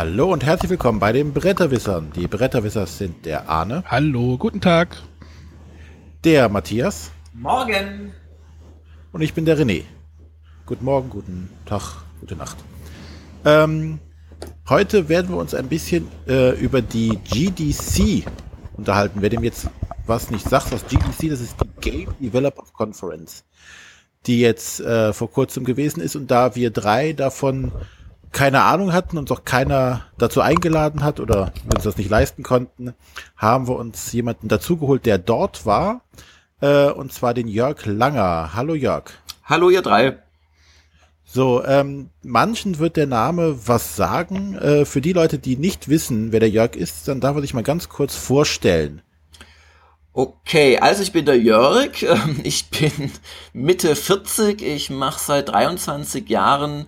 [0.00, 2.10] Hallo und herzlich willkommen bei den Bretterwissern.
[2.16, 3.84] Die Bretterwisser sind der Arne.
[3.86, 4.96] Hallo, guten Tag.
[6.24, 7.10] Der Matthias.
[7.34, 8.14] Morgen.
[9.12, 9.82] Und ich bin der René.
[10.64, 12.56] Guten Morgen, guten Tag, gute Nacht.
[13.44, 13.98] Ähm,
[14.70, 18.24] heute werden wir uns ein bisschen äh, über die GDC
[18.78, 19.20] unterhalten.
[19.20, 19.68] Wer dem jetzt
[20.06, 23.44] was nicht sagt, was GDC, das ist die Game Developer Conference,
[24.26, 26.16] die jetzt äh, vor kurzem gewesen ist.
[26.16, 27.70] Und da wir drei davon
[28.32, 32.42] keine Ahnung hatten und doch keiner dazu eingeladen hat oder wir uns das nicht leisten
[32.42, 32.94] konnten,
[33.36, 36.02] haben wir uns jemanden dazugeholt, der dort war,
[36.60, 38.50] äh, und zwar den Jörg Langer.
[38.54, 39.10] Hallo Jörg.
[39.44, 40.18] Hallo ihr drei.
[41.24, 44.56] So, ähm, manchen wird der Name was sagen.
[44.56, 47.54] Äh, für die Leute, die nicht wissen, wer der Jörg ist, dann darf er sich
[47.54, 49.02] mal ganz kurz vorstellen.
[50.12, 52.02] Okay, also ich bin der Jörg,
[52.42, 53.12] ich bin
[53.52, 56.86] Mitte 40, ich mache seit 23 Jahren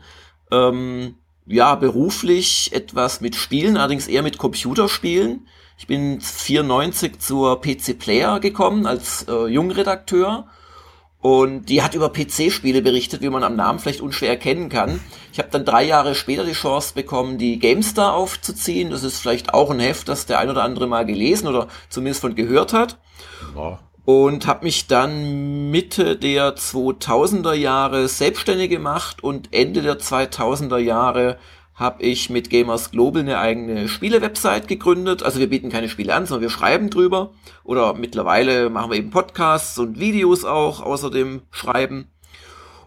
[0.50, 1.16] ähm,
[1.52, 5.46] ja, beruflich etwas mit Spielen, allerdings eher mit Computerspielen.
[5.76, 10.46] Ich bin 94 zur PC Player gekommen als äh, Jungredakteur
[11.20, 15.00] und die hat über PC-Spiele berichtet, wie man am Namen vielleicht unschwer erkennen kann.
[15.32, 18.90] Ich habe dann drei Jahre später die Chance bekommen, die GameStar aufzuziehen.
[18.90, 22.22] Das ist vielleicht auch ein Heft, das der ein oder andere mal gelesen oder zumindest
[22.22, 22.98] von gehört hat.
[23.54, 30.78] Ja und habe mich dann Mitte der 2000er Jahre selbstständig gemacht und Ende der 2000er
[30.78, 31.38] Jahre
[31.74, 35.22] habe ich mit Gamers Global eine eigene Spiele-Website gegründet.
[35.22, 37.32] Also wir bieten keine Spiele an, sondern wir schreiben drüber.
[37.64, 42.08] Oder mittlerweile machen wir eben Podcasts und Videos auch außer dem Schreiben.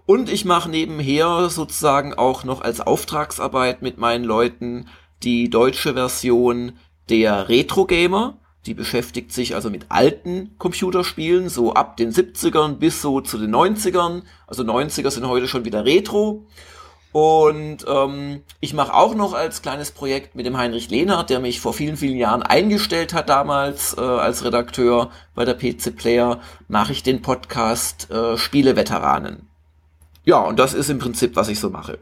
[0.06, 4.88] Und ich mache nebenher sozusagen auch noch als Auftragsarbeit mit meinen Leuten
[5.24, 6.74] die deutsche Version
[7.10, 8.38] der Retro Gamer.
[8.66, 13.54] Die beschäftigt sich also mit alten Computerspielen, so ab den 70ern bis so zu den
[13.54, 14.24] 90ern.
[14.48, 16.46] Also 90er sind heute schon wieder Retro.
[17.12, 21.62] Und ähm, ich mache auch noch als kleines Projekt mit dem Heinrich Lehnert, der mich
[21.62, 26.92] vor vielen, vielen Jahren eingestellt hat damals äh, als Redakteur bei der PC Player, mache
[26.92, 29.48] ich den Podcast äh, Spieleveteranen.
[30.26, 32.00] Ja, und das ist im Prinzip, was ich so mache.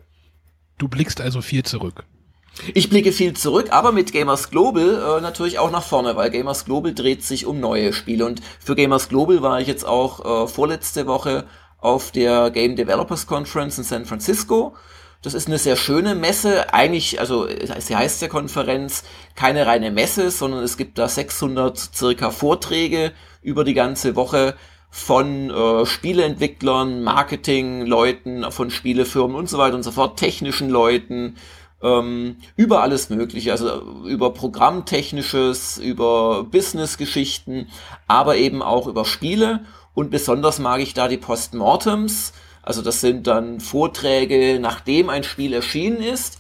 [0.80, 2.06] Du blickst also viel zurück.
[2.74, 6.66] Ich blicke viel zurück, aber mit Gamers Global äh, natürlich auch nach vorne, weil Gamers
[6.66, 8.26] Global dreht sich um neue Spiele.
[8.26, 11.46] Und für Gamers Global war ich jetzt auch äh, vorletzte Woche
[11.80, 14.76] auf der Game Developers Conference in San Francisco.
[15.24, 16.74] Das ist eine sehr schöne Messe.
[16.74, 17.48] Eigentlich, also
[17.80, 19.04] sie heißt ja Konferenz,
[19.36, 24.56] keine reine Messe, sondern es gibt da 600 circa Vorträge über die ganze Woche
[24.90, 31.36] von äh, Spieleentwicklern, Marketingleuten, von Spielefirmen und so weiter und so fort, technischen Leuten,
[31.84, 37.68] ähm, über alles Mögliche, also über Programmtechnisches, über Business-Geschichten,
[38.08, 39.66] aber eben auch über Spiele.
[39.94, 42.34] Und besonders mag ich da die Postmortems.
[42.64, 46.40] Also das sind dann Vorträge, nachdem ein Spiel erschienen ist.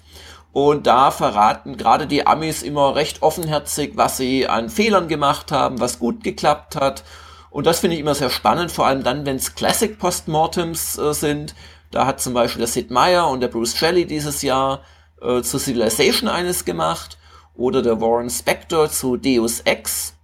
[0.53, 5.79] Und da verraten gerade die Amis immer recht offenherzig, was sie an Fehlern gemacht haben,
[5.79, 7.03] was gut geklappt hat.
[7.49, 11.13] Und das finde ich immer sehr spannend, vor allem dann, wenn es Classic Postmortems äh,
[11.13, 11.53] sind.
[11.91, 14.81] Da hat zum Beispiel der Sid Meier und der Bruce Shelley dieses Jahr
[15.23, 17.17] äh, zu Civilization eines gemacht
[17.55, 20.15] oder der Warren Spector zu Deus Ex.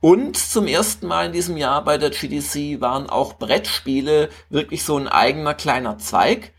[0.00, 4.96] Und zum ersten Mal in diesem Jahr bei der GDC waren auch Brettspiele wirklich so
[4.96, 6.52] ein eigener kleiner Zweig.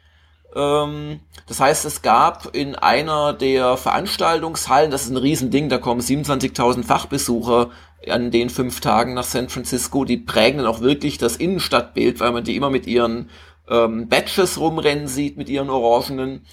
[0.56, 6.00] Ähm, das heißt, es gab in einer der Veranstaltungshallen, das ist ein Riesending, da kommen
[6.00, 7.72] 27.000 Fachbesucher
[8.08, 12.32] an den fünf Tagen nach San Francisco, die prägen dann auch wirklich das Innenstadtbild, weil
[12.32, 13.30] man die immer mit ihren
[13.70, 16.46] ähm, Badges rumrennen sieht, mit ihren Orangenen.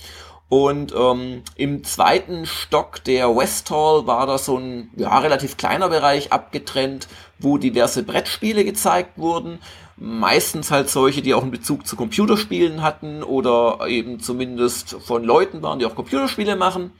[0.50, 5.88] Und ähm, im zweiten Stock der West Hall war da so ein ja, relativ kleiner
[5.88, 7.06] Bereich abgetrennt,
[7.38, 9.60] wo diverse Brettspiele gezeigt wurden.
[9.97, 15.62] Meistens halt solche, die auch einen Bezug zu Computerspielen hatten oder eben zumindest von Leuten
[15.62, 16.91] waren, die auch Computerspiele machen.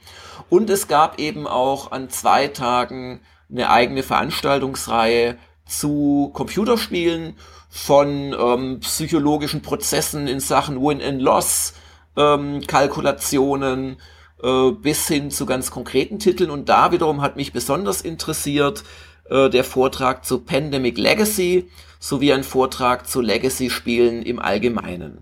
[0.49, 3.19] Und es gab eben auch an zwei Tagen
[3.51, 7.35] eine eigene Veranstaltungsreihe zu Computerspielen
[7.69, 11.73] von ähm, psychologischen Prozessen in Sachen Win-and-Loss,
[12.17, 13.97] ähm, Kalkulationen
[14.43, 16.49] äh, bis hin zu ganz konkreten Titeln.
[16.49, 18.83] Und da wiederum hat mich besonders interessiert
[19.29, 21.69] äh, der Vortrag zu Pandemic Legacy
[21.99, 25.19] sowie ein Vortrag zu Legacy-Spielen im Allgemeinen.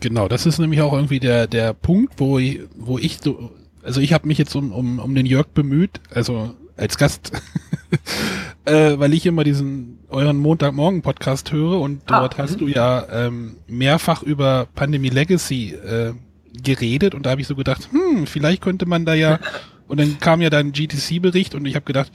[0.00, 3.52] Genau, das ist nämlich auch irgendwie der, der Punkt, wo ich, wo ich so,
[3.82, 7.32] also ich habe mich jetzt um, um, um den Jörg bemüht, also als Gast,
[8.64, 12.58] äh, weil ich immer diesen euren Montagmorgen-Podcast höre und ah, dort hast mhm.
[12.58, 16.14] du ja ähm, mehrfach über Pandemie Legacy äh,
[16.62, 19.38] geredet und da habe ich so gedacht, hm, vielleicht könnte man da ja,
[19.88, 22.12] und dann kam ja dein GTC-Bericht und ich habe gedacht,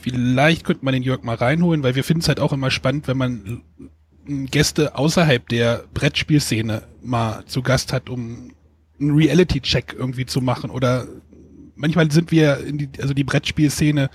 [0.00, 3.06] vielleicht könnte man den Jörg mal reinholen, weil wir finden es halt auch immer spannend,
[3.08, 3.62] wenn man
[4.26, 8.52] Gäste außerhalb der Brettspielszene mal zu Gast hat, um
[9.00, 11.06] einen Reality-Check irgendwie zu machen oder
[11.74, 14.10] manchmal sind wir in die, also die Brettspielszene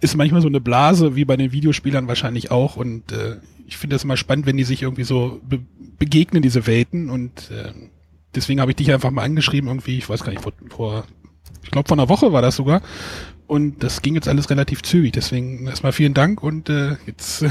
[0.00, 2.76] ist manchmal so eine Blase, wie bei den Videospielern wahrscheinlich auch.
[2.76, 3.36] Und äh,
[3.66, 5.60] ich finde das immer spannend, wenn die sich irgendwie so be
[5.98, 7.10] begegnen, diese Welten.
[7.10, 7.72] Und äh,
[8.34, 11.04] deswegen habe ich dich einfach mal angeschrieben, irgendwie, ich weiß gar nicht, vor, vor
[11.64, 12.82] ich glaube, vor einer Woche war das sogar.
[13.46, 15.12] Und das ging jetzt alles relativ zügig.
[15.12, 17.42] Deswegen erstmal vielen Dank und äh, jetzt.
[17.42, 17.50] Äh,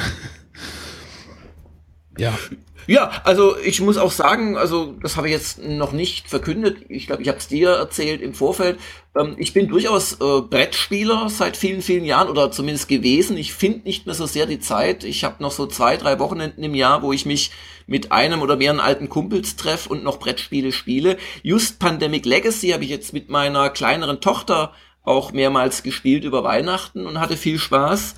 [2.18, 2.38] ja.
[2.88, 6.78] Ja, also ich muss auch sagen, also das habe ich jetzt noch nicht verkündet.
[6.88, 8.80] Ich glaube, ich habe es dir erzählt im Vorfeld.
[9.14, 13.36] Ähm, ich bin durchaus äh, Brettspieler seit vielen, vielen Jahren oder zumindest gewesen.
[13.36, 15.04] Ich finde nicht mehr so sehr die Zeit.
[15.04, 17.52] Ich habe noch so zwei, drei Wochenenden im Jahr, wo ich mich
[17.88, 21.18] mit einem oder mehreren alten Kumpels treffe und noch Brettspiele spiele.
[21.44, 24.72] Just Pandemic Legacy habe ich jetzt mit meiner kleineren Tochter
[25.04, 28.16] auch mehrmals gespielt über Weihnachten und hatte viel Spaß.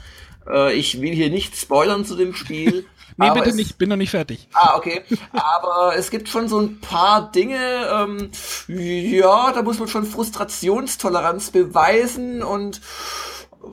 [0.47, 2.85] Äh, ich will hier nicht spoilern zu dem Spiel.
[3.19, 4.47] Nee, bitte nicht, bin noch nicht fertig.
[4.53, 5.01] Ah, okay.
[5.33, 7.57] Aber es gibt schon so ein paar Dinge,
[7.91, 8.31] ähm,
[8.67, 12.81] ja, da muss man schon Frustrationstoleranz beweisen und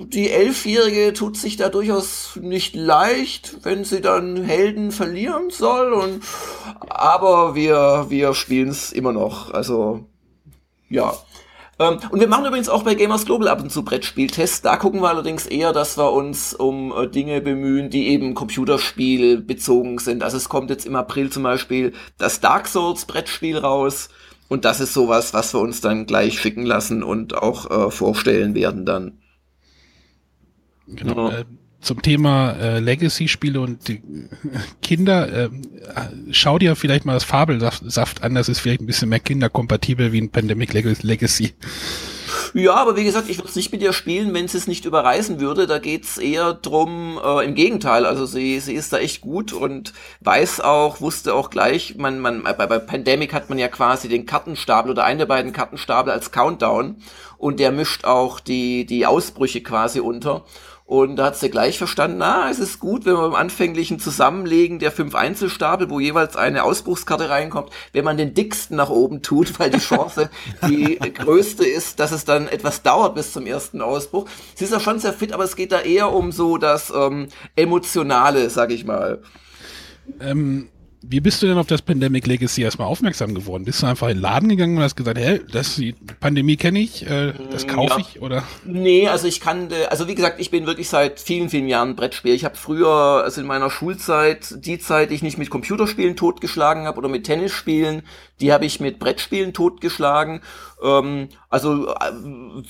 [0.01, 6.25] die Elfjährige tut sich da durchaus nicht leicht, wenn sie dann Helden verlieren soll und
[6.89, 9.53] aber wir, wir spielen es immer noch.
[9.53, 10.07] Also
[10.89, 11.15] ja.
[11.79, 14.63] Ähm, und wir machen übrigens auch bei Gamers Global ab und zu Brettspieltests.
[14.63, 19.41] Da gucken wir allerdings eher, dass wir uns um äh, Dinge bemühen, die eben Computerspiel
[19.41, 20.23] bezogen sind.
[20.23, 24.09] Also es kommt jetzt im April zum Beispiel das Dark Souls Brettspiel raus.
[24.49, 28.55] Und das ist sowas, was wir uns dann gleich schicken lassen und auch äh, vorstellen
[28.55, 29.19] werden dann.
[30.87, 31.31] Genau.
[31.31, 31.39] Ja.
[31.41, 31.45] Äh,
[31.81, 34.03] zum Thema äh, Legacy-Spiele und die
[34.83, 35.51] Kinder, äh,
[36.31, 40.21] schau dir vielleicht mal das Fabelsaft an, das ist vielleicht ein bisschen mehr kinderkompatibel wie
[40.21, 41.55] ein Pandemic Legacy.
[42.55, 44.85] Ja, aber wie gesagt, ich würde es nicht mit ihr spielen, wenn sie es nicht
[44.85, 45.67] überreißen würde.
[45.67, 48.07] Da geht's eher drum, äh, im Gegenteil.
[48.07, 52.43] Also sie, sie ist da echt gut und weiß auch, wusste auch gleich, man, man,
[52.43, 56.31] bei, bei Pandemic hat man ja quasi den Kartenstapel oder einen der beiden Kartenstapel als
[56.31, 56.97] Countdown
[57.39, 60.45] und der mischt auch die, die Ausbrüche quasi unter.
[60.87, 64.79] Und da hat sie gleich verstanden, na, es ist gut, wenn man beim anfänglichen Zusammenlegen
[64.79, 69.59] der fünf Einzelstapel, wo jeweils eine Ausbruchskarte reinkommt, wenn man den dicksten nach oben tut,
[69.59, 70.31] weil die Chance
[70.69, 74.29] die größte ist, dass es dann etwas dauert bis zum ersten Ausbruch.
[74.55, 77.29] Sie ist ja schon sehr fit, aber es geht da eher um so das ähm,
[77.57, 79.23] Emotionale, sag ich mal.
[80.21, 80.69] Ähm,
[81.03, 83.65] wie bist du denn auf das Pandemic Legacy erstmal aufmerksam geworden?
[83.65, 86.81] Bist du einfach in den Laden gegangen und hast gesagt, hey, das die Pandemie kenne
[86.81, 88.07] ich, äh, das mm, kaufe ja.
[88.07, 88.43] ich oder?
[88.65, 92.35] Nee, also ich kannte, also wie gesagt, ich bin wirklich seit vielen, vielen Jahren Brettspiel.
[92.35, 96.87] Ich habe früher, also in meiner Schulzeit, die Zeit, die ich nicht mit Computerspielen totgeschlagen
[96.87, 98.03] habe oder mit Tennisspielen,
[98.41, 100.41] die habe ich mit Brettspielen totgeschlagen.
[100.83, 102.13] Ähm, also äh,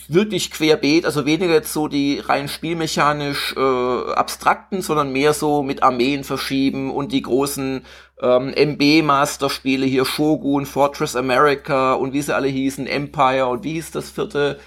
[0.08, 5.82] wirklich querbeet, also weniger jetzt so die rein spielmechanisch äh, abstrakten, sondern mehr so mit
[5.82, 7.84] Armeen verschieben und die großen
[8.20, 13.90] ähm, MB-Master-Spiele hier, Shogun, Fortress America und wie sie alle hießen, Empire und wie hieß
[13.90, 14.58] das vierte?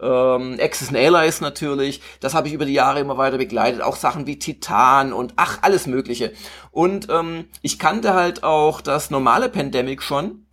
[0.00, 2.00] Ähm, Axis and Allies natürlich.
[2.20, 3.82] Das habe ich über die Jahre immer weiter begleitet.
[3.82, 6.32] Auch Sachen wie Titan und ach, alles Mögliche.
[6.72, 10.46] Und ähm, ich kannte halt auch das normale Pandemic schon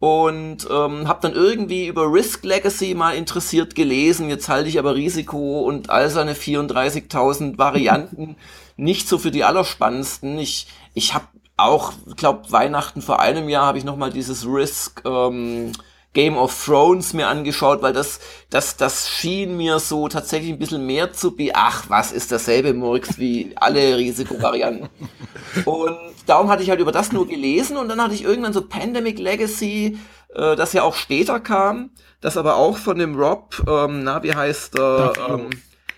[0.00, 4.28] und ähm, habe dann irgendwie über Risk Legacy mal interessiert gelesen.
[4.28, 8.36] Jetzt halte ich aber Risiko und all seine 34.000 Varianten
[8.76, 10.38] nicht so für die allerspannendsten.
[10.38, 11.26] Ich ich habe
[11.58, 15.72] auch, glaube Weihnachten vor einem Jahr habe ich noch mal dieses Risk ähm,
[16.14, 20.86] Game of Thrones mir angeschaut, weil das, das, das schien mir so tatsächlich ein bisschen
[20.86, 24.88] mehr zu be, ach, was ist dasselbe Murks wie alle Risikovarianten.
[25.64, 28.62] und darum hatte ich halt über das nur gelesen und dann hatte ich irgendwann so
[28.62, 29.98] Pandemic Legacy,
[30.34, 34.34] äh, das ja auch später kam, das aber auch von dem Rob, ähm, na, wie
[34.34, 35.50] heißt er, ähm,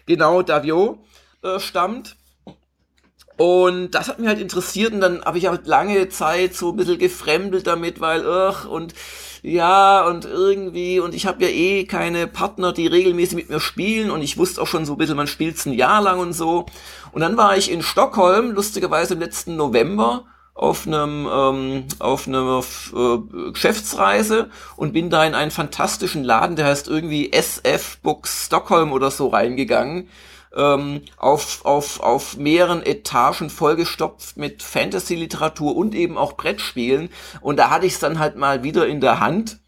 [0.07, 1.05] genau, Davio,
[1.43, 2.17] äh, stammt.
[3.41, 6.77] Und das hat mich halt interessiert und dann habe ich halt lange Zeit so ein
[6.77, 8.93] bisschen gefremdelt damit, weil, ach, und
[9.41, 14.11] ja, und irgendwie, und ich habe ja eh keine Partner, die regelmäßig mit mir spielen
[14.11, 16.67] und ich wusste auch schon so ein bisschen, man spielt's ein Jahr lang und so.
[17.13, 22.63] Und dann war ich in Stockholm, lustigerweise im letzten November, auf einem ähm, auf einer
[22.95, 28.93] äh, Geschäftsreise und bin da in einen fantastischen Laden, der heißt irgendwie SF Books Stockholm
[28.93, 30.11] oder so reingegangen
[30.57, 37.11] ähm, auf, auf, auf mehreren Etagen vollgestopft mit Fantasy-Literatur und eben auch Brettspielen.
[37.41, 39.61] Und da hatte ich es dann halt mal wieder in der Hand.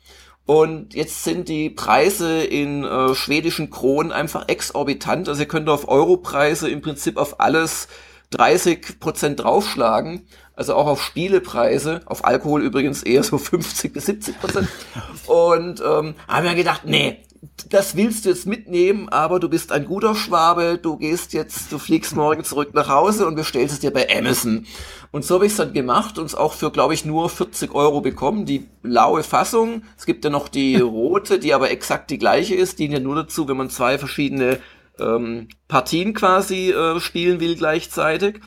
[0.44, 5.28] Und jetzt sind die Preise in äh, schwedischen Kronen einfach exorbitant.
[5.28, 7.86] Also ihr könnt auf Europreise im Prinzip auf alles
[8.30, 10.26] 30 Prozent draufschlagen.
[10.54, 14.68] Also auch auf Spielepreise, auf Alkohol übrigens eher so 50 bis 70 Prozent.
[15.26, 17.22] Und ähm, haben wir gedacht, nee,
[17.70, 21.78] das willst du jetzt mitnehmen, aber du bist ein guter Schwabe, du gehst jetzt, du
[21.78, 24.64] fliegst morgen zurück nach Hause und bestellst es dir bei Amazon.
[25.10, 27.74] Und so habe ich es dann gemacht und es auch für, glaube ich, nur 40
[27.74, 28.46] Euro bekommen.
[28.46, 29.82] Die blaue Fassung.
[29.98, 32.78] Es gibt ja noch die rote, die aber exakt die gleiche ist.
[32.78, 34.60] Die ja nur dazu, wenn man zwei verschiedene
[35.00, 38.40] ähm, Partien quasi äh, spielen will gleichzeitig.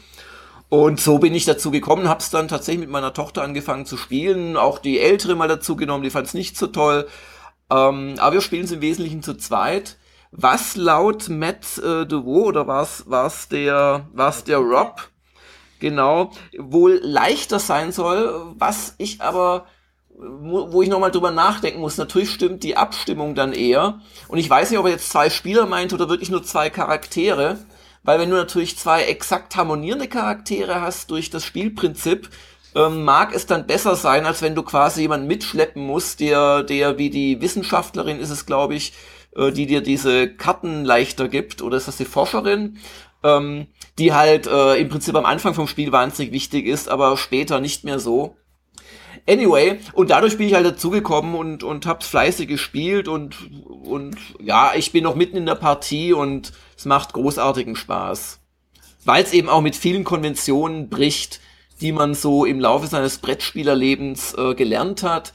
[0.69, 4.57] Und so bin ich dazu gekommen, hab's dann tatsächlich mit meiner Tochter angefangen zu spielen,
[4.57, 7.07] auch die ältere mal dazu genommen, die fand's nicht so toll.
[7.69, 9.98] Ähm, aber wir spielen es im Wesentlichen zu zweit.
[10.31, 15.10] Was laut Matt äh, DeVoe oder war's war's der war's der Rob
[15.79, 19.65] genau wohl leichter sein soll, was ich aber
[20.17, 21.98] wo ich nochmal drüber nachdenken muss.
[21.98, 24.00] Natürlich stimmt die Abstimmung dann eher.
[24.29, 27.57] Und ich weiß nicht, ob er jetzt zwei Spieler meint oder wirklich nur zwei Charaktere.
[28.03, 32.29] Weil wenn du natürlich zwei exakt harmonierende Charaktere hast durch das Spielprinzip,
[32.75, 36.98] ähm, mag es dann besser sein, als wenn du quasi jemanden mitschleppen musst, der, der
[36.98, 38.94] wie die Wissenschaftlerin ist es, glaube ich,
[39.36, 42.77] äh, die dir diese Karten leichter gibt, oder ist das die Forscherin?
[43.24, 43.67] Ähm,
[43.98, 47.86] die halt äh, im Prinzip am Anfang vom Spiel wahnsinnig wichtig ist, aber später nicht
[47.86, 48.36] mehr so.
[49.27, 54.74] Anyway, und dadurch bin ich halt dazugekommen und, und hab's fleißig gespielt und, und ja,
[54.75, 58.39] ich bin noch mitten in der Partie und es macht großartigen Spaß.
[59.03, 61.39] Weil es eben auch mit vielen Konventionen bricht,
[61.82, 65.34] die man so im Laufe seines Brettspielerlebens äh, gelernt hat.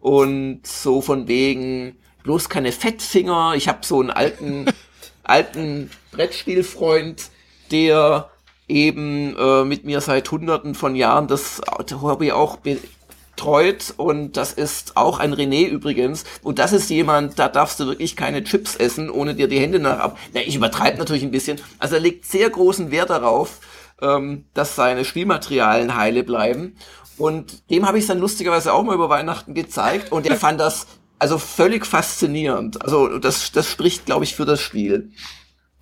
[0.00, 3.54] Und so von wegen bloß keine Fettfinger.
[3.56, 4.66] Ich habe so einen alten,
[5.24, 7.30] alten Brettspielfreund,
[7.70, 8.30] der
[8.68, 11.60] eben äh, mit mir seit hunderten von Jahren das
[12.02, 17.48] Hobby auch betreut und das ist auch ein René übrigens und das ist jemand, da
[17.48, 20.18] darfst du wirklich keine Chips essen, ohne dir die Hände nach ab.
[20.34, 21.58] Na, ich übertreibe natürlich ein bisschen.
[21.78, 23.60] Also er legt sehr großen Wert darauf,
[24.00, 26.76] ähm, dass seine Spielmaterialien heile bleiben
[27.16, 30.86] und dem habe ich dann lustigerweise auch mal über Weihnachten gezeigt und er fand das
[31.18, 32.82] also völlig faszinierend.
[32.82, 35.10] Also das, das spricht, glaube ich, für das Spiel.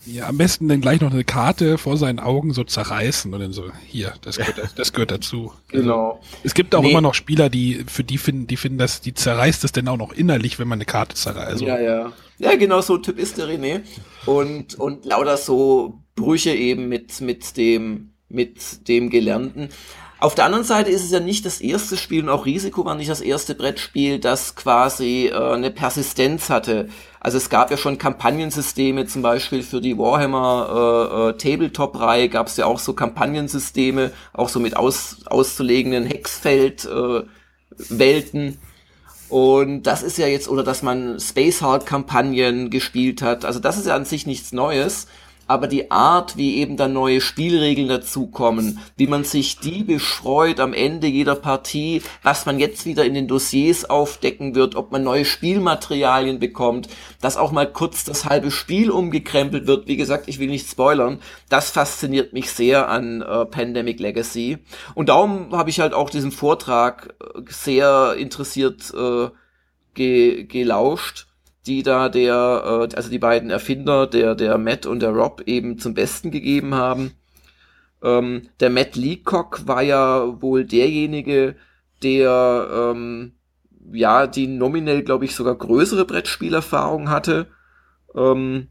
[0.07, 3.53] Ja, am besten dann gleich noch eine Karte vor seinen Augen so zerreißen und dann
[3.53, 5.53] so, hier, das gehört, das gehört dazu.
[5.73, 6.21] Also, genau.
[6.45, 6.93] es gibt auch nee.
[6.93, 9.97] immer noch Spieler, die, für die finden, die finden das, die zerreißt es denn auch
[9.97, 11.51] noch innerlich, wenn man eine Karte zerreißt.
[11.51, 12.13] Also, ja, ja.
[12.39, 13.81] Ja, genau so Typ ist der René.
[14.27, 19.69] Und, und lauter so Brüche eben mit, mit dem, mit dem Gelernten.
[20.19, 22.95] Auf der anderen Seite ist es ja nicht das erste Spiel und auch Risiko war
[22.95, 26.89] nicht das erste Brettspiel, das quasi äh, eine Persistenz hatte.
[27.21, 32.47] Also es gab ja schon Kampagnensysteme, zum Beispiel für die Warhammer äh, äh, Tabletop-Reihe gab
[32.47, 38.49] es ja auch so Kampagnensysteme, auch so mit aus, auszulegenden Hexfeld-Welten.
[38.49, 38.57] Äh,
[39.29, 43.45] und das ist ja jetzt, oder dass man Space Hulk-Kampagnen gespielt hat.
[43.45, 45.09] Also das ist ja an sich nichts Neues
[45.47, 50.73] aber die Art, wie eben dann neue Spielregeln dazukommen, wie man sich die beschreut am
[50.73, 55.25] Ende jeder Partie, was man jetzt wieder in den Dossiers aufdecken wird, ob man neue
[55.25, 56.89] Spielmaterialien bekommt,
[57.21, 59.87] dass auch mal kurz das halbe Spiel umgekrempelt wird.
[59.87, 61.21] Wie gesagt, ich will nicht spoilern.
[61.49, 64.59] Das fasziniert mich sehr an äh, Pandemic Legacy.
[64.95, 69.29] Und darum habe ich halt auch diesem Vortrag äh, sehr interessiert äh,
[69.95, 71.26] ge gelauscht
[71.67, 75.79] die da der, äh, also die beiden Erfinder, der, der Matt und der Rob eben
[75.79, 77.13] zum Besten gegeben haben.
[78.03, 81.57] Ähm, der Matt Leacock war ja wohl derjenige,
[82.03, 83.33] der ähm,
[83.93, 87.47] ja die nominell, glaube ich, sogar größere Brettspielerfahrung hatte.
[88.15, 88.69] Ähm,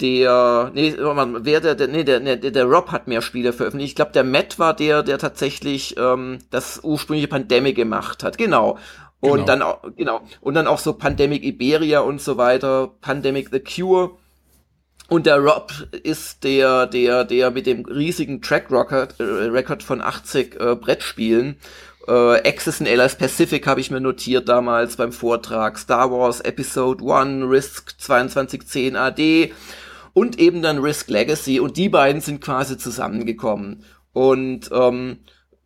[0.00, 3.92] der, nee, wer der, der, nee, der, der, der Rob hat mehr Spiele veröffentlicht.
[3.92, 8.38] Ich glaube, der Matt war der, der tatsächlich ähm, das ursprüngliche Pandemic gemacht hat.
[8.38, 8.78] Genau.
[9.20, 9.46] Und genau.
[9.46, 10.20] dann auch, genau.
[10.40, 14.12] Und dann auch so Pandemic Iberia und so weiter, Pandemic the Cure.
[15.08, 15.72] Und der Rob
[16.02, 21.56] ist der, der, der mit dem riesigen Track Record, äh, Record von 80 äh, Brettspielen.
[22.06, 25.78] Äh, Access in Alias Pacific habe ich mir notiert damals beim Vortrag.
[25.78, 29.52] Star Wars Episode 1, Risk 2210 AD
[30.12, 31.58] und eben dann Risk Legacy.
[31.58, 33.84] Und die beiden sind quasi zusammengekommen.
[34.12, 35.18] Und ähm,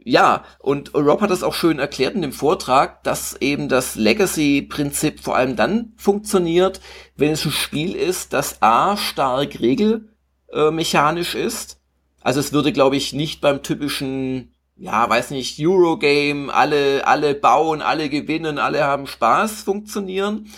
[0.05, 5.21] ja, und Rob hat das auch schön erklärt in dem Vortrag, dass eben das Legacy-Prinzip
[5.21, 6.81] vor allem dann funktioniert,
[7.17, 11.81] wenn es ein Spiel ist, das A stark regelmechanisch äh, ist.
[12.21, 17.83] Also es würde, glaube ich, nicht beim typischen, ja, weiß nicht, Eurogame, alle, alle bauen,
[17.83, 20.49] alle gewinnen, alle haben Spaß funktionieren,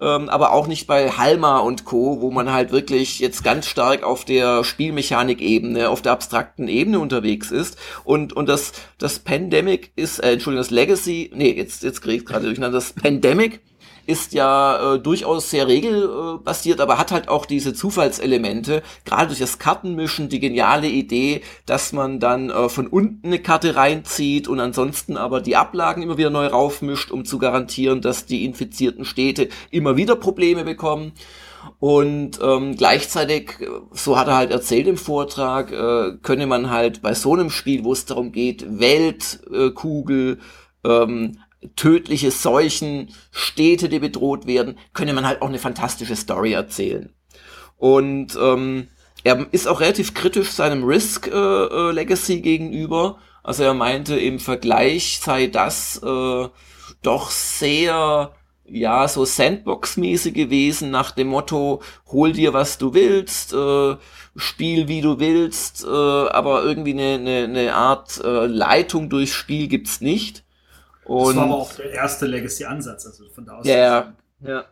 [0.00, 4.02] ähm, aber auch nicht bei Halma und Co., wo man halt wirklich jetzt ganz stark
[4.02, 7.78] auf der Spielmechanik-Ebene, auf der abstrakten Ebene unterwegs ist.
[8.04, 12.26] Und, und das, das Pandemic ist, äh, Entschuldigung, das Legacy, nee, jetzt, jetzt krieg ich
[12.26, 13.60] gerade durcheinander, das Pandemic
[14.06, 19.58] ist ja äh, durchaus sehr regelbasiert, aber hat halt auch diese Zufallselemente, gerade durch das
[19.58, 25.16] Kartenmischen, die geniale Idee, dass man dann äh, von unten eine Karte reinzieht und ansonsten
[25.16, 29.96] aber die Ablagen immer wieder neu raufmischt, um zu garantieren, dass die infizierten Städte immer
[29.96, 31.12] wieder Probleme bekommen.
[31.80, 33.54] Und ähm, gleichzeitig,
[33.90, 37.84] so hat er halt erzählt im Vortrag, äh, könne man halt bei so einem Spiel,
[37.84, 40.38] wo es darum geht, Weltkugel,
[40.84, 41.38] äh, ähm,
[41.74, 47.12] tödliche Seuchen, Städte, die bedroht werden, könne man halt auch eine fantastische Story erzählen.
[47.76, 48.88] Und ähm,
[49.24, 53.18] er ist auch relativ kritisch seinem Risk äh, äh, Legacy gegenüber.
[53.42, 56.48] Also er meinte, im Vergleich sei das äh,
[57.02, 58.32] doch sehr
[58.68, 63.96] ja, so Sandbox-mäßig gewesen, nach dem Motto, hol dir, was du willst, äh,
[64.34, 69.68] spiel, wie du willst, äh, aber irgendwie eine, eine, eine Art äh, Leitung durchs Spiel
[69.68, 70.44] gibt's nicht.
[71.06, 73.66] Und das war aber auch der erste Legacy-Ansatz, also von da aus.
[73.66, 74.64] Ja, ja.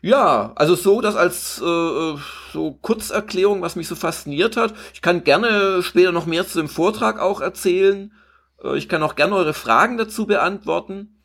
[0.00, 2.14] Ja, also so das als äh,
[2.52, 4.72] so Kurzerklärung, was mich so fasziniert hat.
[4.94, 8.12] Ich kann gerne später noch mehr zu dem Vortrag auch erzählen.
[8.62, 11.18] Äh, ich kann auch gerne eure Fragen dazu beantworten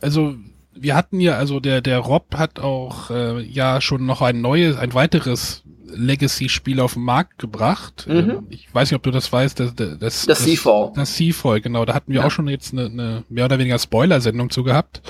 [0.00, 0.36] also
[0.72, 4.76] wir hatten ja, also der, der Rob hat auch äh, ja schon noch ein neues,
[4.76, 8.06] ein weiteres Legacy-Spiel auf den Markt gebracht.
[8.08, 8.14] Mhm.
[8.14, 10.92] Ähm, ich weiß nicht, ob du das weißt, das, das, das, das Seafall.
[10.94, 11.84] Das Seafall, genau.
[11.84, 12.26] Da hatten wir ja.
[12.26, 15.02] auch schon jetzt eine, eine mehr oder weniger Spoiler-Sendung zu gehabt.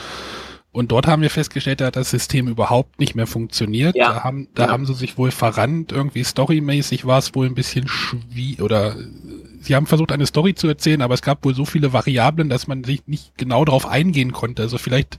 [0.77, 3.97] Und dort haben wir festgestellt, da hat das System überhaupt nicht mehr funktioniert.
[3.97, 4.13] Ja.
[4.13, 4.73] Da haben, da ja.
[4.73, 5.91] haben sie sich wohl verrannt.
[5.91, 8.95] Irgendwie storymäßig war es wohl ein bisschen schwierig oder
[9.63, 12.67] sie haben versucht, eine Story zu erzählen, aber es gab wohl so viele Variablen, dass
[12.67, 14.61] man sich nicht genau darauf eingehen konnte.
[14.61, 15.19] Also vielleicht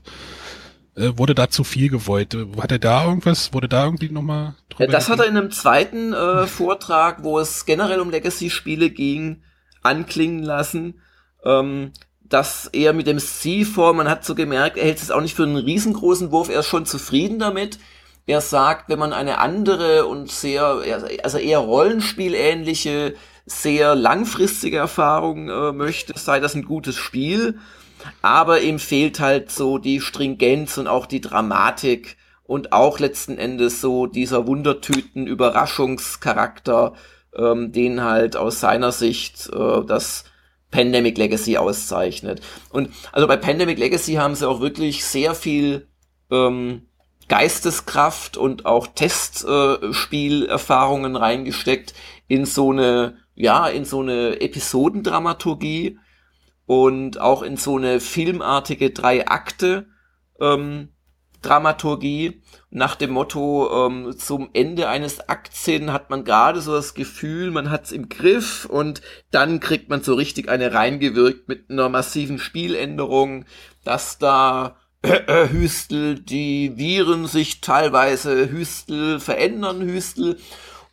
[0.98, 2.36] äh, wurde da zu viel gewollt.
[2.60, 4.84] Hat er da irgendwas, wurde da irgendwie nochmal drüber?
[4.84, 9.42] Ja, das hat er in einem zweiten äh, Vortrag, wo es generell um Legacy-Spiele ging,
[9.82, 11.00] anklingen lassen.
[11.44, 11.92] Ähm,
[12.28, 15.44] dass er mit dem C-Form, man hat so gemerkt, er hält es auch nicht für
[15.44, 17.78] einen riesengroßen Wurf, er ist schon zufrieden damit.
[18.26, 20.82] Er sagt, wenn man eine andere und sehr,
[21.22, 23.14] also eher Rollenspielähnliche
[23.46, 27.58] sehr langfristige Erfahrung äh, möchte, sei das ein gutes Spiel.
[28.22, 33.80] Aber ihm fehlt halt so die Stringenz und auch die Dramatik und auch letzten Endes
[33.80, 36.94] so dieser Wundertüten-Überraschungscharakter,
[37.36, 40.24] ähm, den halt aus seiner Sicht äh, das
[40.70, 42.40] Pandemic Legacy auszeichnet.
[42.70, 45.88] Und also bei Pandemic Legacy haben sie auch wirklich sehr viel
[46.30, 46.82] ähm,
[47.28, 51.94] Geisteskraft und auch Testspielerfahrungen äh, reingesteckt
[52.26, 55.98] in so eine ja, in so eine Episodendramaturgie
[56.68, 59.86] und auch in so eine filmartige drei Akte
[60.38, 60.90] ähm,
[61.40, 62.42] Dramaturgie.
[62.68, 67.50] Nach dem Motto ähm, zum Ende eines Akts hin hat man gerade so das Gefühl,
[67.50, 69.00] man hat's im Griff und
[69.30, 73.46] dann kriegt man so richtig eine reingewirkt mit einer massiven Spieländerung,
[73.84, 80.36] dass da äh, äh, Hüstel, die Viren sich teilweise Hüstel verändern, Hüstel.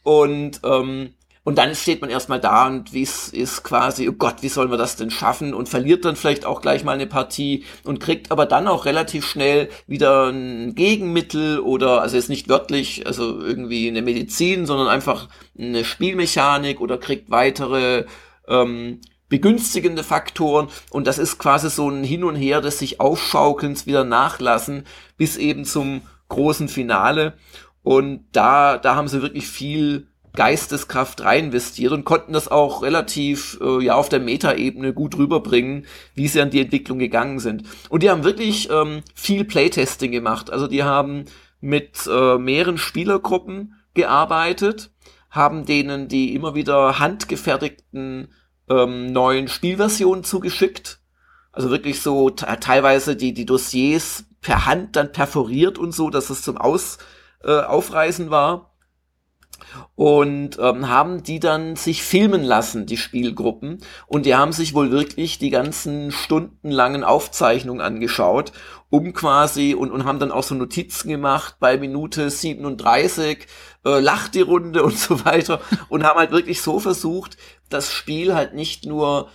[0.04, 4.38] Und ähm, und dann steht man erstmal da und wie es ist quasi, oh Gott,
[4.42, 5.54] wie sollen wir das denn schaffen?
[5.54, 9.28] Und verliert dann vielleicht auch gleich mal eine Partie und kriegt aber dann auch relativ
[9.28, 15.30] schnell wieder ein Gegenmittel oder, also jetzt nicht wörtlich, also irgendwie eine Medizin, sondern einfach
[15.56, 18.06] eine Spielmechanik oder kriegt weitere
[18.48, 20.70] ähm, begünstigende Faktoren.
[20.90, 24.84] Und das ist quasi so ein Hin und Her des sich Aufschaukelns wieder nachlassen
[25.16, 27.34] bis eben zum großen Finale.
[27.84, 33.60] Und da, da haben sie wirklich viel Geisteskraft rein investiert und konnten das auch relativ
[33.62, 37.64] äh, ja auf der Metaebene gut rüberbringen, wie sie an die Entwicklung gegangen sind.
[37.90, 40.52] Und die haben wirklich ähm, viel Playtesting gemacht.
[40.52, 41.26] Also die haben
[41.62, 44.92] mit äh, mehreren Spielergruppen gearbeitet,
[45.30, 48.28] haben denen die immer wieder handgefertigten
[48.70, 51.00] ähm, neuen Spielversionen zugeschickt.
[51.52, 56.42] Also wirklich so teilweise die, die Dossiers per Hand dann perforiert und so, dass es
[56.42, 56.98] zum Aus,
[57.44, 58.75] äh, Aufreißen war
[59.96, 63.80] und ähm, haben die dann sich filmen lassen, die Spielgruppen.
[64.08, 68.52] Und die haben sich wohl wirklich die ganzen stundenlangen Aufzeichnungen angeschaut,
[68.90, 73.48] um quasi und, und haben dann auch so Notizen gemacht bei Minute 37,
[73.86, 77.38] äh, lacht die Runde und so weiter und haben halt wirklich so versucht,
[77.70, 79.30] das Spiel halt nicht nur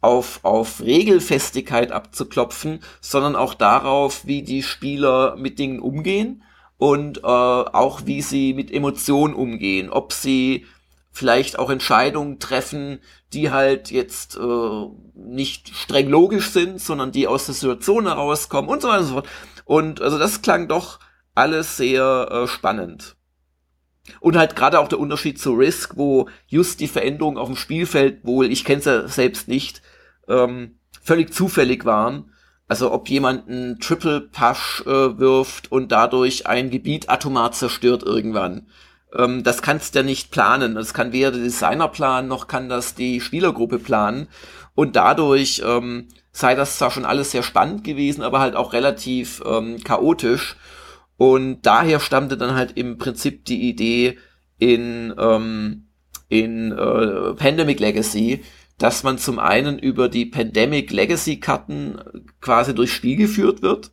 [0.00, 6.42] auf, auf Regelfestigkeit abzuklopfen, sondern auch darauf, wie die Spieler mit Dingen umgehen
[6.82, 10.66] und äh, auch wie sie mit Emotionen umgehen, ob sie
[11.12, 12.98] vielleicht auch Entscheidungen treffen,
[13.32, 18.82] die halt jetzt äh, nicht streng logisch sind, sondern die aus der Situation herauskommen und
[18.82, 19.28] so weiter und so fort.
[19.64, 20.98] Und also das klang doch
[21.36, 23.14] alles sehr äh, spannend.
[24.18, 28.24] Und halt gerade auch der Unterschied zu Risk, wo just die Veränderungen auf dem Spielfeld
[28.24, 29.82] wohl, ich kenne es ja selbst nicht,
[30.26, 32.31] ähm, völlig zufällig waren
[32.72, 38.66] Also ob jemand einen Triple Push äh, wirft und dadurch ein Gebiet atomar zerstört irgendwann.
[39.14, 40.74] Ähm, das kannst du ja nicht planen.
[40.74, 44.28] Das kann weder der Designer planen, noch kann das die Spielergruppe planen.
[44.74, 49.42] Und dadurch ähm, sei das zwar schon alles sehr spannend gewesen, aber halt auch relativ
[49.44, 50.56] ähm, chaotisch.
[51.18, 54.16] Und daher stammte dann halt im Prinzip die Idee
[54.56, 55.88] in, ähm,
[56.30, 58.42] in äh, Pandemic Legacy,
[58.78, 61.98] dass man zum einen über die Pandemic Legacy Karten
[62.40, 63.92] quasi durchs Spiel geführt wird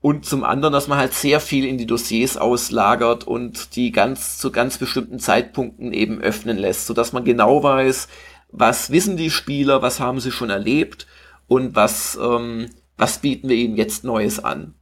[0.00, 4.38] und zum anderen, dass man halt sehr viel in die Dossiers auslagert und die ganz
[4.38, 8.08] zu ganz bestimmten Zeitpunkten eben öffnen lässt, so dass man genau weiß,
[8.52, 11.06] was wissen die Spieler, was haben sie schon erlebt
[11.48, 14.74] und was ähm, was bieten wir ihnen jetzt Neues an.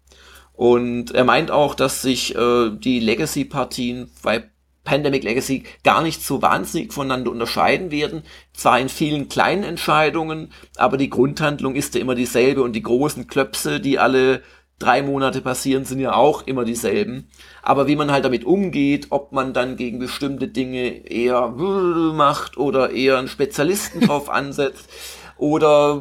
[0.53, 4.50] Und er meint auch, dass sich äh, die Legacy-Partien bei
[4.84, 8.22] Pandemic Legacy gar nicht so wahnsinnig voneinander unterscheiden werden.
[8.52, 13.26] Zwar in vielen kleinen Entscheidungen, aber die Grundhandlung ist ja immer dieselbe und die großen
[13.26, 14.42] Klöpse, die alle
[14.78, 17.28] drei Monate passieren, sind ja auch immer dieselben.
[17.62, 22.90] Aber wie man halt damit umgeht, ob man dann gegen bestimmte Dinge eher macht oder
[22.90, 24.88] eher einen Spezialisten drauf ansetzt,
[25.36, 26.00] oder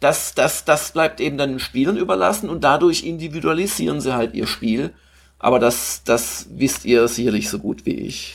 [0.00, 4.46] das, das, das bleibt eben dann den Spielern überlassen und dadurch individualisieren sie halt ihr
[4.46, 4.92] Spiel.
[5.42, 8.34] Aber das, das wisst ihr sicherlich so gut wie ich.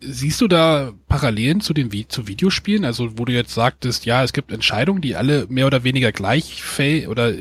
[0.00, 2.84] Siehst du da Parallelen zu den zu Videospielen?
[2.84, 6.62] Also wo du jetzt sagtest, ja, es gibt Entscheidungen, die alle mehr oder weniger gleich
[7.08, 7.34] oder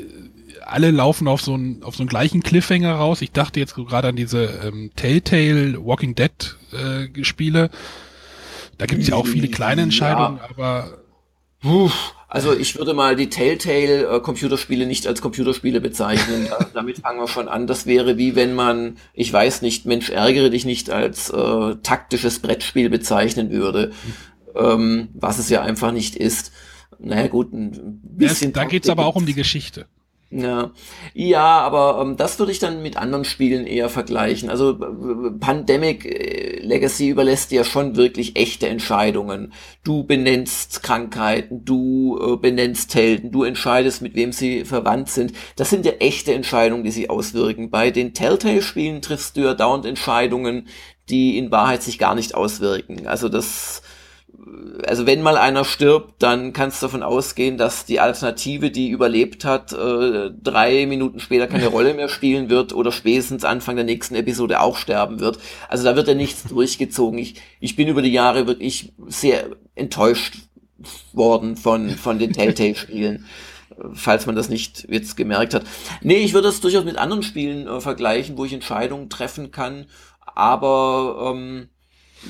[0.65, 3.21] alle laufen auf so einen auf so einen gleichen Cliffhanger raus.
[3.21, 7.69] Ich dachte jetzt gerade an diese ähm, Telltale Walking Dead äh, Spiele,
[8.79, 10.49] da gibt es ja auch viele kleine Entscheidungen, ja.
[10.49, 10.97] aber.
[11.61, 11.91] Puh,
[12.27, 16.47] also ich würde mal die Telltale-Computerspiele äh, nicht als Computerspiele bezeichnen.
[16.73, 17.67] damit fangen wir schon an.
[17.67, 22.39] Das wäre wie wenn man, ich weiß nicht, Mensch, ärgere dich nicht als äh, taktisches
[22.39, 23.91] Brettspiel bezeichnen würde.
[24.55, 26.51] Ähm, was es ja einfach nicht ist.
[26.99, 28.51] Naja gut, ein bisschen.
[28.51, 29.85] Ja, da geht's aber auch um die Geschichte.
[30.29, 30.71] Ja,
[31.13, 34.49] ja aber ähm, das würde ich dann mit anderen Spielen eher vergleichen.
[34.49, 34.77] Also
[35.39, 39.53] Pandemic äh, Legacy überlässt dir schon wirklich echte Entscheidungen.
[39.85, 45.31] Du benennst Krankheiten, du äh, benennst Helden, du entscheidest, mit wem sie verwandt sind.
[45.55, 47.69] Das sind ja echte Entscheidungen, die sie auswirken.
[47.69, 50.67] Bei den Telltale-Spielen triffst du ja dauernd Entscheidungen,
[51.09, 53.07] die in Wahrheit sich gar nicht auswirken.
[53.07, 53.81] Also das
[54.85, 59.45] also wenn mal einer stirbt, dann kannst du davon ausgehen, dass die Alternative, die überlebt
[59.45, 64.15] hat, äh, drei Minuten später keine Rolle mehr spielen wird oder spätestens Anfang der nächsten
[64.15, 65.39] Episode auch sterben wird.
[65.69, 67.19] Also da wird ja nichts durchgezogen.
[67.19, 70.35] Ich, ich bin über die Jahre wirklich sehr enttäuscht
[71.13, 73.25] worden von, von den Telltale-Spielen.
[73.93, 75.63] falls man das nicht jetzt gemerkt hat.
[76.01, 79.85] Nee, ich würde das durchaus mit anderen Spielen äh, vergleichen, wo ich Entscheidungen treffen kann.
[80.25, 81.69] Aber ähm,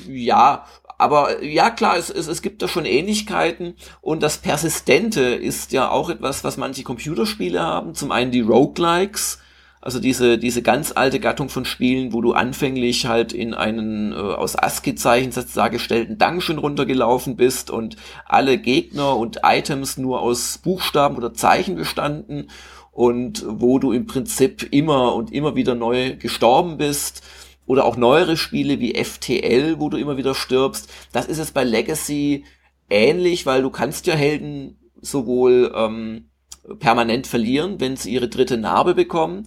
[0.08, 0.66] ja,
[0.98, 5.88] aber ja, klar, es, es, es gibt da schon Ähnlichkeiten und das Persistente ist ja
[5.88, 7.94] auch etwas, was manche Computerspiele haben.
[7.94, 9.38] Zum einen die Roguelikes,
[9.80, 14.16] also diese, diese ganz alte Gattung von Spielen, wo du anfänglich halt in einen äh,
[14.16, 21.32] aus ASCII-Zeichensatz dargestellten Dungeon runtergelaufen bist und alle Gegner und Items nur aus Buchstaben oder
[21.32, 22.50] Zeichen bestanden
[22.90, 27.22] und wo du im Prinzip immer und immer wieder neu gestorben bist
[27.68, 30.90] oder auch neuere Spiele wie FTL, wo du immer wieder stirbst.
[31.12, 32.44] Das ist es bei Legacy
[32.88, 36.30] ähnlich, weil du kannst ja Helden sowohl ähm,
[36.78, 39.46] permanent verlieren, wenn sie ihre dritte Narbe bekommen,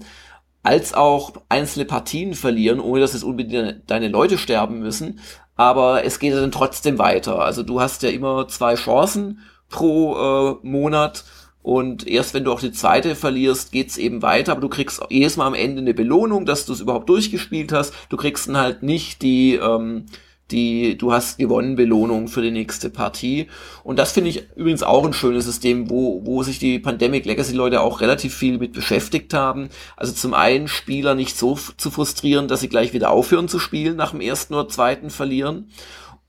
[0.62, 5.20] als auch einzelne Partien verlieren, ohne dass es unbedingt deine Leute sterben müssen.
[5.56, 7.40] Aber es geht dann trotzdem weiter.
[7.40, 11.24] Also du hast ja immer zwei Chancen pro äh, Monat
[11.63, 15.38] und erst wenn du auch die zweite verlierst, geht's eben weiter, aber du kriegst jedes
[15.38, 17.93] Mal am Ende eine Belohnung, dass du es überhaupt durchgespielt hast.
[18.10, 20.06] Du kriegst dann halt nicht die, ähm,
[20.50, 23.47] die, du hast gewonnen Belohnung für die nächste Partie.
[23.84, 27.54] Und das finde ich übrigens auch ein schönes System, wo, wo sich die Pandemic Legacy
[27.54, 29.69] Leute auch relativ viel mit beschäftigt haben.
[29.95, 33.95] Also zum einen Spieler nicht so zu frustrieren, dass sie gleich wieder aufhören zu spielen
[33.95, 35.69] nach dem ersten oder zweiten Verlieren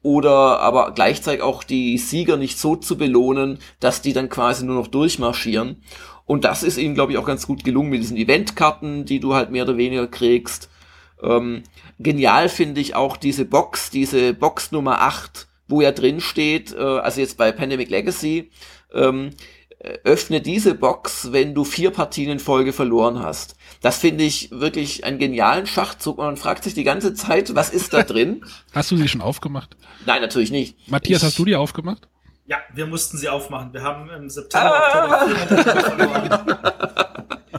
[0.02, 4.76] oder aber gleichzeitig auch die Sieger nicht so zu belohnen, dass die dann quasi nur
[4.76, 5.82] noch durchmarschieren.
[6.24, 9.34] Und das ist ihnen, glaube ich, auch ganz gut gelungen mit diesen Eventkarten, die du
[9.34, 10.70] halt mehr oder weniger kriegst.
[11.22, 11.62] Ähm,
[11.98, 16.78] genial finde ich auch diese Box, diese Box Nummer 8, wo ja drin steht, äh,
[16.78, 18.50] also jetzt bei Pandemic Legacy,
[18.92, 19.30] ähm,
[20.04, 23.56] öffne diese Box, wenn du vier Partien in Folge verloren hast.
[23.82, 27.70] Das finde ich wirklich einen genialen Schachzug und man fragt sich die ganze Zeit, was
[27.70, 28.44] ist da drin?
[28.72, 29.76] Hast du sie schon aufgemacht?
[30.06, 30.88] Nein, natürlich nicht.
[30.88, 32.08] Matthias, ich, hast du die aufgemacht?
[32.46, 33.72] Ja, wir mussten sie aufmachen.
[33.72, 35.24] Wir haben im September, ah!
[35.24, 36.58] Oktober verloren.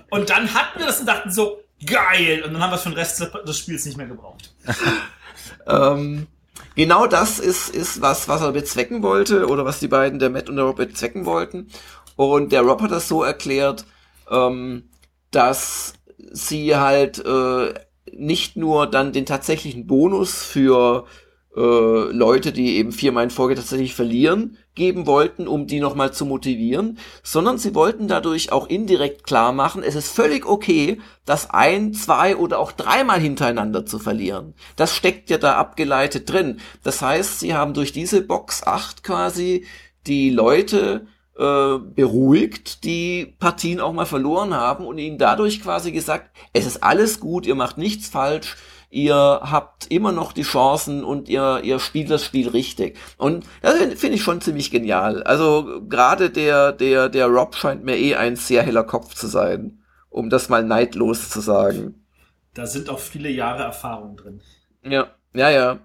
[0.09, 2.43] Und dann hatten wir das und dachten so, geil!
[2.45, 4.53] Und dann haben wir es für den Rest des Spiels nicht mehr gebraucht.
[5.67, 6.27] ähm,
[6.75, 10.49] genau das ist, ist was, was er bezwecken wollte oder was die beiden, der Matt
[10.49, 11.69] und der Rob bezwecken wollten.
[12.15, 13.86] Und der Rob hat das so erklärt,
[14.29, 14.89] ähm,
[15.31, 15.95] dass
[16.31, 17.73] sie halt äh,
[18.12, 21.05] nicht nur dann den tatsächlichen Bonus für
[21.55, 26.25] äh, Leute, die eben viermal in Folge tatsächlich verlieren, geben wollten, um die nochmal zu
[26.25, 31.93] motivieren, sondern sie wollten dadurch auch indirekt klar machen, es ist völlig okay, das ein,
[31.93, 34.55] zwei oder auch dreimal hintereinander zu verlieren.
[34.75, 36.59] Das steckt ja da abgeleitet drin.
[36.83, 39.65] Das heißt, sie haben durch diese Box 8 quasi
[40.07, 41.05] die Leute
[41.38, 46.84] äh, beruhigt, die Partien auch mal verloren haben und ihnen dadurch quasi gesagt, es ist
[46.84, 48.56] alles gut, ihr macht nichts falsch,
[48.89, 52.98] ihr habt immer noch die Chancen und ihr, ihr spielt das Spiel richtig.
[53.17, 55.24] Und das finde ich schon ziemlich genial.
[55.24, 59.80] Also gerade der, der, der Rob scheint mir eh ein sehr heller Kopf zu sein,
[60.10, 62.06] um das mal neidlos zu sagen.
[62.54, 64.41] Da sind auch viele Jahre Erfahrung drin.
[64.84, 65.80] Ja, ja, ja.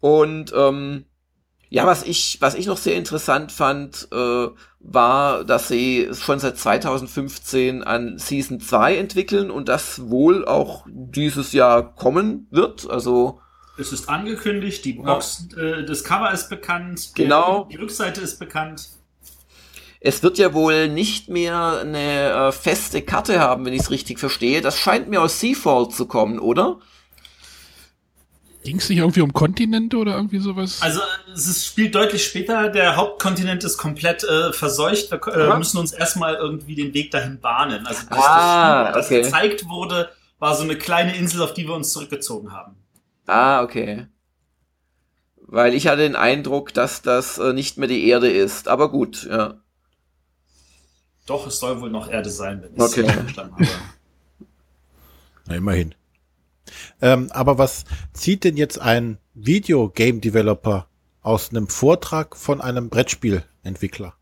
[0.00, 1.06] Und ähm,
[1.74, 4.46] ja, was ich, was ich noch sehr interessant fand, äh,
[4.78, 11.52] war, dass sie schon seit 2015 an Season 2 entwickeln und das wohl auch dieses
[11.52, 12.88] Jahr kommen wird.
[12.88, 13.40] Also
[13.76, 15.62] es ist angekündigt, die Box, ja.
[15.64, 17.66] äh, das Cover ist bekannt, genau.
[17.72, 18.90] die Rückseite ist bekannt.
[19.98, 24.20] Es wird ja wohl nicht mehr eine äh, feste Karte haben, wenn ich es richtig
[24.20, 24.60] verstehe.
[24.60, 26.78] Das scheint mir aus Seafall zu kommen, oder?
[28.64, 30.80] Ging es nicht irgendwie um Kontinente oder irgendwie sowas?
[30.80, 31.00] Also
[31.34, 32.70] es spielt deutlich später.
[32.70, 35.10] Der Hauptkontinent ist komplett äh, verseucht.
[35.10, 37.86] Wir äh, müssen uns erstmal irgendwie den Weg dahin bahnen.
[37.86, 39.20] Also das, ah, das, okay.
[39.20, 42.76] gezeigt wurde, war so eine kleine Insel, auf die wir uns zurückgezogen haben.
[43.26, 44.06] Ah, okay.
[45.42, 48.66] Weil ich hatte den Eindruck, dass das äh, nicht mehr die Erde ist.
[48.66, 49.60] Aber gut, ja.
[51.26, 53.02] Doch, es soll wohl noch Erde sein, wenn ich okay.
[53.02, 53.66] es verstanden habe.
[55.46, 55.94] Na, immerhin.
[57.00, 60.86] Ähm, aber was zieht denn jetzt ein Videogame-Developer
[61.22, 64.14] aus einem Vortrag von einem Brettspielentwickler?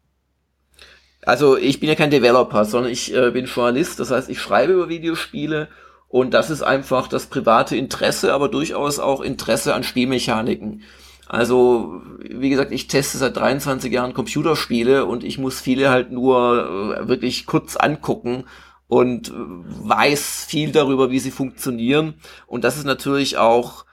[1.24, 4.72] Also ich bin ja kein Developer, sondern ich äh, bin Journalist, das heißt, ich schreibe
[4.72, 5.68] über Videospiele
[6.08, 10.82] und das ist einfach das private Interesse, aber durchaus auch Interesse an Spielmechaniken.
[11.28, 16.98] Also, wie gesagt, ich teste seit 23 Jahren Computerspiele und ich muss viele halt nur
[16.98, 18.44] äh, wirklich kurz angucken
[18.92, 22.12] und weiß viel darüber, wie sie funktionieren.
[22.46, 23.86] Und das ist natürlich auch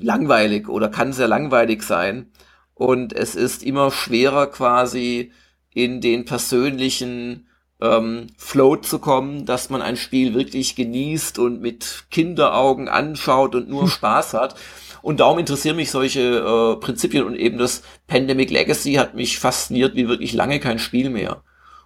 [0.00, 2.30] langweilig oder kann sehr langweilig sein.
[2.72, 5.30] Und es ist immer schwerer quasi
[5.74, 7.48] in den persönlichen
[7.82, 13.68] ähm, Flow zu kommen, dass man ein Spiel wirklich genießt und mit Kinderaugen anschaut und
[13.68, 14.54] nur Spaß hat.
[15.02, 19.94] Und darum interessieren mich solche äh, Prinzipien und eben das Pandemic Legacy hat mich fasziniert
[19.96, 21.42] wie wirklich lange kein Spiel mehr.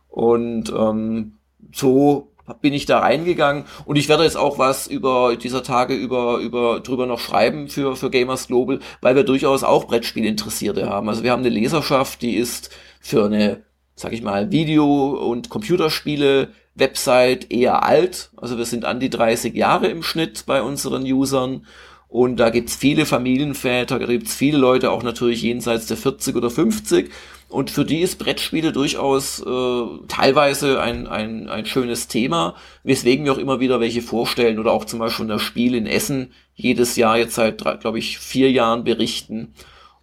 [0.09, 1.38] Und ähm,
[1.73, 6.39] so bin ich da reingegangen und ich werde jetzt auch was über dieser Tage über
[6.39, 11.09] über drüber noch schreiben für für Gamers Global, weil wir durchaus auch Brettspielinteressierte haben.
[11.09, 16.49] Also wir haben eine Leserschaft, die ist für eine sag ich mal Video und Computerspiele
[16.75, 18.31] Website eher alt.
[18.37, 21.67] Also wir sind an die 30 Jahre im Schnitt bei unseren Usern
[22.07, 26.49] und da gibt's viele Familienväter, da gibt's viele Leute auch natürlich jenseits der 40 oder
[26.49, 27.11] 50
[27.49, 33.33] und für die ist Brettspiele durchaus äh, teilweise ein, ein, ein schönes Thema, weswegen wir
[33.33, 37.17] auch immer wieder welche vorstellen oder auch zum Beispiel das Spiel in Essen jedes Jahr
[37.17, 39.55] jetzt seit, glaube ich, vier Jahren berichten.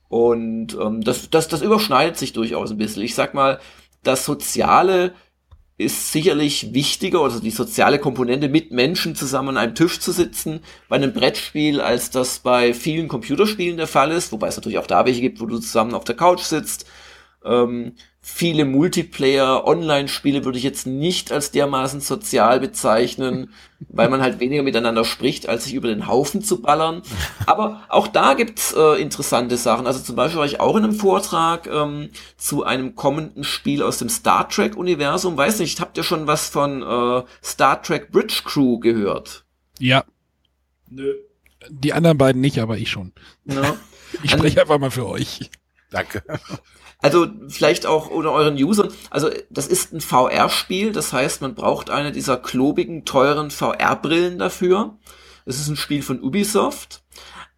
[0.08, 3.04] Und ähm, das, das, das überschneidet sich durchaus ein bisschen.
[3.04, 3.60] Ich sag mal,
[4.02, 5.14] das Soziale
[5.78, 10.62] ist sicherlich wichtiger, also die soziale Komponente mit Menschen zusammen an einem Tisch zu sitzen,
[10.88, 14.88] bei einem Brettspiel, als das bei vielen Computerspielen der Fall ist, wobei es natürlich auch
[14.88, 16.88] da welche gibt, wo du zusammen auf der Couch sitzt
[17.46, 23.54] ähm, viele Multiplayer-Online-Spiele würde ich jetzt nicht als dermaßen sozial bezeichnen,
[23.90, 27.04] weil man halt weniger miteinander spricht, als sich über den Haufen zu ballern.
[27.46, 29.86] Aber auch da gibt's äh, interessante Sachen.
[29.86, 34.00] Also zum Beispiel war ich auch in einem Vortrag ähm, zu einem kommenden Spiel aus
[34.00, 35.38] dem Star Trek-Universum.
[35.38, 39.46] Weiß nicht, habt ihr schon was von äh, Star Trek Bridge Crew gehört?
[39.80, 40.04] Ja.
[40.90, 41.14] Nö.
[41.70, 43.14] Die anderen beiden nicht, aber ich schon.
[43.46, 43.76] Ja.
[44.24, 45.50] Ich spreche einfach mal für euch.
[45.92, 46.24] Danke.
[47.06, 48.92] Also vielleicht auch unter euren Usern.
[49.12, 54.98] Also das ist ein VR-Spiel, das heißt, man braucht eine dieser klobigen, teuren VR-Brillen dafür.
[55.46, 57.04] Es ist ein Spiel von Ubisoft.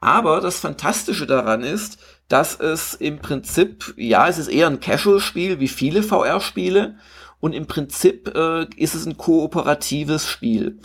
[0.01, 5.61] Aber das Fantastische daran ist, dass es im Prinzip, ja, es ist eher ein Casual-Spiel
[5.61, 6.97] wie viele VR-Spiele.
[7.39, 10.81] Und im Prinzip äh, ist es ein kooperatives Spiel.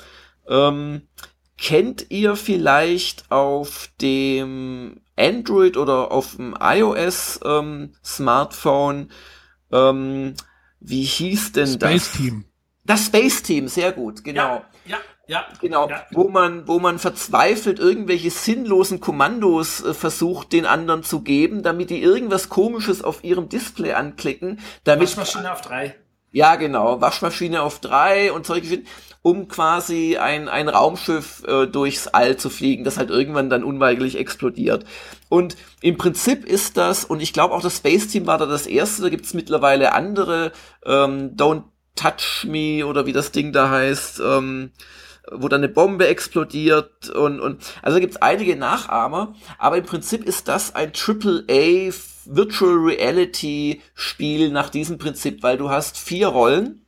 [0.48, 1.08] Ähm,
[1.58, 9.10] kennt ihr vielleicht auf dem Android oder auf dem iOS ähm, Smartphone.
[9.70, 10.34] Ähm,
[10.80, 12.06] wie hieß denn Space das?
[12.06, 12.44] Space Team.
[12.84, 14.64] Das Space Team, sehr gut, genau.
[14.84, 15.46] Ja, ja, ja.
[15.60, 16.04] Genau, ja.
[16.10, 21.90] wo man, wo man verzweifelt irgendwelche sinnlosen Kommandos äh, versucht, den anderen zu geben, damit
[21.90, 25.94] die irgendwas Komisches auf ihrem Display anklicken, damit Waschmaschine auf drei.
[26.32, 27.00] Ja, genau.
[27.00, 28.82] Waschmaschine auf drei und solche
[29.22, 34.18] um quasi ein, ein Raumschiff äh, durchs All zu fliegen, das halt irgendwann dann unweigerlich
[34.18, 34.84] explodiert.
[35.28, 38.66] Und im Prinzip ist das, und ich glaube auch das Space Team war da das
[38.66, 40.50] erste, da gibt's mittlerweile andere,
[40.84, 44.72] ähm, Don't Touch Me oder wie das Ding da heißt, ähm,
[45.30, 50.48] wo dann eine Bombe explodiert und, und also gibt's einige Nachahmer, aber im Prinzip ist
[50.48, 51.92] das ein Triple A
[52.24, 56.86] Virtual Reality Spiel nach diesem Prinzip, weil du hast vier Rollen,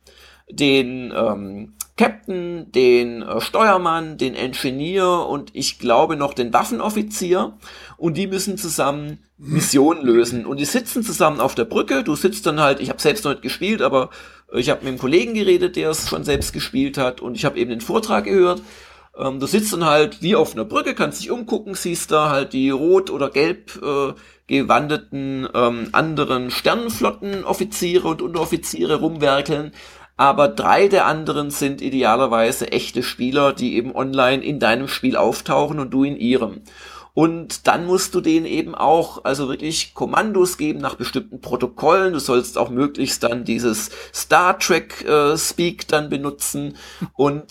[0.49, 7.53] den ähm, Captain, den äh, Steuermann, den Engineer und ich glaube noch den Waffenoffizier
[7.97, 12.03] und die müssen zusammen Missionen lösen und die sitzen zusammen auf der Brücke.
[12.03, 14.09] Du sitzt dann halt, ich habe selbst noch nicht gespielt, aber
[14.53, 17.57] ich habe mit einem Kollegen geredet, der es schon selbst gespielt hat und ich habe
[17.57, 18.61] eben den Vortrag gehört.
[19.17, 22.51] Ähm, du sitzt dann halt wie auf einer Brücke, kannst dich umgucken, siehst da halt
[22.51, 24.13] die rot oder gelb äh,
[24.47, 29.71] gewandeten ähm, anderen Sternenflottenoffiziere und Unteroffiziere rumwerkeln.
[30.17, 35.79] Aber drei der anderen sind idealerweise echte Spieler, die eben online in deinem Spiel auftauchen
[35.79, 36.61] und du in ihrem.
[37.13, 42.13] Und dann musst du denen eben auch also wirklich Kommandos geben nach bestimmten Protokollen.
[42.13, 46.75] Du sollst auch möglichst dann dieses Star Trek äh, Speak dann benutzen
[47.13, 47.45] und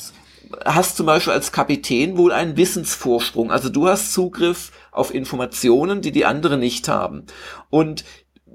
[0.66, 3.50] hast zum Beispiel als Kapitän wohl einen Wissensvorsprung.
[3.50, 7.24] Also du hast Zugriff auf Informationen, die die anderen nicht haben.
[7.70, 8.04] Und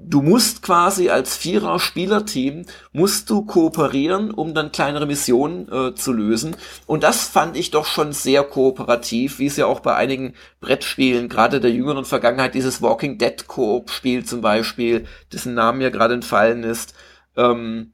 [0.02, 6.56] du musst quasi als Vierer-Spielerteam musst du kooperieren, um dann kleinere Missionen äh, zu lösen.
[6.86, 11.28] Und das fand ich doch schon sehr kooperativ, wie es ja auch bei einigen Brettspielen,
[11.28, 16.64] gerade der jüngeren Vergangenheit, dieses Walking Dead Koop-Spiel zum Beispiel, dessen Namen mir gerade entfallen
[16.64, 16.94] ist.
[17.36, 17.92] Ähm,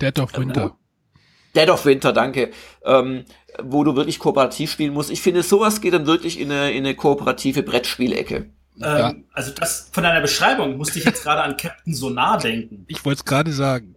[0.00, 0.76] Dead of Winter.
[1.54, 2.50] Dead of Winter, danke.
[2.84, 3.24] Ähm,
[3.62, 5.10] wo du wirklich kooperativ spielen musst.
[5.10, 8.50] Ich finde, sowas geht dann wirklich in eine, in eine kooperative Brettspielecke.
[8.76, 9.10] Ja.
[9.10, 12.84] Ähm, also das von deiner Beschreibung musste ich jetzt gerade an Captain Sonar denken.
[12.88, 13.96] Ich wollte es gerade sagen.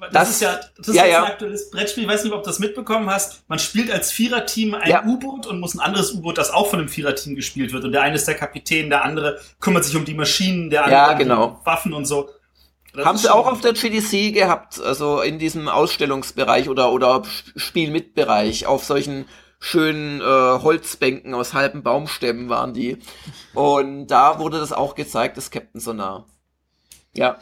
[0.00, 1.24] Das, das, ist ja, das ja, ist ja.
[1.24, 2.04] ein aktuelles Brettspiel.
[2.04, 3.48] Ich weiß nicht, ob du das mitbekommen hast.
[3.48, 5.04] Man spielt als Viererteam ein ja.
[5.04, 7.84] U-Boot und muss ein anderes U-Boot, das auch von einem Viererteam gespielt wird.
[7.84, 11.00] Und der eine ist der Kapitän, der andere kümmert sich um die Maschinen, der andere
[11.00, 11.44] ja, genau.
[11.44, 12.30] um die Waffen und so.
[12.94, 17.22] Das Haben sie auch auf der GDC gehabt, also in diesem Ausstellungsbereich oder, oder
[17.54, 19.26] Spielmitbereich, auf solchen
[19.60, 22.98] schönen äh, Holzbänken aus halben Baumstämmen waren die.
[23.54, 26.26] Und da wurde das auch gezeigt, das Captain Sonar.
[27.14, 27.38] Ja.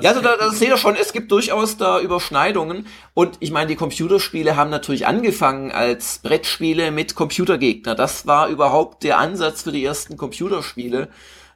[0.00, 2.86] Ja, also da, da seht ihr schon, es gibt durchaus da Überschneidungen.
[3.14, 7.94] Und ich meine, die Computerspiele haben natürlich angefangen als Brettspiele mit Computergegner.
[7.94, 11.08] Das war überhaupt der Ansatz für die ersten Computerspiele.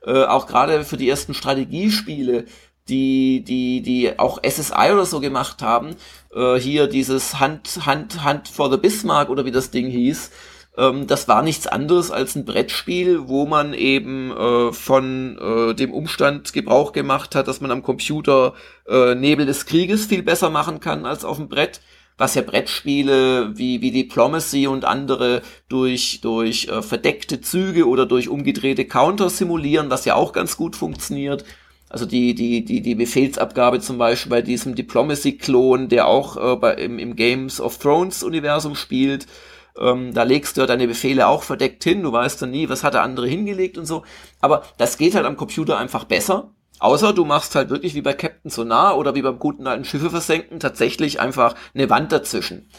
[0.07, 2.47] Äh, auch gerade für die ersten Strategiespiele
[2.91, 5.97] die, die, die auch SSI oder so gemacht haben.
[6.35, 10.31] Äh, hier dieses Hand, Hand, Hand for the Bismarck oder wie das Ding hieß.
[10.77, 15.93] Ähm, das war nichts anderes als ein Brettspiel, wo man eben äh, von äh, dem
[15.93, 18.55] Umstand Gebrauch gemacht hat, dass man am Computer
[18.89, 21.81] äh, Nebel des Krieges viel besser machen kann als auf dem Brett
[22.21, 28.29] was ja Brettspiele wie, wie Diplomacy und andere durch, durch äh, verdeckte Züge oder durch
[28.29, 31.47] umgedrehte Counter simulieren, was ja auch ganz gut funktioniert.
[31.91, 36.75] Also die, die, die, die Befehlsabgabe zum Beispiel bei diesem Diplomacy-Klon, der auch äh, bei,
[36.75, 39.27] im, im Games of Thrones-Universum spielt.
[39.77, 42.85] Ähm, da legst du ja deine Befehle auch verdeckt hin, du weißt dann nie, was
[42.85, 44.05] hat der andere hingelegt und so.
[44.41, 46.55] Aber das geht halt am Computer einfach besser.
[46.79, 50.11] Außer du machst halt wirklich wie bei Captain Sonar oder wie beim guten alten Schiffe
[50.11, 52.71] versenken tatsächlich einfach eine Wand dazwischen.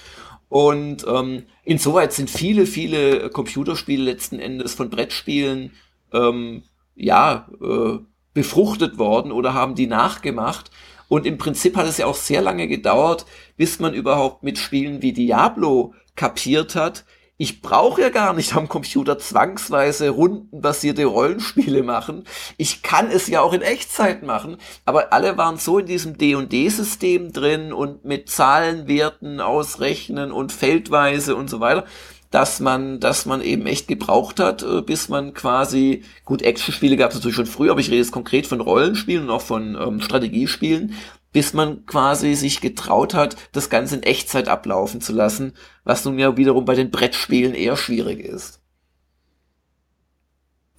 [0.48, 5.74] Und ähm, insoweit sind viele, viele Computerspiele letzten Endes von Brettspielen
[6.14, 6.64] ähm,
[6.96, 8.00] ja äh,
[8.34, 10.72] befruchtet worden oder haben die nachgemacht.
[11.08, 13.26] Und im Prinzip hat es ja auch sehr lange gedauert,
[13.58, 17.06] bis man überhaupt mit Spielen wie Diablo kapiert hat,
[17.42, 22.26] ich brauche ja gar nicht am Computer zwangsweise rundenbasierte Rollenspiele machen.
[22.58, 24.58] Ich kann es ja auch in Echtzeit machen.
[24.86, 31.50] Aber alle waren so in diesem D&D-System drin und mit Zahlenwerten ausrechnen und feldweise und
[31.50, 31.86] so weiter,
[32.32, 37.12] dass man, dass man eben echt gebraucht hat, äh, bis man quasi, gut, Actionspiele gab
[37.12, 40.02] es natürlich schon früher, aber ich rede jetzt konkret von Rollenspielen und auch von ähm,
[40.02, 40.96] Strategiespielen,
[41.34, 46.18] bis man quasi sich getraut hat, das Ganze in Echtzeit ablaufen zu lassen, was nun
[46.18, 48.62] ja wiederum bei den Brettspielen eher schwierig ist.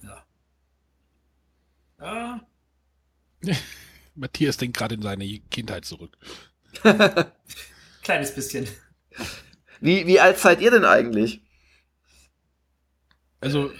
[0.01, 0.25] Ja.
[2.01, 2.41] Ja.
[4.15, 6.17] Matthias denkt gerade in seine Kindheit zurück.
[8.03, 8.67] Kleines bisschen.
[9.81, 11.42] Wie, wie alt seid ihr denn eigentlich?
[13.43, 13.71] Also.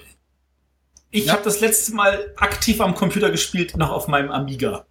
[1.12, 1.34] Ich ja.
[1.34, 4.86] habe das letzte Mal aktiv am Computer gespielt, noch auf meinem Amiga.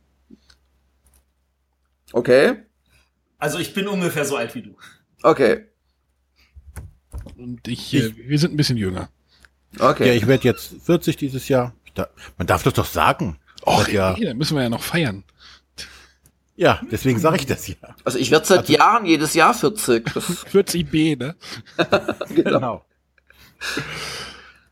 [2.12, 2.62] Okay.
[3.38, 4.76] Also ich bin ungefähr so alt wie du.
[5.22, 5.66] Okay.
[7.36, 9.08] Und ich, äh, wir sind ein bisschen jünger.
[9.78, 10.06] Okay.
[10.06, 11.74] Ja, ich werde jetzt 40 dieses Jahr.
[11.94, 12.08] Da,
[12.38, 13.38] man darf das doch sagen.
[13.66, 14.14] Och, ja.
[14.14, 15.24] Dann müssen wir ja noch feiern.
[16.54, 17.74] Ja, deswegen sage ich das ja.
[18.04, 20.06] Also ich werde seit also, Jahren jedes Jahr 40.
[20.06, 21.34] 40b, ne?
[22.34, 22.84] genau.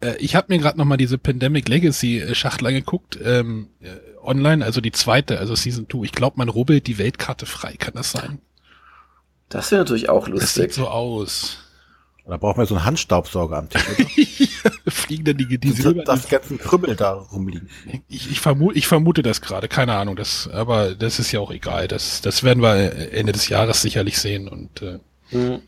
[0.01, 3.89] Äh, ich habe mir gerade noch mal diese Pandemic Legacy äh, Schachtel angeguckt, ähm, äh,
[4.23, 6.05] online, also die zweite, also Season 2.
[6.05, 8.41] Ich glaube, man rubbelt die Weltkarte frei, kann das sein?
[9.49, 10.41] Das wäre natürlich auch lustig.
[10.41, 11.59] Das sieht so aus.
[12.27, 13.83] Da braucht man so einen Handstaubsauger am Tisch.
[14.87, 16.05] Fliegen dann die, die Silber.
[16.05, 17.69] Das ganzen Krümmel da rumliegen.
[18.09, 20.15] Ich, ich, vermute, ich vermute das gerade, keine Ahnung.
[20.15, 21.89] Das, aber das ist ja auch egal.
[21.89, 24.47] Das, das werden wir Ende des Jahres sicherlich sehen.
[24.47, 25.01] Und äh,
[25.33, 25.63] mhm.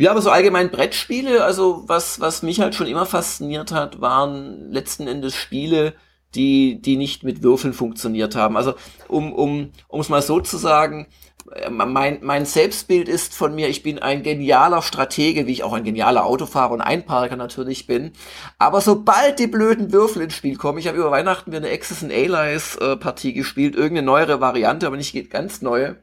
[0.00, 4.72] Ja, aber so allgemein Brettspiele, also was, was mich halt schon immer fasziniert hat, waren
[4.72, 5.92] letzten Endes Spiele,
[6.34, 8.56] die, die nicht mit Würfeln funktioniert haben.
[8.56, 8.72] Also
[9.08, 11.06] um, um, um es mal so zu sagen,
[11.52, 15.74] äh, mein, mein Selbstbild ist von mir, ich bin ein genialer Stratege, wie ich auch
[15.74, 18.12] ein genialer Autofahrer und Einparker natürlich bin.
[18.56, 22.02] Aber sobald die blöden Würfel ins Spiel kommen, ich habe über Weihnachten mir eine Access
[22.02, 25.96] and Allies äh, Partie gespielt, irgendeine neuere Variante, aber nicht ganz neue,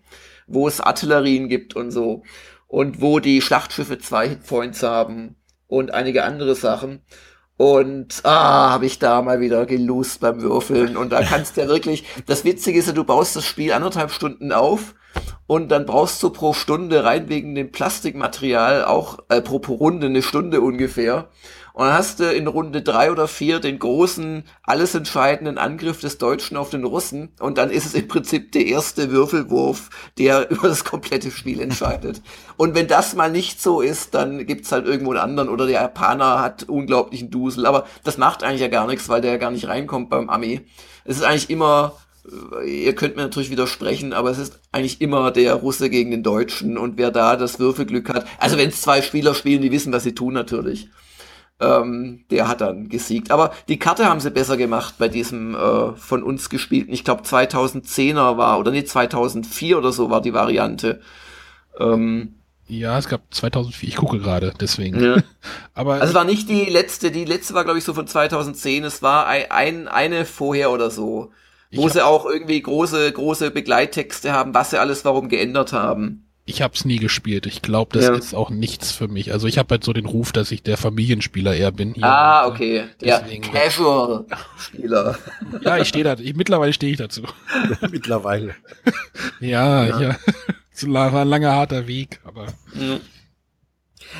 [0.45, 2.21] wo es Artillerien gibt und so
[2.67, 5.35] und wo die Schlachtschiffe zwei Hitpoints haben
[5.67, 7.01] und einige andere Sachen.
[7.57, 10.95] Und ah, habe ich da mal wieder gelust beim Würfeln.
[10.95, 14.11] Und da kannst du ja wirklich, das Witzige ist ja, du baust das Spiel anderthalb
[14.11, 14.93] Stunden auf
[15.47, 20.07] und dann brauchst du pro Stunde rein wegen dem Plastikmaterial auch äh, pro, pro Runde
[20.07, 21.29] eine Stunde ungefähr.
[21.77, 26.17] Und dann hast du in Runde drei oder vier den großen, alles entscheidenden Angriff des
[26.17, 27.29] Deutschen auf den Russen.
[27.39, 32.23] Und dann ist es im Prinzip der erste Würfelwurf, der über das komplette Spiel entscheidet.
[32.55, 35.49] Und wenn das mal nicht so ist, dann gibt's halt irgendwo einen anderen.
[35.49, 37.67] Oder der Japaner hat unglaublichen Dusel.
[37.67, 40.61] Aber das macht eigentlich ja gar nichts, weil der ja gar nicht reinkommt beim Armee.
[41.05, 41.93] Es ist eigentlich immer
[42.65, 46.77] ihr könnt mir natürlich widersprechen, aber es ist eigentlich immer der Russe gegen den Deutschen
[46.77, 48.25] und wer da das Würfelglück hat.
[48.37, 50.89] Also wenn es zwei Spieler spielen, die wissen, was sie tun natürlich
[51.59, 53.31] ähm, der hat dann gesiegt.
[53.31, 57.23] Aber die Karte haben sie besser gemacht bei diesem äh, von uns gespielten, ich glaube
[57.23, 61.01] 2010er war, oder nee, 2004 oder so war die Variante.
[61.79, 62.35] Ähm,
[62.67, 65.01] ja, es gab 2004, ich gucke gerade, deswegen.
[65.01, 65.17] Ja.
[65.73, 68.83] Aber also es war nicht die letzte, die letzte war glaube ich so von 2010,
[68.83, 71.31] es war ein, ein eine vorher oder so,
[71.71, 76.61] wo sie auch irgendwie große große Begleittexte haben, was sie alles warum geändert haben ich
[76.61, 77.45] habe es nie gespielt.
[77.45, 78.15] Ich glaube, das ja.
[78.15, 79.33] ist auch nichts für mich.
[79.33, 81.93] Also ich habe halt so den Ruf, dass ich der Familienspieler eher bin.
[81.93, 82.85] Hier ah, okay.
[83.01, 85.17] Deswegen, ja, Casual-Spieler.
[85.61, 86.15] ja, ich stehe da.
[86.17, 87.23] Ich, mittlerweile stehe ich dazu.
[87.91, 88.55] mittlerweile.
[89.41, 90.01] ja, ja.
[90.01, 90.15] ja.
[90.73, 92.47] Es war ein langer, harter Weg, aber.
[92.73, 93.01] Mhm.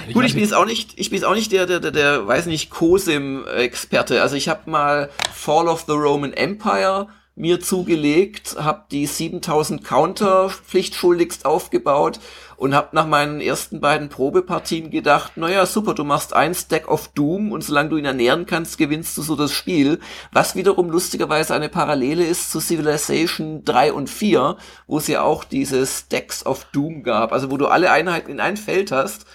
[0.09, 1.91] Ich Gut, ich bin jetzt auch nicht, ich bin jetzt auch nicht der, der, der,
[1.91, 4.21] der weiß nicht, Cosim-Experte.
[4.21, 7.07] Also ich habe mal Fall of the Roman Empire
[7.37, 12.19] mir zugelegt, habe die 7000 Counter pflichtschuldigst aufgebaut
[12.57, 17.09] und habe nach meinen ersten beiden Probepartien gedacht, naja, super, du machst ein Stack of
[17.09, 19.99] Doom und solange du ihn ernähren kannst, gewinnst du so das Spiel.
[20.31, 24.57] Was wiederum lustigerweise eine Parallele ist zu Civilization 3 und 4,
[24.87, 28.39] wo es ja auch diese Stacks of Doom gab, also wo du alle Einheiten in
[28.39, 29.27] ein Feld hast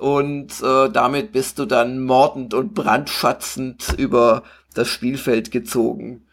[0.00, 6.26] und äh, damit bist du dann mordend und brandschatzend über das Spielfeld gezogen.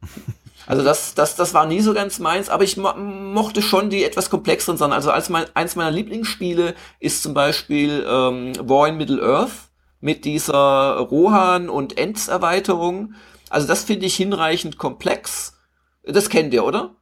[0.66, 4.04] Also das, das, das war nie so ganz meins, aber ich mo mochte schon die
[4.04, 4.92] etwas komplexeren Sachen.
[4.92, 10.24] Also als mein, eins meiner Lieblingsspiele ist zum Beispiel ähm, War in Middle Earth mit
[10.24, 13.14] dieser Rohan und Ents Erweiterung.
[13.48, 15.58] Also das finde ich hinreichend komplex.
[16.04, 16.94] Das kennt ihr, oder?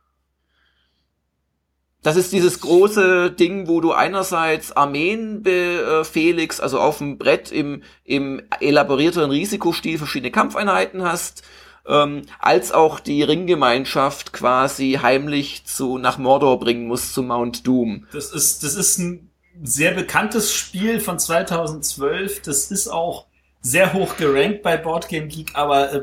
[2.02, 7.82] Das ist dieses große Ding, wo du einerseits Armeen befehligst, also auf dem Brett im,
[8.04, 11.42] im elaborierteren Risikostil verschiedene Kampfeinheiten hast
[11.89, 18.07] ähm, als auch die Ringgemeinschaft quasi heimlich zu nach Mordor bringen muss zu Mount Doom.
[18.12, 19.30] Das ist das ist ein
[19.62, 22.43] sehr bekanntes Spiel von 2012.
[22.43, 23.26] Das ist auch
[23.61, 26.03] sehr hoch gerankt bei Boardgame Geek, aber äh,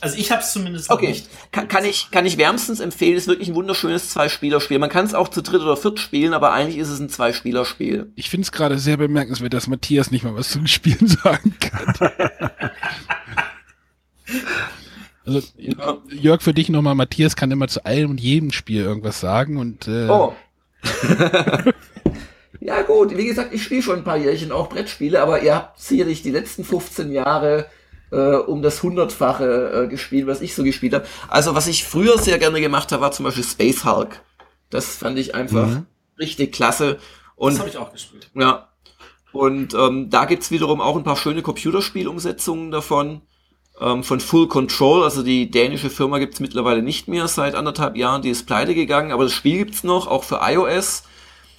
[0.00, 1.08] also ich habe es zumindest okay.
[1.08, 1.28] nicht.
[1.52, 3.16] Kann, kann ich kann ich wärmstens empfehlen.
[3.16, 4.80] Ist wirklich ein wunderschönes Zwei-Spieler-Spiel.
[4.80, 8.12] Man kann es auch zu dritt oder viert spielen, aber eigentlich ist es ein Zwei-Spieler-Spiel.
[8.16, 11.54] Ich finde es gerade sehr bemerkenswert, dass Matthias nicht mal was zu den Spielen sagen
[11.60, 12.10] kann.
[15.26, 15.42] Also
[16.10, 19.88] Jörg, für dich nochmal, Matthias kann immer zu allem und jedem Spiel irgendwas sagen und
[19.88, 20.34] äh Oh.
[22.60, 25.80] ja gut, wie gesagt, ich spiele schon ein paar Jährchen auch Brettspiele, aber ihr habt
[25.80, 27.66] sicherlich die letzten 15 Jahre
[28.12, 31.06] äh, um das hundertfache äh, gespielt, was ich so gespielt habe.
[31.28, 34.20] Also was ich früher sehr gerne gemacht habe, war zum Beispiel Space Hulk.
[34.70, 35.86] Das fand ich einfach mhm.
[36.18, 36.98] richtig klasse.
[37.34, 38.30] Und, das habe ich auch gespielt.
[38.34, 38.68] Ja.
[39.32, 43.22] Und ähm, da gibt's wiederum auch ein paar schöne Computerspielumsetzungen davon
[43.80, 48.22] ähm, von Full Control, also die dänische Firma gibt's mittlerweile nicht mehr seit anderthalb Jahren,
[48.22, 51.04] die ist pleite gegangen, aber das Spiel gibt's noch, auch für iOS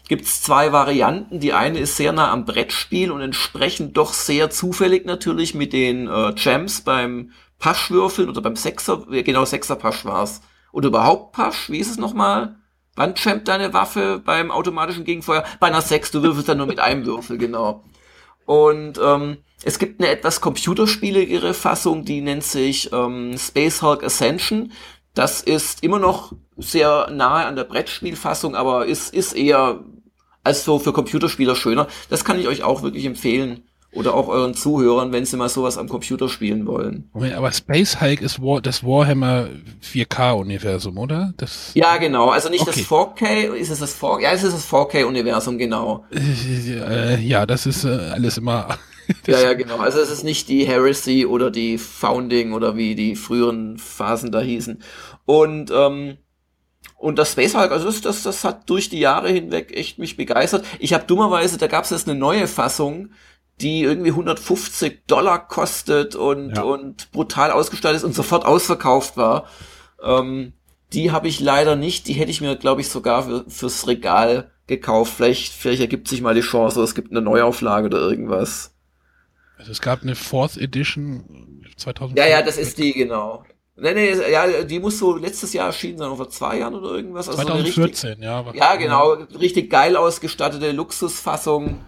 [0.07, 1.39] gibt's zwei Varianten.
[1.39, 6.07] Die eine ist sehr nah am Brettspiel und entsprechend doch sehr zufällig natürlich mit den
[6.07, 10.41] äh, Gems beim Paschwürfeln oder beim Sechser, genau Sechser Pasch war's.
[10.71, 12.55] Oder überhaupt Pasch, wie ist es nochmal?
[12.95, 15.43] Wann champt deine Waffe beim automatischen Gegenfeuer?
[15.59, 17.83] Bei einer 6, du würfelst dann nur mit einem Würfel, genau.
[18.45, 24.71] Und ähm, es gibt eine etwas computerspieligere Fassung, die nennt sich ähm, Space Hulk Ascension.
[25.13, 29.83] Das ist immer noch sehr nahe an der Brettspielfassung, aber ist, ist eher
[30.43, 31.87] als so für Computerspieler schöner.
[32.09, 33.63] Das kann ich euch auch wirklich empfehlen.
[33.93, 37.09] Oder auch euren Zuhörern, wenn sie mal sowas am Computer spielen wollen.
[37.13, 39.47] Aber Space Hulk ist War, das Warhammer
[39.81, 41.33] 4K-Universum, oder?
[41.37, 42.29] Das ja, genau.
[42.29, 42.81] Also nicht okay.
[42.81, 44.21] das 4K, ist es das 4K?
[44.21, 46.05] Ja, es ist das 4K-Universum, genau.
[46.11, 48.77] Äh, ja, das ist äh, alles immer.
[49.27, 49.77] ja, ja, genau.
[49.77, 54.41] Also es ist nicht die Heresy oder die Founding oder wie die früheren Phasen da
[54.41, 54.81] hießen.
[55.25, 56.17] Und ähm,
[56.97, 60.65] und das Space Hulk, also das, das, hat durch die Jahre hinweg echt mich begeistert.
[60.79, 63.11] Ich habe dummerweise, da gab es jetzt eine neue Fassung,
[63.61, 66.63] die irgendwie 150 Dollar kostet und, ja.
[66.63, 69.45] und brutal ausgestaltet ist und sofort ausverkauft war.
[70.03, 70.53] Ähm,
[70.93, 72.07] die habe ich leider nicht.
[72.07, 75.13] Die hätte ich mir, glaube ich, sogar für, fürs Regal gekauft.
[75.15, 78.75] Vielleicht, vielleicht ergibt sich mal die Chance, es gibt eine Neuauflage oder irgendwas.
[79.57, 82.17] Also es gab eine Fourth Edition 2000.
[82.17, 83.43] Ja, ja, das ist die, genau.
[83.79, 87.29] Nee, nee, ja, die muss so letztes Jahr erschienen sein, vor zwei Jahren oder irgendwas.
[87.29, 88.45] Also 2014, richtig, ja.
[88.53, 91.81] Ja, genau, richtig geil ausgestattete Luxusfassung.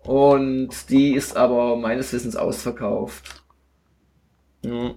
[0.00, 3.42] Und die ist aber meines Wissens ausverkauft.
[4.64, 4.94] Mhm.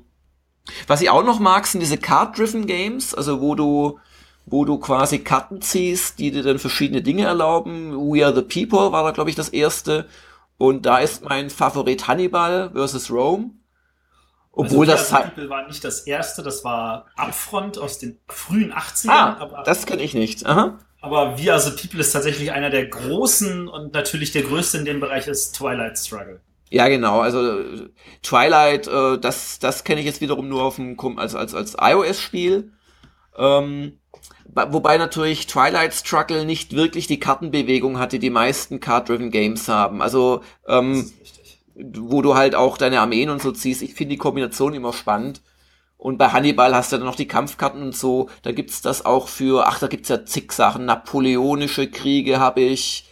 [0.88, 4.00] Was ich auch noch mag, sind diese Card-Driven Games, also wo du,
[4.46, 7.96] wo du quasi Karten ziehst, die dir dann verschiedene Dinge erlauben.
[7.96, 10.08] We Are the People war da, glaube ich, das erste.
[10.62, 13.50] Und da ist mein Favorit Hannibal versus Rome.
[14.52, 15.50] Obwohl also das halt.
[15.50, 19.10] war nicht das erste, das war Upfront aus den frühen 80ern.
[19.10, 20.46] Ah, aber das kenne ich nicht.
[20.46, 20.78] Aha.
[21.02, 24.86] Aber We Are the People ist tatsächlich einer der großen und natürlich der größte in
[24.86, 26.42] dem Bereich ist Twilight Struggle.
[26.70, 27.22] Ja, genau.
[27.22, 27.64] Also
[28.22, 32.72] Twilight, äh, das, das kenne ich jetzt wiederum nur auf dem als als als iOS-Spiel.
[33.36, 34.00] Ähm,
[34.54, 40.02] wobei natürlich Twilight Struggle nicht wirklich die Kartenbewegung hat, die die meisten Card-driven Games haben.
[40.02, 41.12] Also ähm,
[41.76, 43.82] wo du halt auch deine Armeen und so ziehst.
[43.82, 45.42] Ich finde die Kombination immer spannend.
[45.98, 48.30] Und bei Hannibal hast du dann noch die Kampfkarten und so.
[48.42, 50.86] Da gibt's das auch für, ach, da gibt's ja zig Sachen.
[50.86, 53.08] Napoleonische Kriege habe ich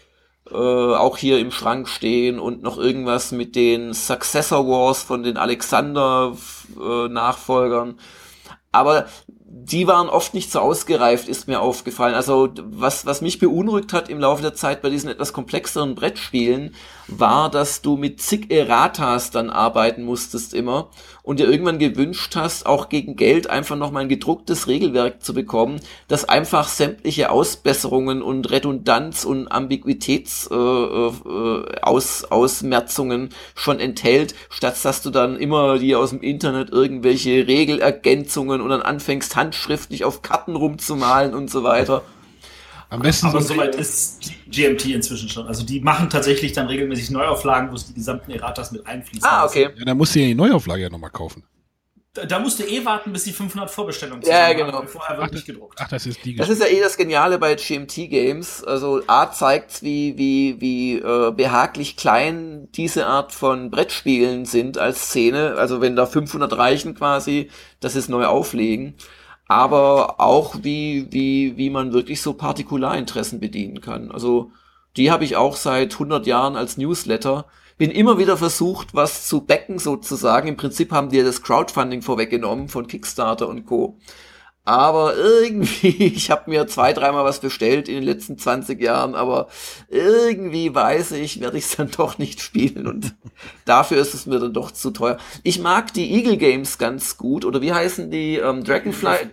[0.49, 5.37] äh, auch hier im Schrank stehen und noch irgendwas mit den Successor Wars von den
[5.37, 7.89] Alexander-Nachfolgern.
[7.91, 7.95] Äh,
[8.71, 9.05] Aber
[9.51, 12.13] die waren oft nicht so ausgereift, ist mir aufgefallen.
[12.13, 16.75] Also was, was mich beunruhigt hat im Laufe der Zeit bei diesen etwas komplexeren Brettspielen,
[17.11, 20.89] war, dass du mit zig Erratas dann arbeiten musstest immer
[21.21, 25.79] und dir irgendwann gewünscht hast, auch gegen Geld einfach nochmal ein gedrucktes Regelwerk zu bekommen,
[26.07, 32.25] das einfach sämtliche Ausbesserungen und Redundanz und Ambiguitäts äh, äh, Aus,
[33.55, 38.81] schon enthält, statt dass du dann immer dir aus dem Internet irgendwelche Regelergänzungen und dann
[38.81, 42.03] anfängst handschriftlich auf Karten rumzumalen und so weiter.
[42.89, 44.19] Am besten Aber so soweit ist
[44.49, 45.47] GMT inzwischen schon.
[45.47, 49.27] Also die machen tatsächlich dann regelmäßig Neuauflagen, wo es die gesamten Erratas mit einfließen.
[49.29, 49.69] Ah, okay.
[49.77, 51.43] Ja, dann musst du ja die Neuauflage ja nochmal kaufen.
[52.13, 54.73] Da, da musst du eh warten, bis die 500 Vorbestellungen ja, genau.
[54.73, 54.87] haben.
[54.87, 55.77] Vorher wird nicht gedruckt.
[55.79, 58.63] Ach, das ist die Das ist ja eh das Geniale bei GMT Games.
[58.63, 65.09] Also A zeigt, wie, wie, wie äh, behaglich klein diese Art von Brettspielen sind als
[65.09, 65.53] Szene.
[65.57, 68.95] Also wenn da 500 reichen quasi, das ist neu auflegen
[69.49, 74.11] aber auch wie, wie, wie man wirklich so Partikularinteressen bedienen kann.
[74.11, 74.51] Also
[74.95, 77.45] die habe ich auch seit 100 Jahren als Newsletter.
[77.79, 80.47] Bin immer wieder versucht, was zu backen sozusagen.
[80.47, 83.97] Im Prinzip haben die das Crowdfunding vorweggenommen von Kickstarter und Co.
[84.65, 89.47] Aber irgendwie, ich habe mir zwei, dreimal was bestellt in den letzten 20 Jahren, aber
[89.87, 93.15] irgendwie weiß ich, werde ich es dann doch nicht spielen und
[93.65, 95.17] dafür ist es mir dann doch zu teuer.
[95.41, 98.35] Ich mag die Eagle Games ganz gut, oder wie heißen die?
[98.35, 99.31] Ähm, Dragonfly,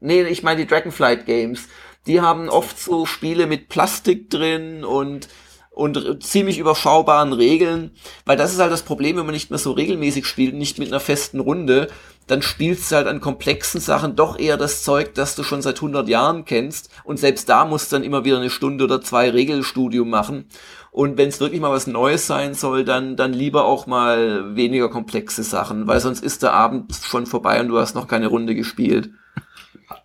[0.00, 1.68] nee, ich meine die Dragonflight Games.
[2.06, 5.28] Die haben oft so Spiele mit Plastik drin und
[5.76, 7.90] und ziemlich überschaubaren Regeln,
[8.24, 10.88] weil das ist halt das Problem, wenn man nicht mehr so regelmäßig spielt, nicht mit
[10.88, 11.88] einer festen Runde,
[12.26, 15.76] dann spielst du halt an komplexen Sachen doch eher das Zeug, das du schon seit
[15.76, 19.28] 100 Jahren kennst und selbst da musst du dann immer wieder eine Stunde oder zwei
[19.28, 20.46] Regelstudium machen
[20.92, 24.88] und wenn es wirklich mal was Neues sein soll, dann, dann lieber auch mal weniger
[24.88, 28.54] komplexe Sachen, weil sonst ist der Abend schon vorbei und du hast noch keine Runde
[28.54, 29.10] gespielt.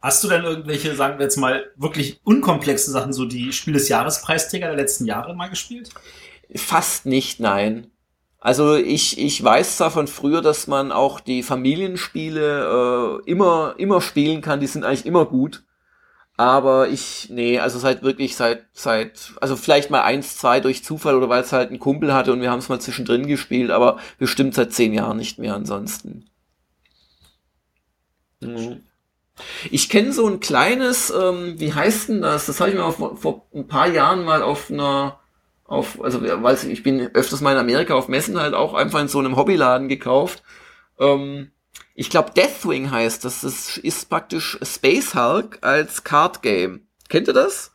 [0.01, 3.89] Hast du denn irgendwelche, sagen wir jetzt mal, wirklich unkomplexe Sachen, so die Spiel des
[3.89, 5.89] Jahrespreisträger der letzten Jahre mal gespielt?
[6.55, 7.89] Fast nicht, nein.
[8.39, 14.01] Also ich, ich weiß zwar von früher, dass man auch die Familienspiele äh, immer, immer
[14.01, 15.63] spielen kann, die sind eigentlich immer gut.
[16.37, 21.15] Aber ich, nee, also seit wirklich seit, seit, also vielleicht mal eins, zwei durch Zufall
[21.15, 23.99] oder weil es halt ein Kumpel hatte und wir haben es mal zwischendrin gespielt, aber
[24.17, 26.25] bestimmt seit zehn Jahren nicht mehr ansonsten.
[28.39, 28.81] Mhm.
[29.69, 32.45] Ich kenne so ein kleines, ähm, wie heißt denn das?
[32.45, 35.19] Das habe ich mir vor, vor ein paar Jahren mal auf einer,
[35.65, 38.99] auf, also weiß ich, ich bin öfters mal in Amerika auf Messen halt auch einfach
[38.99, 40.43] in so einem Hobbyladen gekauft.
[40.99, 41.51] Ähm,
[41.95, 43.41] ich glaube Deathwing heißt das.
[43.41, 46.87] Das ist praktisch Space Hulk als Card Game.
[47.09, 47.71] Kennt ihr das?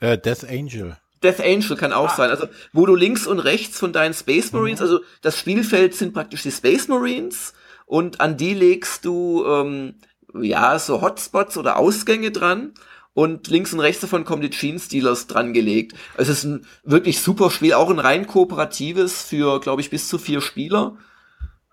[0.00, 0.96] Äh, Death Angel.
[1.22, 2.16] Death Angel kann auch ah.
[2.16, 2.30] sein.
[2.30, 4.86] Also, wo du links und rechts von deinen Space Marines, mhm.
[4.86, 7.54] also das Spielfeld sind praktisch die Space Marines
[7.92, 9.96] und an die legst du ähm,
[10.40, 12.72] ja so Hotspots oder Ausgänge dran
[13.12, 15.92] und links und rechts davon kommen die Gene Stealers dran gelegt.
[16.16, 20.16] Es ist ein wirklich super Spiel, auch ein rein kooperatives für, glaube ich, bis zu
[20.16, 20.96] vier Spieler.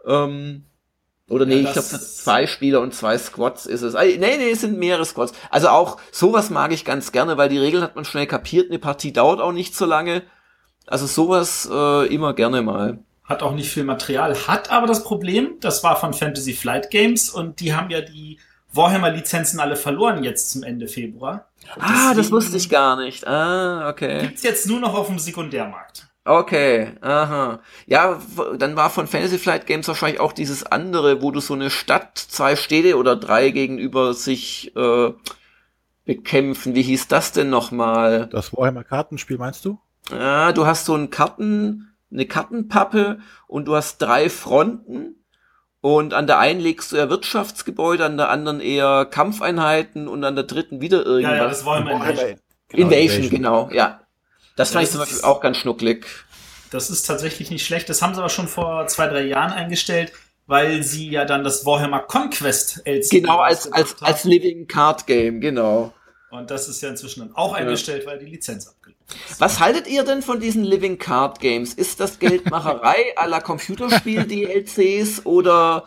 [0.06, 0.66] Ähm,
[1.30, 3.94] oder nee, ja, ich glaube zwei Spieler und zwei Squads ist es.
[3.94, 5.32] Nee, nee, es sind mehrere Squads.
[5.50, 8.80] Also auch sowas mag ich ganz gerne, weil die Regeln hat man schnell kapiert, eine
[8.80, 10.24] Partie dauert auch nicht so lange.
[10.86, 13.00] Also sowas äh, immer gerne mal
[13.30, 17.30] hat auch nicht viel Material, hat aber das Problem, das war von Fantasy Flight Games
[17.30, 18.40] und die haben ja die
[18.74, 21.48] Warhammer-Lizenzen alle verloren jetzt zum Ende Februar.
[21.76, 23.26] Und ah, das wusste ich gar nicht.
[23.28, 24.22] Ah, okay.
[24.22, 26.08] Gibt's jetzt nur noch auf dem Sekundärmarkt.
[26.26, 27.60] Okay, aha.
[27.88, 28.20] Ja,
[28.58, 32.18] dann war von Fantasy Flight Games wahrscheinlich auch dieses andere, wo du so eine Stadt,
[32.18, 35.12] zwei Städte oder drei gegenüber sich äh,
[36.06, 36.76] bekämpfen.
[36.76, 38.28] Wie hieß das denn nochmal?
[38.32, 39.80] Das Warhammer Kartenspiel meinst du?
[40.12, 45.16] Ja, du hast so ein Karten, eine Kartenpappe und du hast drei Fronten
[45.82, 50.36] und an der einen legst du ja Wirtschaftsgebäude, an der anderen eher Kampfeinheiten und an
[50.36, 51.38] der dritten wieder irgendwas.
[51.38, 52.40] Ja, ja das wollen wir Invasion.
[52.70, 54.02] Genau, Invasion, genau, ja.
[54.56, 56.06] Das, das fand ich zum Beispiel auch ganz schnucklig.
[56.72, 57.90] Das ist tatsächlich nicht schlecht.
[57.90, 60.12] Das haben sie aber schon vor zwei, drei Jahren eingestellt,
[60.46, 65.40] weil sie ja dann das Warhammer Conquest LCG Genau, als, als, als Living Card Game,
[65.40, 65.94] genau.
[66.32, 68.12] Und das ist ja inzwischen dann auch eingestellt, ja.
[68.12, 69.00] weil die Lizenz abgelehnt
[69.38, 71.74] was haltet ihr denn von diesen Living Card Games?
[71.74, 75.86] Ist das Geldmacherei à la Computerspiel-DLCs oder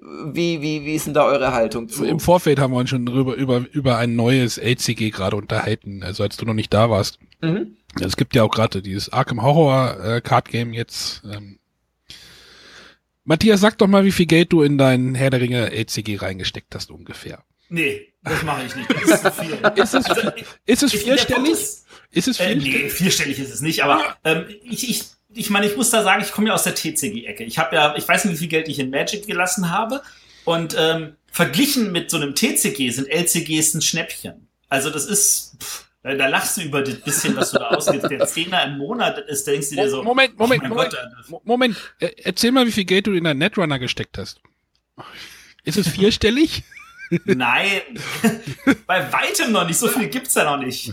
[0.00, 2.04] wie, wie, wie ist denn da eure Haltung zu?
[2.04, 6.22] Im Vorfeld haben wir uns schon drüber, über, über ein neues LCG gerade unterhalten, also
[6.22, 7.18] als du noch nicht da warst.
[7.40, 7.76] Mhm.
[8.00, 11.22] Es gibt ja auch gerade dieses Arkham Horror äh, Card Game jetzt.
[11.30, 11.58] Ähm.
[13.22, 16.74] Matthias, sag doch mal, wie viel Geld du in dein Herr der Ringe LCG reingesteckt
[16.74, 17.44] hast ungefähr.
[17.68, 18.90] Nee, das mache ich nicht.
[18.90, 19.52] Das ist viel.
[19.76, 20.30] ist es, also,
[20.66, 21.50] ist es vierstellig?
[21.50, 22.74] Ist es vierstellig?
[22.74, 26.02] Äh, nee, vierstellig ist es nicht, aber ähm, ich, ich, ich meine, ich muss da
[26.02, 27.44] sagen, ich komme ja aus der TCG-Ecke.
[27.44, 30.02] Ich habe ja, ich weiß nicht, wie viel Geld ich in Magic gelassen habe.
[30.44, 34.48] Und ähm, verglichen mit so einem TCG sind LCGs ein Schnäppchen.
[34.68, 38.10] Also das ist, pff, da, da lachst du über das bisschen, was du da ausgibst.
[38.10, 40.02] Der Zehner im Monat ist, denkst du dir so.
[40.02, 40.94] Moment, Moment, oh Moment,
[41.28, 41.76] Gott, Moment.
[41.98, 44.40] Erzähl mal, wie viel Geld du in deinen Netrunner gesteckt hast.
[45.64, 46.62] Ist es vierstellig?
[47.24, 47.82] Nein,
[48.86, 49.78] bei weitem noch nicht.
[49.78, 50.92] So viel gibt's ja noch nicht.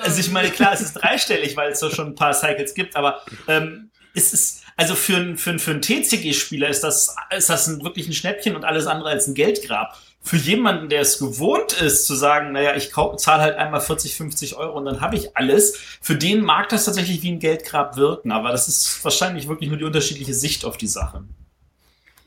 [0.00, 2.96] Also ich meine, klar, es ist dreistellig, weil es so schon ein paar Cycles gibt,
[2.96, 7.66] aber ähm, es ist, also für, ein für, für einen TCG-Spieler ist das, ist das
[7.66, 9.96] ein, wirklich ein Schnäppchen und alles andere als ein Geldgrab.
[10.20, 14.56] Für jemanden, der es gewohnt ist, zu sagen, naja, ich zahle halt einmal 40, 50
[14.56, 18.32] Euro und dann habe ich alles, für den mag das tatsächlich wie ein Geldgrab wirken,
[18.32, 21.24] aber das ist wahrscheinlich wirklich nur die unterschiedliche Sicht auf die Sache.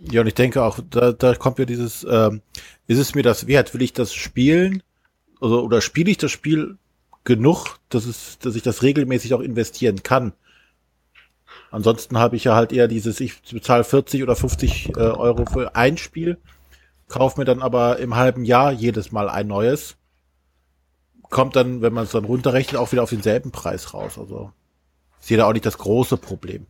[0.09, 2.41] Ja, und ich denke auch, da, da kommt ja dieses, ähm,
[2.87, 3.73] ist es mir das wert?
[3.73, 4.81] Will ich das spielen?
[5.39, 6.77] Also, oder spiele ich das Spiel
[7.23, 10.33] genug, dass, es, dass ich das regelmäßig auch investieren kann?
[11.69, 15.75] Ansonsten habe ich ja halt eher dieses, ich bezahle 40 oder 50 äh, Euro für
[15.75, 16.37] ein Spiel,
[17.07, 19.97] kaufe mir dann aber im halben Jahr jedes Mal ein neues.
[21.29, 24.17] Kommt dann, wenn man es dann runterrechnet, auch wieder auf denselben Preis raus.
[24.17, 24.51] Also
[25.21, 26.65] ich sehe da auch nicht das große Problem.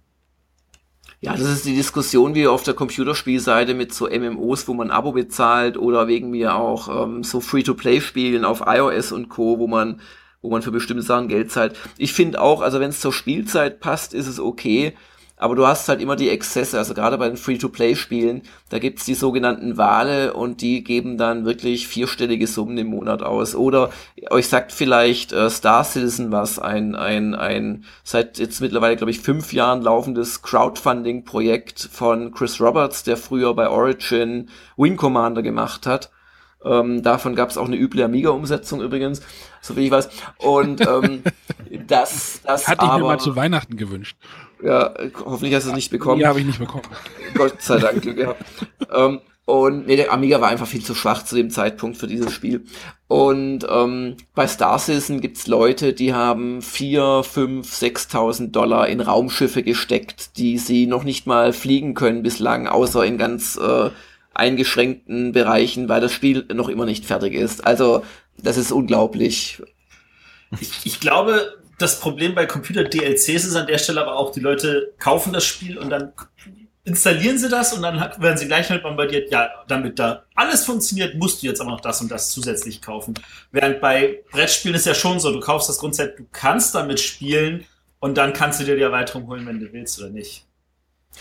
[1.24, 5.12] Ja, das ist die Diskussion wie auf der Computerspielseite mit so MMOs, wo man Abo
[5.12, 10.02] bezahlt oder wegen mir auch ähm, so Free-to-Play-Spielen auf iOS und Co., wo man
[10.42, 11.78] wo man für bestimmte Sachen Geld zahlt.
[12.00, 14.96] Ich finde auch, also wenn es zur Spielzeit passt, ist es okay.
[15.42, 19.16] Aber du hast halt immer die Exzesse, also gerade bei den Free-to-Play-Spielen, da gibt's die
[19.16, 23.56] sogenannten Wale und die geben dann wirklich vierstellige Summen im Monat aus.
[23.56, 23.90] Oder
[24.30, 29.20] euch sagt vielleicht äh, Star Citizen was, ein, ein, ein seit jetzt mittlerweile, glaube ich,
[29.20, 36.12] fünf Jahren laufendes Crowdfunding-Projekt von Chris Roberts, der früher bei Origin Wing Commander gemacht hat.
[36.64, 39.24] Ähm, davon gab es auch eine üble Amiga-Umsetzung übrigens,
[39.60, 40.08] so wie ich weiß.
[40.38, 41.24] Und ähm,
[41.88, 44.18] das, das hatte ich mir mal zu Weihnachten gewünscht.
[44.64, 44.94] Ja,
[45.26, 46.22] hoffentlich hast du es nicht bekommen.
[46.22, 46.84] Ja, habe ich nicht bekommen.
[47.34, 48.44] Gott sei Dank Glück gehabt.
[48.94, 52.32] ähm, und nee, der Amiga war einfach viel zu schwach zu dem Zeitpunkt für dieses
[52.32, 52.64] Spiel.
[53.08, 59.64] Und ähm, bei Star Citizen gibt's Leute, die haben vier, fünf, sechstausend Dollar in Raumschiffe
[59.64, 63.90] gesteckt, die sie noch nicht mal fliegen können bislang, außer in ganz äh,
[64.34, 67.66] eingeschränkten Bereichen, weil das Spiel noch immer nicht fertig ist.
[67.66, 68.04] Also
[68.38, 69.62] das ist unglaublich.
[70.60, 74.94] Ich, ich glaube, das Problem bei Computer-DLCs ist an der Stelle aber auch, die Leute
[75.00, 76.14] kaufen das Spiel und dann
[76.84, 81.16] installieren sie das und dann werden sie gleich halt bombardiert, ja, damit da alles funktioniert,
[81.16, 83.14] musst du jetzt aber noch das und das zusätzlich kaufen.
[83.52, 87.66] Während bei Brettspielen ist ja schon so, du kaufst das Grundset, du kannst damit spielen
[88.00, 90.46] und dann kannst du dir die Erweiterung holen, wenn du willst oder nicht.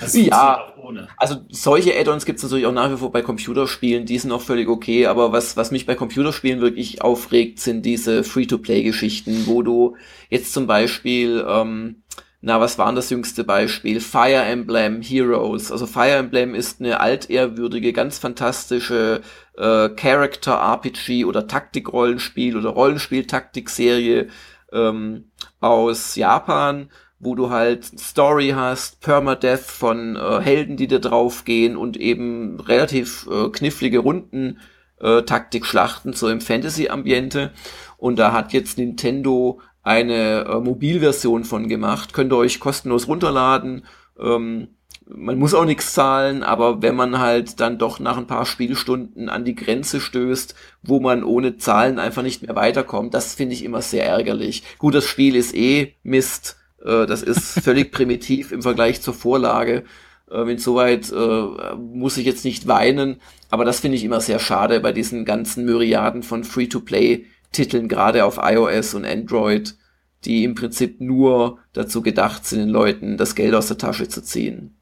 [0.00, 0.72] Das ja,
[1.16, 4.40] also solche Add-ons gibt es natürlich auch nach wie vor bei Computerspielen, die sind auch
[4.40, 9.96] völlig okay, aber was, was mich bei Computerspielen wirklich aufregt, sind diese Free-to-Play-Geschichten, wo du
[10.30, 12.02] jetzt zum Beispiel ähm,
[12.42, 14.00] na, was war das jüngste Beispiel?
[14.00, 15.70] Fire Emblem Heroes.
[15.70, 19.20] Also Fire Emblem ist eine altehrwürdige, ganz fantastische
[19.58, 24.28] äh, Character-RPG oder Taktik-Rollenspiel oder Rollenspiel-Taktik-Serie
[24.72, 25.30] ähm,
[25.60, 26.90] aus Japan,
[27.20, 33.28] wo du halt Story hast, Permadeath von äh, Helden, die da draufgehen und eben relativ
[33.30, 34.58] äh, knifflige Runden
[35.00, 37.52] äh, Taktik-Schlachten so im Fantasy-Ambiente.
[37.98, 42.14] Und da hat jetzt Nintendo eine äh, Mobilversion von gemacht.
[42.14, 43.84] Könnt ihr euch kostenlos runterladen.
[44.18, 44.68] Ähm,
[45.06, 49.28] man muss auch nichts zahlen, aber wenn man halt dann doch nach ein paar Spielstunden
[49.28, 53.64] an die Grenze stößt, wo man ohne Zahlen einfach nicht mehr weiterkommt, das finde ich
[53.64, 54.62] immer sehr ärgerlich.
[54.78, 56.59] Gut, das Spiel ist eh Mist.
[56.84, 59.84] Äh, das ist völlig primitiv im Vergleich zur Vorlage.
[60.30, 63.20] Äh, insoweit äh, muss ich jetzt nicht weinen,
[63.50, 68.24] aber das finde ich immer sehr schade bei diesen ganzen Myriaden von Free-to-Play Titeln, gerade
[68.24, 69.76] auf iOS und Android,
[70.24, 74.22] die im Prinzip nur dazu gedacht sind, den Leuten das Geld aus der Tasche zu
[74.22, 74.76] ziehen.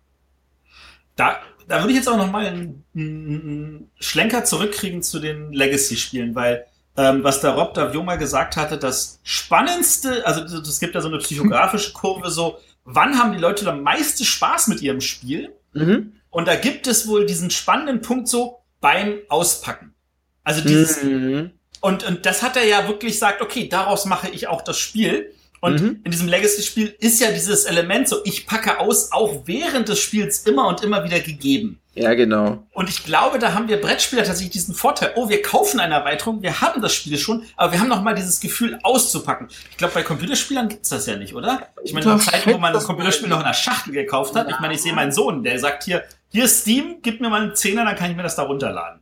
[1.16, 6.34] Da, da würde ich jetzt auch noch mal einen, einen Schlenker zurückkriegen zu den Legacy-Spielen,
[6.34, 6.66] weil
[6.98, 11.08] ähm, was der Rob Davio mal gesagt hatte, das Spannendste, also es gibt ja so
[11.08, 15.54] eine psychografische Kurve, so wann haben die Leute am meisten Spaß mit ihrem Spiel?
[15.74, 16.14] Mhm.
[16.30, 19.94] Und da gibt es wohl diesen spannenden Punkt so beim Auspacken.
[20.42, 21.52] Also dieses, mhm.
[21.80, 25.32] Und, und das hat er ja wirklich gesagt, okay, daraus mache ich auch das Spiel.
[25.60, 26.00] Und mhm.
[26.02, 30.40] in diesem Legacy-Spiel ist ja dieses Element so, ich packe aus, auch während des Spiels
[30.40, 31.80] immer und immer wieder gegeben.
[32.02, 32.66] Ja, genau.
[32.72, 36.42] Und ich glaube, da haben wir Brettspieler tatsächlich diesen Vorteil, oh, wir kaufen eine Erweiterung,
[36.42, 39.48] wir haben das Spiel schon, aber wir haben noch mal dieses Gefühl auszupacken.
[39.70, 41.68] Ich glaube, bei Computerspielern gibt's das ja nicht, oder?
[41.82, 44.60] Ich meine, in Zeiten, wo man das Computerspiel noch in der Schachtel gekauft hat, ich
[44.60, 47.84] meine, ich sehe meinen Sohn, der sagt hier, hier Steam, gib mir mal einen Zehner,
[47.84, 49.00] dann kann ich mir das da runterladen.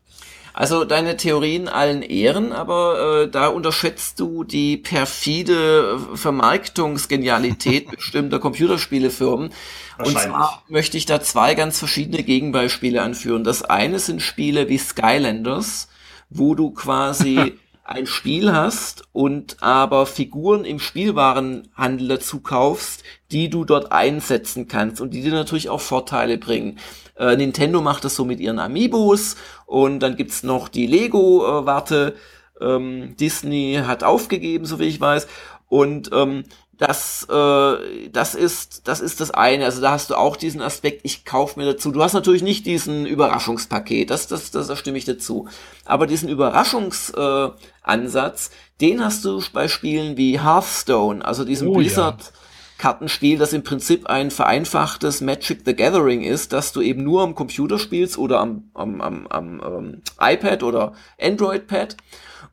[0.56, 9.50] Also deine Theorien allen Ehren, aber äh, da unterschätzt du die perfide Vermarktungsgenialität bestimmter Computerspielefirmen.
[9.98, 13.44] Und zwar möchte ich da zwei ganz verschiedene Gegenbeispiele anführen.
[13.44, 15.88] Das eine sind Spiele wie Skylanders,
[16.28, 17.54] wo du quasi
[17.86, 25.00] ein Spiel hast und aber Figuren im Spielwarenhandel dazu kaufst, die du dort einsetzen kannst
[25.00, 26.78] und die dir natürlich auch Vorteile bringen.
[27.16, 29.36] Äh, Nintendo macht das so mit ihren Amiibos
[29.66, 32.16] und dann gibt's noch die Lego-Warte.
[32.60, 35.28] Ähm, Disney hat aufgegeben, so wie ich weiß.
[35.68, 36.44] Und ähm,
[36.78, 39.64] das, äh, das ist, das ist das eine.
[39.64, 41.90] Also da hast du auch diesen Aspekt, ich kauf mir dazu.
[41.90, 45.48] Du hast natürlich nicht diesen Überraschungspaket, das, das, das, das stimme ich dazu.
[45.84, 48.50] Aber diesen Überraschungsansatz, äh,
[48.80, 52.22] den hast du bei Spielen wie Hearthstone, also diesem oh, Blizzard.
[52.22, 52.28] Ja.
[52.78, 57.34] Kartenspiel, das im Prinzip ein vereinfachtes Magic the Gathering ist, dass du eben nur am
[57.34, 61.96] Computer spielst oder am, am, am, am ähm, iPad oder Android-Pad.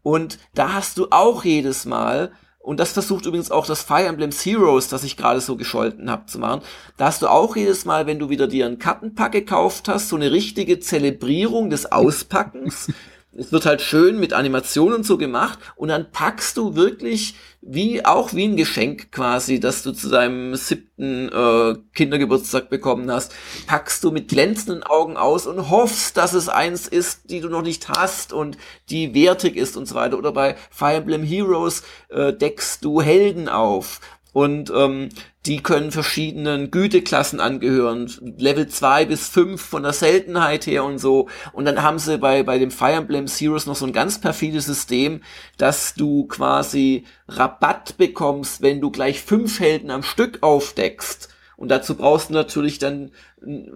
[0.01, 2.31] Und da hast du auch jedes Mal
[2.63, 6.27] und das versucht übrigens auch das Fire Emblem Heroes, das ich gerade so gescholten habe,
[6.27, 6.61] zu machen.
[6.95, 10.15] Da hast du auch jedes Mal, wenn du wieder dir einen Kartenpack gekauft hast, so
[10.15, 12.91] eine richtige Zelebrierung des Auspackens.
[13.35, 18.33] es wird halt schön mit Animationen so gemacht und dann packst du wirklich wie auch
[18.33, 23.33] wie ein Geschenk quasi, das du zu deinem siebten äh, Kindergeburtstag bekommen hast,
[23.67, 27.61] packst du mit glänzenden Augen aus und hoffst, dass es eins ist, die du noch
[27.61, 28.57] nicht hast und
[28.89, 30.17] die wertig ist und so weiter.
[30.17, 34.01] Oder bei Fire Emblem Heroes äh, deckst du Helden auf
[34.33, 35.09] und ähm,
[35.45, 41.27] die können verschiedenen Güteklassen angehören, Level 2 bis 5 von der Seltenheit her und so.
[41.51, 44.65] Und dann haben sie bei, bei dem Fire Emblem Heroes noch so ein ganz perfides
[44.65, 45.21] System,
[45.57, 51.32] dass du quasi Rabatt bekommst, wenn du gleich fünf Helden am Stück aufdeckst.
[51.63, 53.11] Und dazu brauchst du natürlich dann,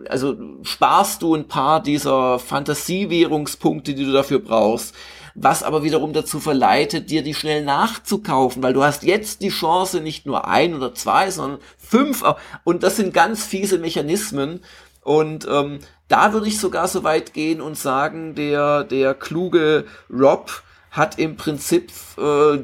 [0.09, 4.93] also sparst du ein paar dieser Fantasiewährungspunkte, die du dafür brauchst
[5.39, 10.01] was aber wiederum dazu verleitet, dir die schnell nachzukaufen, weil du hast jetzt die Chance,
[10.01, 12.23] nicht nur ein oder zwei, sondern fünf.
[12.63, 14.61] Und das sind ganz fiese Mechanismen.
[15.03, 20.63] Und ähm, da würde ich sogar so weit gehen und sagen, der, der kluge Rob
[20.89, 22.57] hat im Prinzip äh,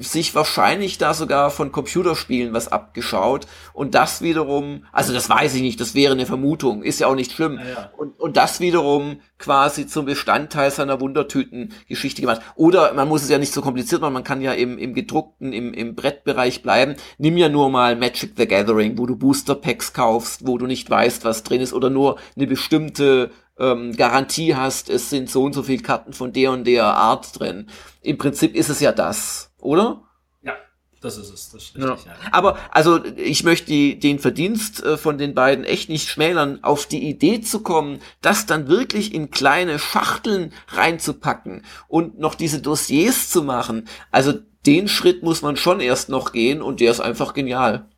[0.00, 5.62] sich wahrscheinlich da sogar von Computerspielen was abgeschaut und das wiederum, also das weiß ich
[5.62, 7.58] nicht, das wäre eine Vermutung, ist ja auch nicht schlimm.
[7.58, 7.90] Ja, ja.
[7.96, 12.40] Und, und das wiederum quasi zum Bestandteil seiner Wundertüten-Geschichte gemacht.
[12.54, 15.52] Oder man muss es ja nicht so kompliziert machen, man kann ja im, im gedruckten,
[15.52, 16.96] im, im Brettbereich bleiben.
[17.18, 20.88] Nimm ja nur mal Magic the Gathering, wo du Booster Packs kaufst, wo du nicht
[20.88, 25.52] weißt, was drin ist, oder nur eine bestimmte ähm, Garantie hast, es sind so und
[25.52, 27.68] so viele Karten von der und der Art drin.
[28.00, 30.02] Im Prinzip ist es ja das, oder?
[30.42, 30.54] Ja,
[31.00, 31.50] das ist es.
[31.50, 32.12] Das ist richtig, ja.
[32.12, 32.16] Ja.
[32.32, 36.86] Aber also ich möchte die, den Verdienst äh, von den beiden echt nicht schmälern, auf
[36.86, 43.30] die Idee zu kommen, das dann wirklich in kleine Schachteln reinzupacken und noch diese Dossiers
[43.30, 43.88] zu machen.
[44.10, 44.34] Also
[44.66, 47.88] den Schritt muss man schon erst noch gehen und der ist einfach genial.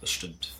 [0.00, 0.52] Das stimmt.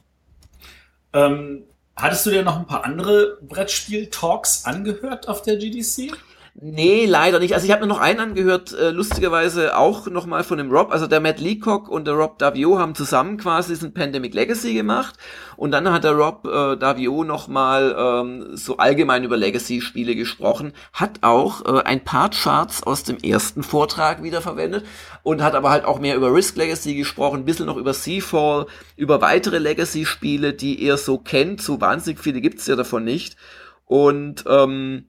[1.13, 1.65] Ähm,
[1.97, 6.13] Hattest du dir noch ein paar andere Brettspiel-Talks angehört auf der GDC?
[6.59, 7.53] Nee, leider nicht.
[7.53, 10.91] Also ich habe mir noch einen angehört, äh, lustigerweise auch nochmal von dem Rob.
[10.91, 15.17] Also der Matt Leacock und der Rob Davio haben zusammen quasi diesen Pandemic Legacy gemacht.
[15.59, 20.73] Und dann hat der Rob äh, Davio nochmal ähm, so allgemein über Legacy-Spiele gesprochen.
[20.95, 24.87] Hat auch äh, ein paar Charts aus dem ersten Vortrag wiederverwendet.
[25.23, 28.65] Und hat aber halt auch mehr über Risk Legacy gesprochen, ein bisschen noch über Seafall,
[28.97, 31.61] über weitere Legacy-Spiele, die er so kennt.
[31.61, 33.37] So wahnsinnig viele gibt's ja davon nicht.
[33.85, 35.07] Und ähm,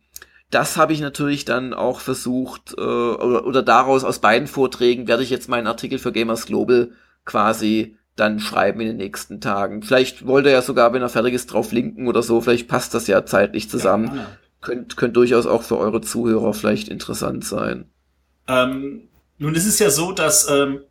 [0.50, 5.24] das habe ich natürlich dann auch versucht, äh, oder, oder daraus aus beiden Vorträgen werde
[5.24, 6.92] ich jetzt meinen Artikel für Gamers Global
[7.26, 9.84] quasi dann schreiben in den nächsten Tagen.
[9.84, 12.42] Vielleicht wollte er ja sogar, wenn er fertig ist, drauf linken oder so.
[12.42, 14.12] Vielleicht passt das ja zeitlich zusammen.
[14.16, 14.28] Ja,
[14.60, 17.86] Könnt, könnt durchaus auch für eure Zuhörer vielleicht interessant sein.
[18.48, 20.82] Ähm, nun ist es ja so, dass ähm,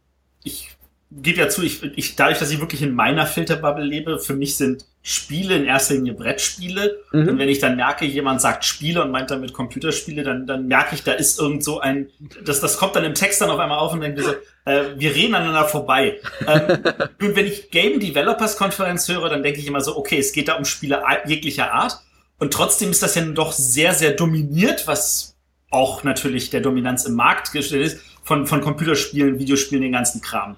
[0.44, 0.76] ich
[1.10, 4.56] gebe ja zu, ich, ich, dadurch, dass ich wirklich in meiner Filterbubble lebe, für mich
[4.56, 6.98] sind Spiele in erster Linie Brettspiele.
[7.12, 7.28] Mhm.
[7.28, 10.96] Und wenn ich dann merke, jemand sagt Spiele und meint damit Computerspiele, dann, dann merke
[10.96, 12.08] ich, da ist irgend so ein,
[12.44, 14.32] das, das kommt dann im Text dann auf einmal auf und denke so,
[14.64, 16.18] äh, wir reden aneinander vorbei.
[16.48, 16.82] ähm,
[17.20, 20.48] und wenn ich Game Developers Konferenz höre, dann denke ich immer so, okay, es geht
[20.48, 22.00] da um Spiele jeglicher Art.
[22.40, 25.36] Und trotzdem ist das ja doch sehr, sehr dominiert, was
[25.70, 30.56] auch natürlich der Dominanz im Markt gestellt ist, von, von Computerspielen, Videospielen, den ganzen Kram.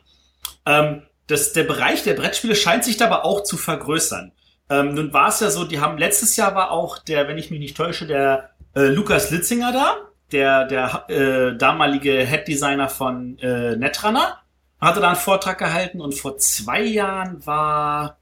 [0.65, 4.33] Ähm, das, der Bereich der Brettspiele scheint sich dabei auch zu vergrößern.
[4.71, 7.51] Ähm, nun war es ja so, die haben letztes Jahr war auch der, wenn ich
[7.51, 9.97] mich nicht täusche, der äh, Lukas Litzinger da,
[10.33, 14.39] der, der äh, damalige Head Designer von äh, Netrunner,
[14.81, 18.19] hatte da einen Vortrag gehalten und vor zwei Jahren war,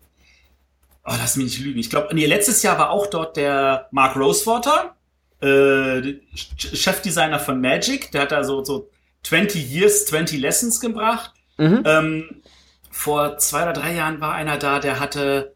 [1.04, 4.16] oh, lass mich nicht lügen, ich glaube, nee, letztes Jahr war auch dort der Mark
[4.16, 4.94] Rosewater,
[5.40, 8.88] äh, Chefdesigner von Magic, der hat da so, so
[9.24, 11.82] 20 Years, 20 Lessons gebracht Mhm.
[11.84, 12.42] Ähm,
[12.90, 15.55] vor zwei oder drei Jahren war einer da, der hatte.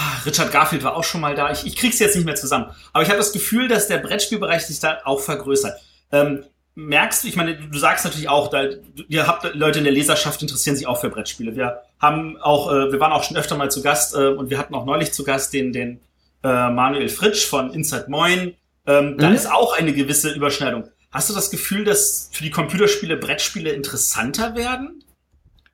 [0.00, 1.50] Ah, Richard Garfield war auch schon mal da.
[1.50, 2.66] Ich, ich krieg's jetzt nicht mehr zusammen.
[2.92, 5.74] Aber ich habe das Gefühl, dass der Brettspielbereich sich da auch vergrößert.
[6.12, 6.44] Ähm,
[6.76, 8.62] merkst du, ich meine, du sagst natürlich auch, da,
[9.08, 11.56] ihr habt Leute in der Leserschaft interessieren sich auch für Brettspiele.
[11.56, 14.58] Wir haben auch, äh, wir waren auch schon öfter mal zu Gast äh, und wir
[14.58, 16.00] hatten auch neulich zu Gast den, den
[16.44, 18.54] äh, Manuel Fritsch von Inside Moin.
[18.86, 19.18] Ähm, mhm.
[19.18, 20.84] Da ist auch eine gewisse Überschneidung.
[21.10, 25.02] Hast du das Gefühl, dass für die Computerspiele Brettspiele interessanter werden?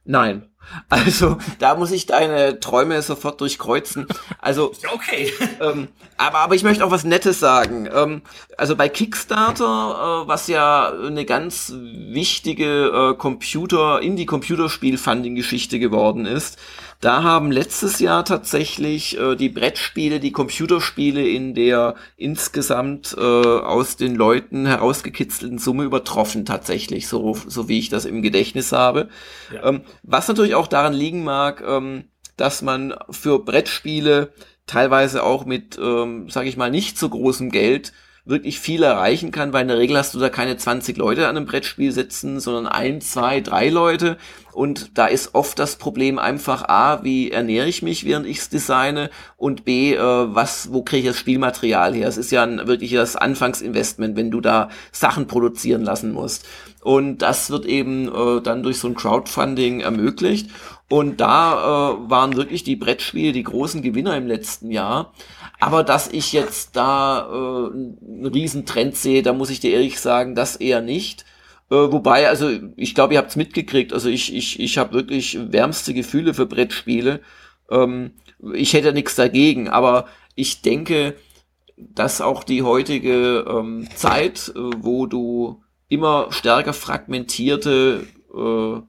[0.07, 0.49] Nein.
[0.89, 4.07] Also, da muss ich deine Träume sofort durchkreuzen.
[4.41, 5.33] Also, okay.
[5.61, 7.89] Ähm, aber, aber ich möchte auch was Nettes sagen.
[7.93, 8.23] Ähm,
[8.57, 16.59] also bei Kickstarter, äh, was ja eine ganz wichtige äh, Computer, Indie-Computerspiel-Funding-Geschichte geworden ist,
[17.01, 23.97] da haben letztes Jahr tatsächlich äh, die Brettspiele, die Computerspiele in der insgesamt äh, aus
[23.97, 29.09] den Leuten herausgekitzelten Summe übertroffen tatsächlich, so, so wie ich das im Gedächtnis habe.
[29.53, 29.69] Ja.
[29.69, 32.05] Ähm, was natürlich auch daran liegen mag, ähm,
[32.37, 34.33] dass man für Brettspiele
[34.67, 37.93] teilweise auch mit, ähm, sage ich mal, nicht so großem Geld
[38.27, 41.37] wirklich viel erreichen kann, weil in der Regel hast du da keine 20 Leute an
[41.37, 44.17] einem Brettspiel sitzen, sondern ein, zwei, drei Leute.
[44.53, 48.49] Und da ist oft das Problem einfach A, wie ernähre ich mich, während ich es
[48.49, 52.09] designe und B, äh, was, wo kriege ich das Spielmaterial her?
[52.09, 56.47] Es ist ja ein, wirklich das Anfangsinvestment, wenn du da Sachen produzieren lassen musst.
[56.83, 60.51] Und das wird eben äh, dann durch so ein Crowdfunding ermöglicht.
[60.89, 65.13] Und da äh, waren wirklich die Brettspiele die großen Gewinner im letzten Jahr.
[65.61, 70.35] Aber dass ich jetzt da äh, einen Riesentrend sehe, da muss ich dir ehrlich sagen,
[70.35, 71.25] das eher nicht.
[71.71, 73.93] Äh, wobei, also ich glaube, ihr habt's mitgekriegt.
[73.93, 77.21] Also ich, ich, ich habe wirklich wärmste Gefühle für Brettspiele.
[77.71, 78.13] Ähm,
[78.53, 81.15] ich hätte nichts dagegen, aber ich denke,
[81.77, 88.81] dass auch die heutige ähm, Zeit, äh, wo du immer stärker fragmentierte äh,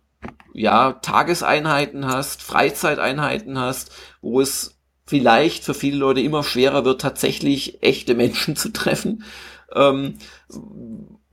[0.53, 3.91] ja, Tageseinheiten hast, Freizeiteinheiten hast,
[4.21, 4.74] wo es
[5.07, 9.23] vielleicht für viele Leute immer schwerer wird, tatsächlich echte Menschen zu treffen.
[9.73, 10.15] Ähm,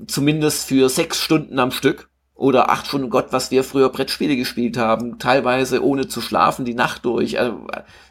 [0.07, 4.77] zumindest für sechs Stunden am Stück Oder acht Stunden Gott, was wir früher Brettspiele gespielt
[4.77, 7.39] haben, teilweise ohne zu schlafen, die Nacht durch.
[7.39, 7.67] Also,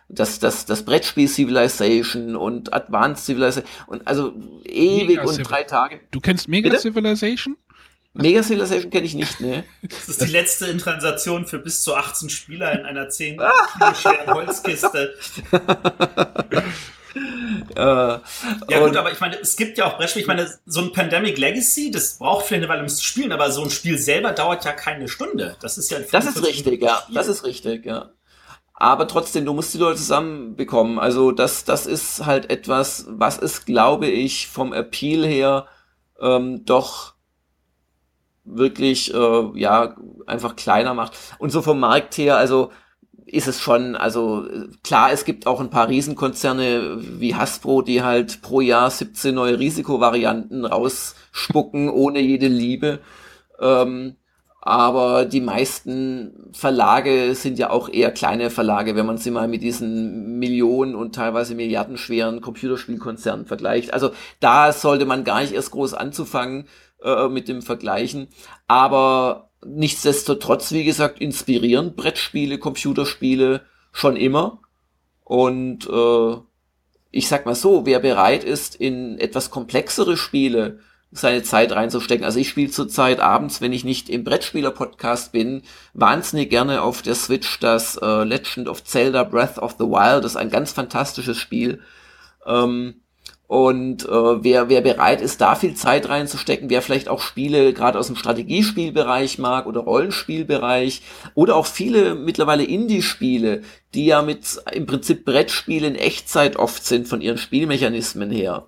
[0.07, 4.33] das, das, das Brettspiel Civilization und Advanced Civilization und also
[4.63, 5.99] ewig Mega und drei Tage.
[6.11, 6.81] Du kennst Mega Bitte?
[6.81, 7.57] Civilization?
[8.13, 9.63] Mega Civilization kenne ich nicht, ne?
[9.83, 13.37] Das ist die letzte Intransaktion für bis zu 18 Spieler in einer 10
[13.73, 15.15] Kilo schweren Holzkiste.
[17.77, 18.21] ja
[18.67, 21.89] gut, aber ich meine, es gibt ja auch Brettspiele, ich meine, so ein Pandemic Legacy,
[21.89, 24.65] das braucht vielleicht eine Weile, um es zu spielen, aber so ein Spiel selber dauert
[24.65, 25.55] ja keine Stunde.
[25.61, 27.03] Das ist ja ein Das ist richtig, ja.
[27.13, 28.11] Das ist richtig, ja.
[28.73, 30.99] Aber trotzdem, du musst die Leute zusammenbekommen.
[30.99, 35.67] Also das, das ist halt etwas, was es, glaube ich, vom Appeal her
[36.19, 37.10] ähm, doch
[38.43, 41.17] wirklich äh, ja einfach kleiner macht.
[41.39, 42.71] Und so vom Markt her, also
[43.25, 44.45] ist es schon, also
[44.83, 49.57] klar, es gibt auch ein paar Riesenkonzerne wie Hasbro, die halt pro Jahr 17 neue
[49.59, 52.99] Risikovarianten rausspucken ohne jede Liebe.
[53.59, 54.17] Ähm,
[54.63, 59.63] aber die meisten Verlage sind ja auch eher kleine Verlage, wenn man sie mal mit
[59.63, 63.91] diesen Millionen und teilweise milliardenschweren Computerspielkonzernen vergleicht.
[63.91, 66.65] Also da sollte man gar nicht erst groß anzufangen
[67.03, 68.27] äh, mit dem Vergleichen.
[68.67, 74.59] Aber nichtsdestotrotz, wie gesagt, inspirieren Brettspiele, Computerspiele schon immer.
[75.23, 76.37] Und äh,
[77.11, 80.79] ich sag mal so, wer bereit ist, in etwas komplexere Spiele
[81.11, 82.23] seine Zeit reinzustecken.
[82.23, 87.15] Also ich spiele zurzeit abends, wenn ich nicht im Brettspieler-Podcast bin, wahnsinnig gerne auf der
[87.15, 90.23] Switch das äh, Legend of Zelda Breath of the Wild.
[90.23, 91.81] Das ist ein ganz fantastisches Spiel.
[92.45, 93.00] Ähm,
[93.51, 97.99] und äh, wer, wer bereit ist, da viel Zeit reinzustecken, wer vielleicht auch Spiele gerade
[97.99, 101.01] aus dem Strategiespielbereich mag oder Rollenspielbereich
[101.35, 107.09] oder auch viele mittlerweile Indie-Spiele, die ja mit im Prinzip Brettspiele in Echtzeit oft sind
[107.09, 108.67] von ihren Spielmechanismen her.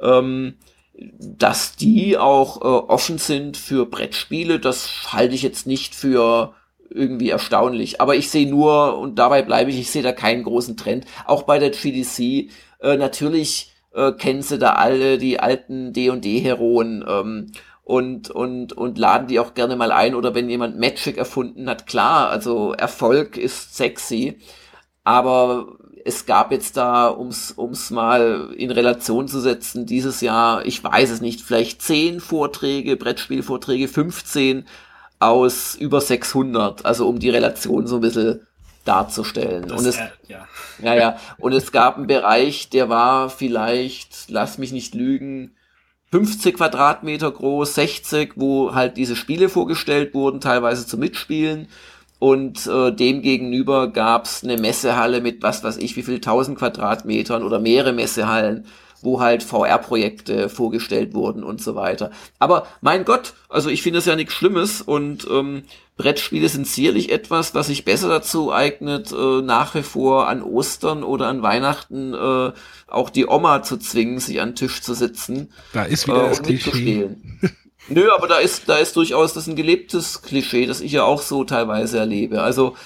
[0.00, 0.54] Ähm,
[0.94, 6.54] dass die auch äh, offen sind für Brettspiele, das halte ich jetzt nicht für
[6.88, 8.00] irgendwie erstaunlich.
[8.00, 11.04] Aber ich sehe nur, und dabei bleibe ich, ich sehe da keinen großen Trend.
[11.26, 12.48] Auch bei der GDC,
[12.80, 19.40] äh, natürlich äh, kennen da alle die alten D&D-Heroen ähm, und, und, und laden die
[19.40, 20.14] auch gerne mal ein.
[20.14, 24.38] Oder wenn jemand Magic erfunden hat, klar, also Erfolg ist sexy,
[25.02, 30.82] aber es gab jetzt da, ums, ums mal in Relation zu setzen, dieses Jahr, ich
[30.82, 34.66] weiß es nicht, vielleicht zehn Vorträge, Brettspielvorträge, 15
[35.18, 38.46] aus über 600, also um die Relation so ein bisschen
[38.84, 39.68] darzustellen.
[39.68, 40.48] Das, und es, äh, ja.
[40.82, 41.16] ja, ja.
[41.38, 45.52] Und es gab einen Bereich, der war vielleicht, lass mich nicht lügen,
[46.10, 51.68] 50 Quadratmeter groß, 60, wo halt diese Spiele vorgestellt wurden, teilweise zum Mitspielen.
[52.18, 57.42] Und äh, dem gegenüber gab's eine Messehalle mit was weiß ich, wie viel tausend Quadratmetern
[57.42, 58.66] oder mehrere Messehallen,
[59.02, 62.10] wo halt VR-Projekte vorgestellt wurden und so weiter.
[62.38, 65.62] Aber mein Gott, also ich finde es ja nichts Schlimmes und ähm,
[65.96, 71.02] Brettspiele sind sicherlich etwas, was sich besser dazu eignet, äh, nach wie vor an Ostern
[71.02, 72.52] oder an Weihnachten äh,
[72.88, 75.52] auch die Oma zu zwingen, sich an den Tisch zu sitzen.
[75.72, 77.10] Da ist wieder äh, das Klischee.
[77.88, 81.22] Nö, aber da ist, da ist durchaus das ein gelebtes Klischee, das ich ja auch
[81.22, 82.40] so teilweise erlebe.
[82.40, 82.76] Also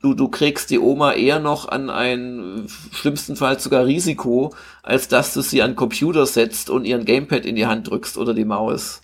[0.00, 5.40] du, du kriegst die Oma eher noch an ein schlimmsten sogar Risiko, als dass du
[5.40, 9.00] sie an Computer setzt und ihren Gamepad in die Hand drückst oder die Maus.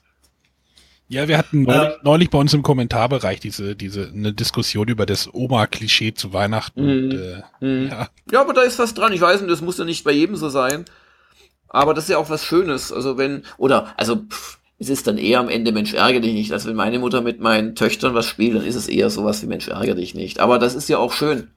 [1.09, 5.29] Ja, wir hatten neulich, neulich, bei uns im Kommentarbereich diese, diese, eine Diskussion über das
[5.35, 6.81] Oma-Klischee zu Weihnachten.
[6.81, 7.89] Und, äh, mhm.
[7.89, 8.09] ja.
[8.31, 9.13] ja, aber da ist was dran.
[9.13, 10.85] Ich weiß nicht, das muss ja nicht bei jedem so sein.
[11.69, 12.93] Aber das ist ja auch was Schönes.
[12.93, 16.53] Also wenn, oder, also, pff, es ist dann eher am Ende Mensch ärgere dich nicht.
[16.53, 19.47] Also wenn meine Mutter mit meinen Töchtern was spielt, dann ist es eher sowas wie
[19.47, 20.41] Mensch ärgere dich nicht.
[20.41, 21.51] Aber das ist ja auch schön.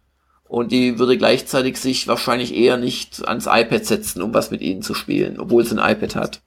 [0.44, 4.82] Und die würde gleichzeitig sich wahrscheinlich eher nicht ans iPad setzen, um was mit ihnen
[4.82, 6.42] zu spielen, obwohl sie ein iPad hat.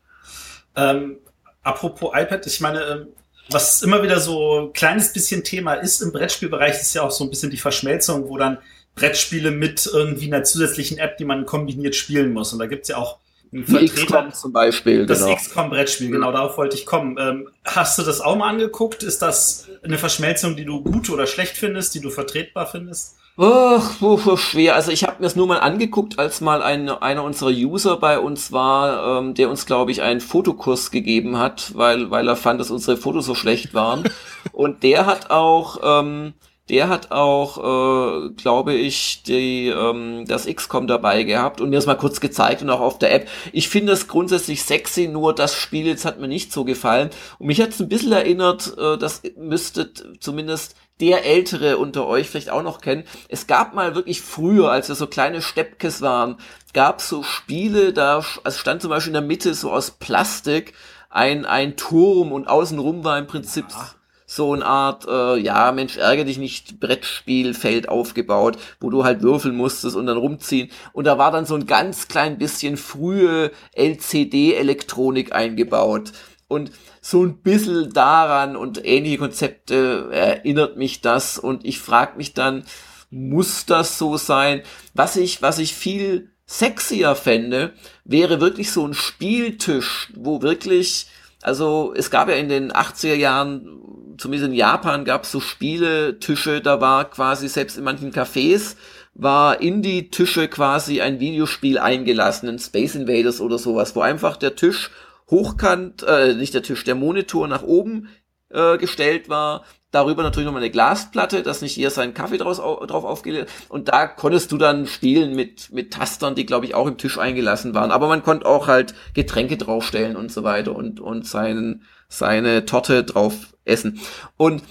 [0.77, 1.17] Ähm,
[1.63, 3.07] apropos iPad, ich meine, ähm,
[3.49, 7.25] was immer wieder so ein kleines bisschen Thema ist im Brettspielbereich, ist ja auch so
[7.25, 8.59] ein bisschen die Verschmelzung, wo dann
[8.97, 12.53] Brettspiele mit irgendwie einer zusätzlichen App, die man kombiniert spielen muss.
[12.53, 13.19] Und da gibt's ja auch
[13.53, 14.33] Vertreter.
[14.33, 15.37] zum Beispiel, das genau.
[15.37, 17.17] XCOM-Brettspiel, genau, darauf wollte ich kommen.
[17.19, 19.03] Ähm, hast du das auch mal angeguckt?
[19.03, 23.17] Ist das eine Verschmelzung, die du gut oder schlecht findest, die du vertretbar findest?
[23.39, 24.75] Oh, oh, oh, schwer.
[24.75, 28.19] Also ich habe mir es nur mal angeguckt, als mal ein, einer unserer User bei
[28.19, 32.61] uns war, ähm, der uns, glaube ich, einen Fotokurs gegeben hat, weil, weil er fand,
[32.61, 34.05] dass unsere Fotos so schlecht waren.
[34.53, 36.33] Und der hat auch, ähm,
[36.69, 41.87] der hat auch, äh, glaube ich, die, ähm, das XCOM dabei gehabt und mir das
[41.87, 43.29] mal kurz gezeigt und auch auf der App.
[43.53, 47.11] Ich finde es grundsätzlich sexy, nur das Spiel jetzt hat mir nicht so gefallen.
[47.39, 52.29] Und mich hat es ein bisschen erinnert, äh, das müsste zumindest der Ältere unter euch
[52.29, 53.05] vielleicht auch noch kennen.
[53.29, 56.37] Es gab mal wirklich früher, als wir so kleine Steppkes waren,
[56.73, 60.73] gab so Spiele, da also stand zum Beispiel in der Mitte so aus Plastik
[61.11, 63.91] ein, ein Turm und außenrum war im Prinzip ja.
[64.27, 69.57] So eine Art, äh, ja, Mensch, ärgere dich nicht, Brettspielfeld aufgebaut, wo du halt würfeln
[69.57, 70.71] musstest und dann rumziehen.
[70.93, 76.13] Und da war dann so ein ganz klein bisschen frühe LCD-Elektronik eingebaut.
[76.49, 81.39] Und so ein bisschen daran und ähnliche Konzepte erinnert mich das.
[81.39, 82.65] Und ich frage mich dann,
[83.11, 84.63] muss das so sein?
[84.93, 87.75] Was ich, was ich viel sexier fände,
[88.05, 91.07] wäre wirklich so ein Spieltisch, wo wirklich,
[91.43, 93.77] also es gab ja in den 80er Jahren,
[94.19, 98.77] zumindest in Japan gab es so Spieletische, da war quasi selbst in manchen Cafés
[99.19, 104.37] war in die Tische quasi ein Videospiel eingelassen, ein Space Invaders oder sowas, wo einfach
[104.37, 104.91] der Tisch
[105.31, 108.09] hochkant, äh, nicht der Tisch, der Monitor nach oben
[108.51, 109.65] äh, gestellt war
[109.97, 114.07] Darüber natürlich nochmal eine Glasplatte, dass nicht jeder seinen Kaffee draus, drauf aufgelegt Und da
[114.07, 117.91] konntest du dann spielen mit, mit Tastern, die, glaube ich, auch im Tisch eingelassen waren.
[117.91, 123.05] Aber man konnte auch halt Getränke draufstellen und so weiter und, und seinen, seine Torte
[123.05, 124.01] drauf essen.
[124.37, 124.63] Und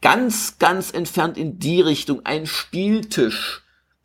[0.00, 3.62] ganz, ganz entfernt in die Richtung ein Spieltisch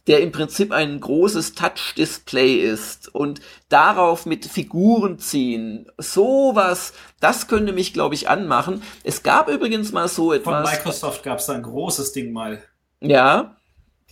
[0.07, 5.87] der im Prinzip ein großes Touch-Display ist und darauf mit Figuren ziehen.
[5.97, 8.83] Sowas, das könnte mich, glaube ich, anmachen.
[9.03, 10.53] Es gab übrigens mal so etwas.
[10.53, 12.61] Von Microsoft gab es da ein großes Ding mal.
[13.01, 13.54] Ja.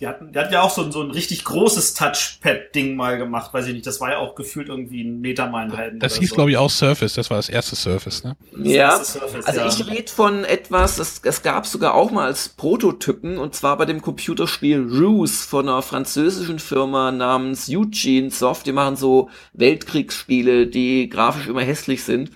[0.00, 3.68] Die hatten, die hatten ja auch so, so ein richtig großes Touchpad-Ding mal gemacht, weiß
[3.68, 3.86] ich nicht.
[3.86, 6.00] Das war ja auch gefühlt irgendwie ein Meter mal einen halben.
[6.00, 6.34] Das hieß, so.
[6.34, 7.14] glaube ich, auch Surface.
[7.14, 8.36] Das war das erste Surface, ne?
[8.60, 8.96] Ja.
[9.04, 9.68] Surface, also ja.
[9.68, 13.84] ich rede von etwas, das, es gab sogar auch mal als Prototypen, und zwar bei
[13.84, 18.66] dem Computerspiel Ruse von einer französischen Firma namens Eugene Soft.
[18.66, 22.32] Die machen so Weltkriegsspiele, die grafisch immer hässlich sind.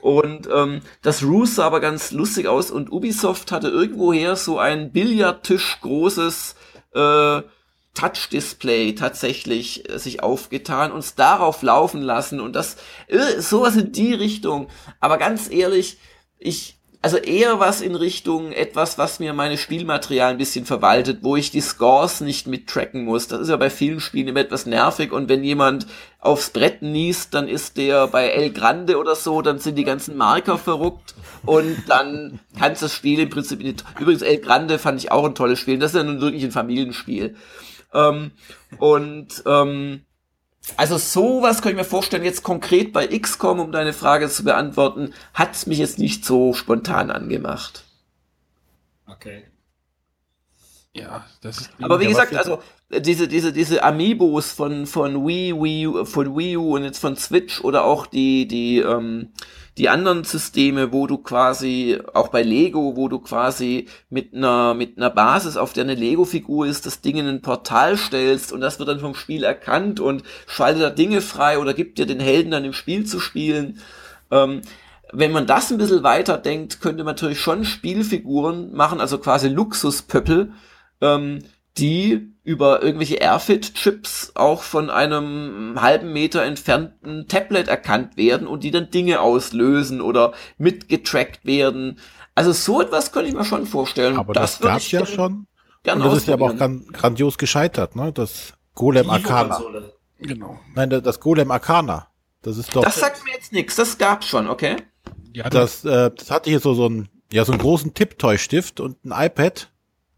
[0.00, 4.90] Und ähm, das Ruse sah aber ganz lustig aus und Ubisoft hatte irgendwoher so ein
[4.90, 6.54] Billardtisch großes
[6.94, 7.42] äh,
[7.94, 12.76] Touch-Display tatsächlich äh, sich aufgetan, uns darauf laufen lassen und das,
[13.06, 14.68] äh, sowas in die Richtung.
[15.00, 15.98] Aber ganz ehrlich,
[16.38, 21.36] ich, also eher was in Richtung etwas, was mir meine Spielmaterial ein bisschen verwaltet, wo
[21.36, 23.28] ich die Scores nicht mittracken muss.
[23.28, 25.86] Das ist ja bei vielen Spielen immer etwas nervig und wenn jemand
[26.18, 30.16] aufs Brett niest, dann ist der bei El Grande oder so, dann sind die ganzen
[30.16, 31.14] Marker verruckt
[31.46, 33.84] und dann kannst das Spiel im Prinzip nicht.
[33.98, 35.78] Übrigens, El Grande fand ich auch ein tolles Spiel.
[35.78, 37.36] Das ist ja nun wirklich ein Familienspiel.
[37.92, 38.32] Ähm,
[38.78, 40.02] und ähm,
[40.76, 45.12] also sowas kann ich mir vorstellen, jetzt konkret bei XCOM, um deine Frage zu beantworten,
[45.34, 47.84] hat es mich jetzt nicht so spontan angemacht.
[49.06, 49.44] Okay.
[50.94, 51.70] Ja, das ist.
[51.82, 56.76] Aber wie gesagt, also diese, diese, diese Amiibos von, von Wii, Wii, von Wii U
[56.76, 59.32] und jetzt von Switch oder auch die, die, ähm,
[59.76, 64.96] die anderen Systeme, wo du quasi, auch bei Lego, wo du quasi mit einer, mit
[64.96, 68.78] einer Basis, auf der eine Lego-Figur ist, das Ding in ein Portal stellst und das
[68.78, 72.52] wird dann vom Spiel erkannt und schaltet da Dinge frei oder gibt dir den Helden
[72.52, 73.80] dann im Spiel zu spielen.
[74.30, 74.62] Ähm,
[75.12, 79.48] wenn man das ein bisschen weiter denkt, könnte man natürlich schon Spielfiguren machen, also quasi
[79.48, 80.52] Luxuspöppel,
[81.00, 81.40] ähm,
[81.78, 88.70] die über irgendwelche Airfit-Chips auch von einem halben Meter entfernten Tablet erkannt werden und die
[88.70, 91.98] dann Dinge auslösen oder mitgetrackt werden.
[92.34, 94.18] Also so etwas könnte ich mir schon vorstellen.
[94.18, 95.46] Aber das, das gab's ja schon.
[95.86, 98.12] Und das ist ja aber auch ganz grandios gescheitert, ne?
[98.12, 99.62] Das Golem Arcana.
[100.18, 100.58] Genau.
[100.74, 102.08] Nein, das Golem Arcana.
[102.42, 102.82] Das ist doch.
[102.82, 103.76] Das sagt mir jetzt nichts.
[103.76, 104.76] Das gab's schon, okay?
[105.32, 109.04] Ja, das, äh, das hatte hier so so einen, ja so einen großen Tipptoy-Stift und
[109.04, 109.70] ein iPad.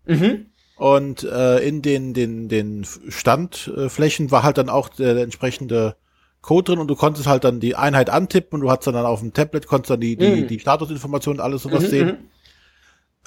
[0.07, 0.47] Mhm.
[0.77, 5.97] Und äh, in den, den, den Standflächen war halt dann auch der, entsprechende
[6.43, 9.21] Code drin und du konntest halt dann die Einheit antippen und du hattest dann auf
[9.21, 10.49] dem Tablet, konntest dann die, die, mhm.
[10.49, 12.07] die Statusinformationen alles sowas mhm, sehen.
[12.07, 12.29] Mhm.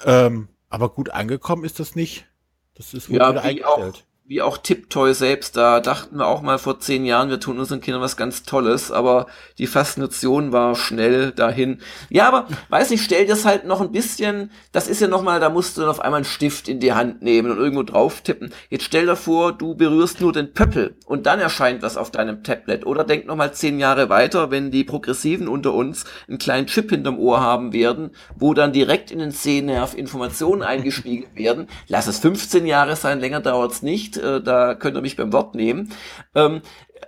[0.06, 2.26] Ähm, aber gut angekommen ist das nicht.
[2.74, 4.04] Das ist ja, wieder eingestellt.
[4.06, 7.58] Auch, wie auch Tiptoy selbst, da dachten wir auch mal vor zehn Jahren, wir tun
[7.58, 9.26] unseren Kindern was ganz Tolles, aber
[9.58, 11.80] die Faszination war schnell dahin.
[12.10, 15.50] Ja, aber weiß ich, stell das halt noch ein bisschen, das ist ja nochmal, da
[15.50, 18.52] musst du dann auf einmal einen Stift in die Hand nehmen und irgendwo drauf tippen.
[18.68, 22.44] Jetzt stell dir vor, du berührst nur den Pöppel und dann erscheint was auf deinem
[22.44, 22.86] Tablet.
[22.86, 27.18] Oder denk nochmal zehn Jahre weiter, wenn die Progressiven unter uns einen kleinen Chip hinterm
[27.18, 31.66] Ohr haben werden, wo dann direkt in den Sehnerv Informationen eingespiegelt werden.
[31.88, 35.54] Lass es 15 Jahre sein, länger dauert's nicht äh, da könnt ihr mich beim Wort
[35.54, 35.92] nehmen.
[36.34, 36.62] Ähm,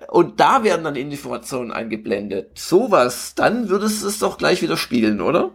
[0.08, 2.58] und da werden dann Informationen eingeblendet.
[2.58, 5.52] Sowas, dann würdest du es doch gleich wieder spielen, oder?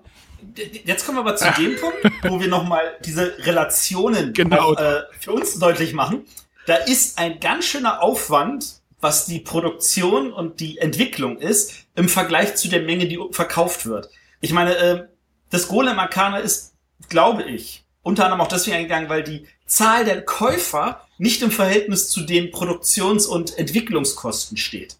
[0.85, 4.73] Jetzt kommen wir aber zu dem Punkt, wo wir nochmal diese Relationen genau.
[4.73, 6.25] auch, äh, für uns deutlich machen.
[6.65, 12.55] Da ist ein ganz schöner Aufwand, was die Produktion und die Entwicklung ist, im Vergleich
[12.55, 14.09] zu der Menge, die verkauft wird.
[14.41, 15.07] Ich meine, äh,
[15.49, 16.73] das Golem Arcana ist,
[17.09, 22.09] glaube ich, unter anderem auch deswegen eingegangen, weil die Zahl der Käufer nicht im Verhältnis
[22.09, 24.95] zu den Produktions- und Entwicklungskosten steht.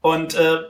[0.00, 0.60] Und äh,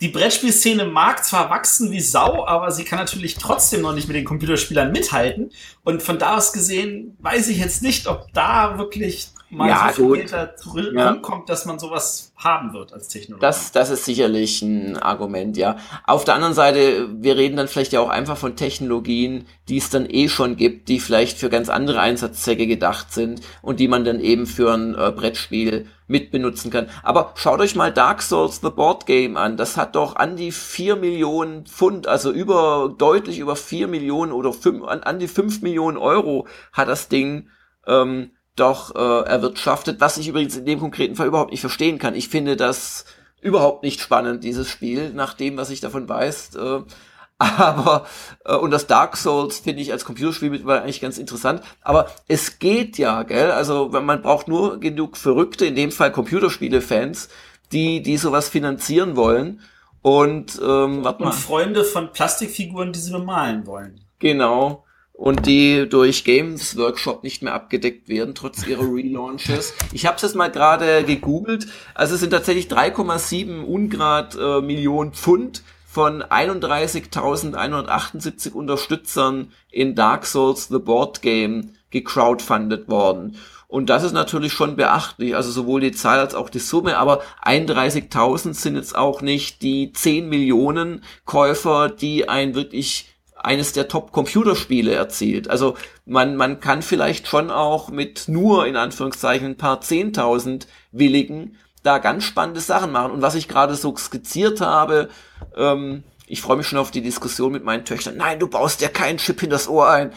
[0.00, 4.16] die Brettspielszene mag zwar wachsen wie Sau, aber sie kann natürlich trotzdem noch nicht mit
[4.16, 5.52] den Computerspielern mithalten.
[5.84, 10.14] Und von da aus gesehen weiß ich jetzt nicht, ob da wirklich mal ja, so
[10.14, 11.10] viel Geld ja.
[11.10, 13.40] rumkommt, dass man sowas haben wird als Technologie.
[13.40, 15.76] Das, das ist sicherlich ein Argument, ja.
[16.06, 19.88] Auf der anderen Seite, wir reden dann vielleicht ja auch einfach von Technologien, die es
[19.88, 24.04] dann eh schon gibt, die vielleicht für ganz andere Einsatzzwecke gedacht sind und die man
[24.04, 26.88] dann eben für ein äh, Brettspiel mitbenutzen kann.
[27.02, 29.56] Aber schaut euch mal Dark Souls The Board Game an.
[29.56, 34.52] Das hat doch an die vier Millionen Pfund, also über, deutlich über vier Millionen oder
[34.52, 37.48] fünf, an, an die fünf Millionen Euro hat das Ding
[37.86, 42.14] ähm, doch äh, erwirtschaftet, was ich übrigens in dem konkreten Fall überhaupt nicht verstehen kann.
[42.14, 43.04] Ich finde das
[43.40, 46.56] überhaupt nicht spannend, dieses Spiel, nach dem, was ich davon weiß.
[46.56, 46.80] Äh,
[47.38, 48.06] aber
[48.44, 51.62] äh, und das Dark Souls finde ich als Computerspiel mittlerweile eigentlich ganz interessant.
[51.82, 53.50] Aber es geht ja, gell?
[53.50, 57.28] Also man braucht nur genug Verrückte, in dem Fall Computerspiele-Fans,
[57.72, 59.60] die die sowas finanzieren wollen.
[60.06, 61.30] Und ähm, warte mal.
[61.30, 64.02] Und Freunde von Plastikfiguren, die sie bemalen wollen.
[64.20, 69.74] Genau und die durch Games Workshop nicht mehr abgedeckt werden, trotz ihrer Relaunches.
[69.92, 71.66] Ich habe es jetzt mal gerade gegoogelt.
[71.94, 80.68] Also es sind tatsächlich 3,7 Ungrad äh, Millionen Pfund von 31.178 Unterstützern in Dark Souls
[80.68, 83.36] The Board Game gecrowdfundet worden.
[83.68, 87.22] Und das ist natürlich schon beachtlich, also sowohl die Zahl als auch die Summe, aber
[87.44, 94.94] 31.000 sind jetzt auch nicht die 10 Millionen Käufer, die ein wirklich eines der Top-Computerspiele
[94.94, 95.50] erzielt.
[95.50, 101.56] Also man, man kann vielleicht schon auch mit nur in Anführungszeichen ein paar Zehntausend Willigen
[101.82, 103.12] da ganz spannende Sachen machen.
[103.12, 105.08] Und was ich gerade so skizziert habe,
[105.56, 108.16] ähm, ich freue mich schon auf die Diskussion mit meinen Töchtern.
[108.16, 110.12] Nein, du baust ja keinen Chip in das Ohr ein.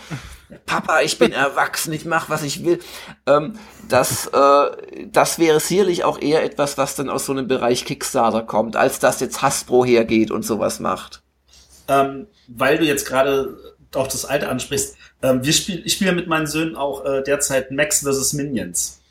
[0.65, 2.79] Papa, ich bin erwachsen, ich mache, was ich will.
[3.25, 7.85] Ähm, das, äh, das wäre sicherlich auch eher etwas, was dann aus so einem Bereich
[7.85, 11.21] Kickstarter kommt, als dass jetzt Hasbro hergeht und sowas macht
[11.89, 13.57] ähm, weil du jetzt gerade
[13.95, 14.95] auch das Alte ansprichst.
[15.21, 18.33] Ähm, wir spiel, ich spiele mit meinen Söhnen auch äh, derzeit Max vs.
[18.33, 19.01] Minions.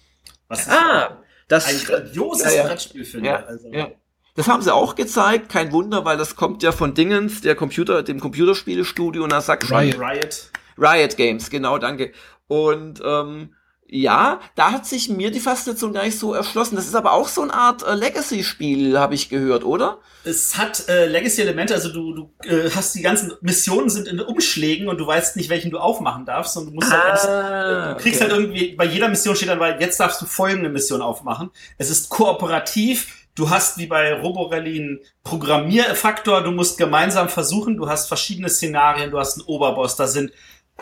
[0.46, 2.66] Was ich ah, das ein grandioses ja, ja.
[2.68, 3.28] Brettspiel finde.
[3.28, 3.90] Ja, also, ja.
[4.36, 8.04] Das haben sie auch gezeigt, kein Wunder, weil das kommt ja von Dingens, der Computer,
[8.04, 9.98] dem Computerspielestudio, und da sagt Riot.
[9.98, 10.50] Riot.
[10.78, 12.12] Riot Games, genau, danke.
[12.46, 13.54] Und ähm,
[13.90, 16.76] ja, da hat sich mir die Faszination gar nicht so erschlossen.
[16.76, 19.98] Das ist aber auch so eine Art äh, Legacy-Spiel, habe ich gehört, oder?
[20.24, 24.88] Es hat äh, Legacy-Elemente, also du, du äh, hast die ganzen Missionen sind in Umschlägen
[24.88, 28.02] und du weißt nicht, welchen du aufmachen darfst und du musst halt ah, halt, du
[28.02, 28.30] kriegst okay.
[28.30, 31.50] halt irgendwie, bei jeder Mission steht dann, weil jetzt darfst du folgende Mission aufmachen.
[31.78, 37.88] Es ist kooperativ, Du hast wie bei Roborally einen Programmierfaktor, du musst gemeinsam versuchen, du
[37.88, 40.32] hast verschiedene Szenarien, du hast einen Oberboss, da sind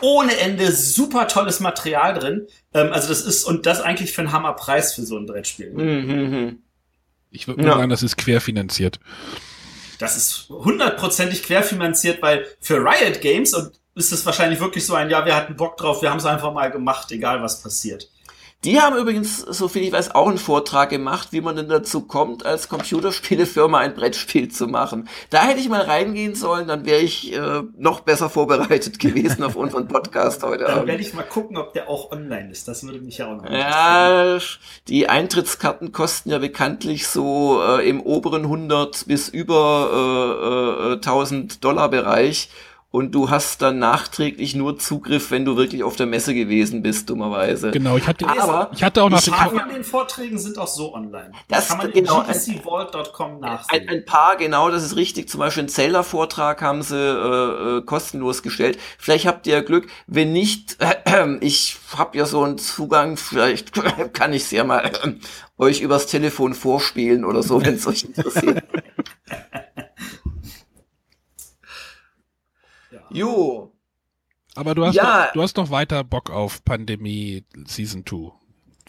[0.01, 2.47] ohne Ende super tolles Material drin.
[2.73, 5.71] Ähm, also das ist, und das eigentlich für einen Hammerpreis für so ein Brettspiel.
[5.71, 6.59] Mhm.
[7.31, 7.73] Ich würde ja.
[7.73, 8.99] sagen, das ist querfinanziert.
[9.99, 15.09] Das ist hundertprozentig querfinanziert, weil für Riot Games und ist es wahrscheinlich wirklich so ein,
[15.09, 18.07] ja, wir hatten Bock drauf, wir haben es einfach mal gemacht, egal was passiert.
[18.63, 22.43] Die haben übrigens, soviel ich weiß, auch einen Vortrag gemacht, wie man denn dazu kommt,
[22.43, 25.07] als Computerspielefirma ein Brettspiel zu machen.
[25.29, 29.55] Da hätte ich mal reingehen sollen, dann wäre ich äh, noch besser vorbereitet gewesen auf
[29.55, 30.79] unseren Podcast heute Abend.
[30.79, 32.67] Dann werde ich mal gucken, ob der auch online ist.
[32.67, 34.39] Das würde mich ja auch noch Ja,
[34.87, 41.63] die Eintrittskarten kosten ja bekanntlich so äh, im oberen 100 bis über äh, äh, 1000
[41.63, 42.49] Dollar Bereich
[42.89, 47.09] und du hast dann nachträglich nur Zugriff, wenn du wirklich auf der Messe gewesen bist,
[47.09, 47.71] dummerweise.
[47.71, 50.67] Genau, ich hatte, aber ich hatte auch noch ein paar von den Vorträgen sind auch
[50.67, 51.31] so online.
[51.49, 53.89] Das kann man genau, gdcvault.com nachsehen.
[53.89, 55.27] Ein, ein, paar, genau, das ist richtig.
[55.27, 58.79] Zum Beispiel einen Zelda-Vortrag haben sie äh, äh, kostenlos gestellt.
[58.97, 59.87] Vielleicht habt ihr Glück.
[60.07, 63.17] Wenn nicht, äh, ich habe ja so einen Zugang.
[63.17, 63.73] Vielleicht
[64.13, 65.13] kann ich es ja mal äh,
[65.57, 68.63] euch übers Telefon vorspielen oder so, wenn es euch interessiert.
[73.17, 73.73] Jo.
[74.55, 75.25] Aber du hast, ja.
[75.25, 78.31] doch, du hast doch weiter Bock auf Pandemie Season 2.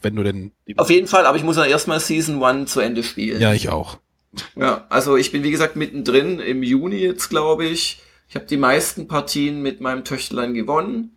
[0.00, 0.52] Wenn du denn.
[0.76, 3.40] Auf jeden Fall, aber ich muss ja erstmal Season 1 zu Ende spielen.
[3.40, 3.98] Ja, ich auch.
[4.56, 8.02] Ja, also ich bin wie gesagt mittendrin im Juni jetzt, glaube ich.
[8.28, 11.16] Ich habe die meisten Partien mit meinem Töchtlein gewonnen.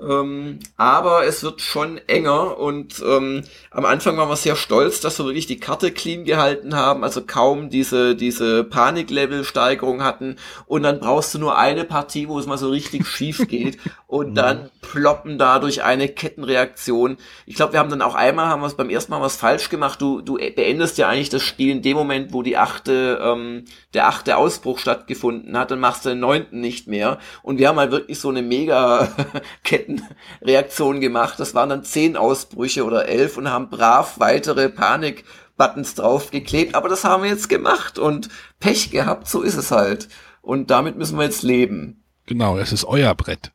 [0.00, 5.18] Ähm, aber es wird schon enger und ähm, am Anfang waren wir sehr stolz, dass
[5.18, 10.36] wir wirklich die Karte clean gehalten haben, also kaum diese, diese Paniklevel-Steigerung hatten.
[10.66, 13.78] Und dann brauchst du nur eine Partie, wo es mal so richtig schief geht.
[14.06, 17.18] Und dann ploppen dadurch eine Kettenreaktion.
[17.44, 19.68] Ich glaube, wir haben dann auch einmal, haben wir es beim ersten Mal was falsch
[19.68, 23.64] gemacht, du, du beendest ja eigentlich das Spiel in dem Moment, wo die achte, ähm,
[23.94, 27.18] der achte Ausbruch stattgefunden hat, dann machst du den neunten nicht mehr.
[27.42, 29.08] Und wir haben halt wirklich so eine mega
[29.64, 31.40] Ketten Kettenreaktion gemacht.
[31.40, 35.24] Das waren dann zehn Ausbrüche oder elf und haben brav weitere Panik
[35.56, 38.28] Buttons draufgeklebt, aber das haben wir jetzt gemacht und
[38.60, 40.08] Pech gehabt, so ist es halt.
[40.40, 42.04] Und damit müssen wir jetzt leben.
[42.26, 43.50] Genau, es ist euer Brett.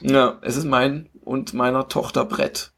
[0.00, 2.72] Ja, es ist mein und meiner Tochter Brett.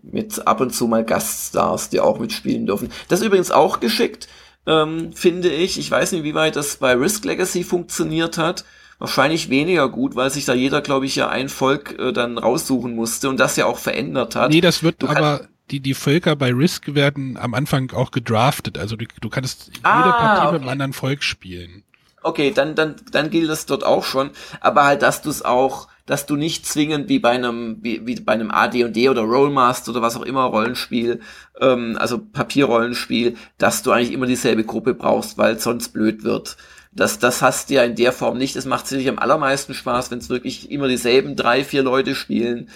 [0.00, 2.90] Mit ab und zu mal Gaststars, die auch mitspielen dürfen.
[3.08, 4.28] Das ist übrigens auch geschickt,
[4.66, 5.78] ähm, finde ich.
[5.78, 8.64] Ich weiß nicht, wie weit das bei Risk Legacy funktioniert hat.
[8.98, 12.96] Wahrscheinlich weniger gut, weil sich da jeder, glaube ich, ja ein Volk äh, dann raussuchen
[12.96, 14.50] musste und das ja auch verändert hat.
[14.50, 18.78] Nee, das wird du aber die, die Völker bei Risk werden am Anfang auch gedraftet.
[18.78, 20.52] Also du, du kannst ah, jede Partie okay.
[20.52, 21.84] mit einem anderen Volk spielen.
[22.22, 24.30] Okay, dann, dann, dann gilt das dort auch schon.
[24.60, 28.16] Aber halt, dass du es auch, dass du nicht zwingend wie bei einem, wie, wie
[28.16, 31.20] bei einem AD&D oder Rollmaster oder was auch immer Rollenspiel,
[31.60, 36.56] ähm, also Papierrollenspiel, dass du eigentlich immer dieselbe Gruppe brauchst, weil sonst blöd wird.
[36.92, 38.56] Das, das hast du ja in der Form nicht.
[38.56, 42.68] Es macht sicherlich am allermeisten Spaß, wenn es wirklich immer dieselben drei, vier Leute spielen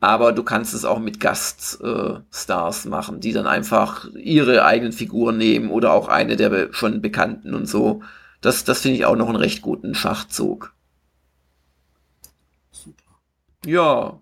[0.00, 5.36] aber du kannst es auch mit Gaststars äh, machen, die dann einfach ihre eigenen Figuren
[5.36, 8.02] nehmen oder auch eine der schon Bekannten und so.
[8.40, 10.72] Das, das finde ich auch noch einen recht guten Schachzug.
[12.70, 13.20] Super.
[13.66, 14.18] Ja.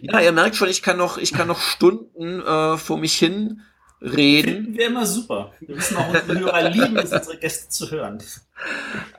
[0.00, 3.60] Ja, ihr merkt schon, ich kann noch, ich kann noch Stunden äh, vor mich hin
[4.00, 4.54] reden.
[4.54, 5.52] Finden wir immer super.
[5.60, 8.22] Wir wissen auch, unsere Hörer lieben es, unsere Gäste zu hören.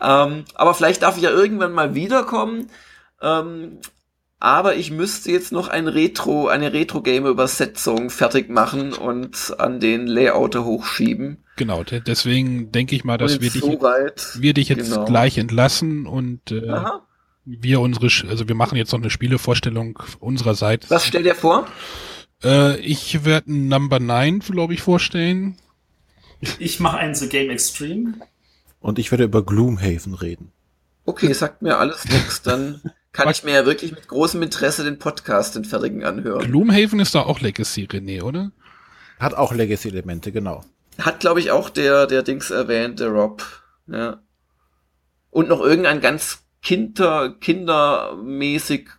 [0.02, 2.70] Ähm, aber vielleicht darf ich ja irgendwann mal wiederkommen.
[3.22, 3.80] Ähm,
[4.40, 10.64] aber ich müsste jetzt noch ein Retro, eine Retro-Game-Übersetzung fertig machen und an den Layouter
[10.64, 11.44] hochschieben.
[11.56, 15.06] Genau, deswegen denke ich mal, dass wir dich, so wir dich jetzt genau.
[15.06, 16.84] gleich entlassen und äh,
[17.45, 20.91] wir unsere, also wir machen jetzt noch eine Spielevorstellung unsererseits.
[20.91, 21.66] Was stellt ihr vor?
[22.43, 25.57] Äh, ich werde Number 9, glaube ich, vorstellen.
[26.59, 28.14] Ich mache einen The Game Extreme.
[28.80, 30.51] Und ich werde über Gloomhaven reden.
[31.05, 32.81] Okay, sagt mir alles nichts, dann
[33.11, 36.45] kann ich mir ja wirklich mit großem Interesse den Podcast den fertigen anhören.
[36.45, 38.51] Gloomhaven ist da auch Legacy, René, oder?
[39.19, 40.64] Hat auch Legacy-Elemente, genau.
[40.99, 43.43] Hat, glaube ich, auch der, der Dings erwähnt, der Rob.
[43.88, 44.22] Ja.
[45.31, 48.89] Und noch irgendein ganz kinder, kindermäßig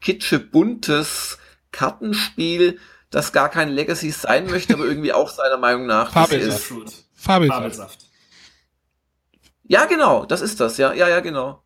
[0.00, 1.38] kitsche buntes
[1.72, 2.78] Kartenspiel,
[3.10, 7.06] das gar kein Legacy sein möchte, aber irgendwie auch seiner Meinung nach Fabelsaft.
[7.14, 8.06] Fabelsaft.
[9.64, 11.62] Ja, genau, das ist das, ja, ja, ja, genau.